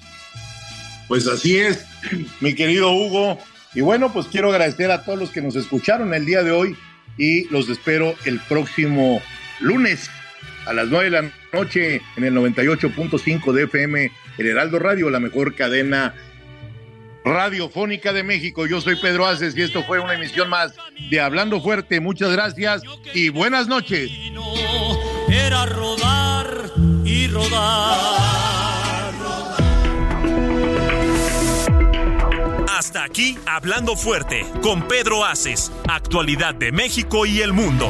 Pues 1.08 1.28
así 1.28 1.58
es, 1.58 1.86
mi 2.40 2.54
querido 2.54 2.92
Hugo. 2.92 3.40
Y 3.74 3.82
bueno, 3.82 4.14
pues 4.14 4.28
quiero 4.28 4.52
agradecer 4.52 4.92
a 4.92 5.04
todos 5.04 5.20
los 5.20 5.32
que 5.32 5.42
nos 5.42 5.56
escucharon 5.56 6.14
el 6.14 6.26
día 6.26 6.44
de 6.44 6.52
hoy 6.52 6.78
y 7.18 7.46
los 7.50 7.70
espero 7.70 8.14
el 8.26 8.40
próximo 8.40 9.22
lunes 9.60 10.10
a 10.66 10.74
las 10.74 10.88
9 10.88 11.06
de 11.06 11.12
la 11.12 11.32
noche 11.54 12.02
en 12.16 12.24
el 12.24 12.34
98.5 12.34 13.52
de 13.52 13.64
FM, 13.64 14.12
el 14.38 14.48
Heraldo 14.48 14.80
Radio, 14.80 15.10
la 15.10 15.20
mejor 15.20 15.56
cadena 15.56 16.14
radiofónica 17.26 18.14
de 18.14 18.24
México. 18.24 18.68
Yo 18.68 18.80
soy 18.82 18.96
Pedro 18.96 19.26
Aces 19.26 19.58
y 19.58 19.64
esto 19.64 19.84
fue 19.84 20.00
una 20.00 20.14
emisión 20.14 20.50
más 20.50 20.74
de 21.10 21.20
Hablando 21.20 21.60
Fuerte. 21.62 22.00
Muchas 22.00 22.32
gracias 22.32 22.84
y 23.14 23.30
buenas 23.30 23.68
noches. 23.68 24.12
Era 25.30 25.66
rodar 25.66 26.48
y 27.04 27.28
rodar. 27.28 28.16
Hasta 32.78 33.04
aquí 33.04 33.38
Hablando 33.48 33.96
Fuerte 33.96 34.46
con 34.62 34.88
Pedro 34.88 35.26
Aces, 35.26 35.72
actualidad 35.88 36.54
de 36.54 36.72
México 36.72 37.26
y 37.26 37.42
el 37.42 37.54
mundo. 37.54 37.90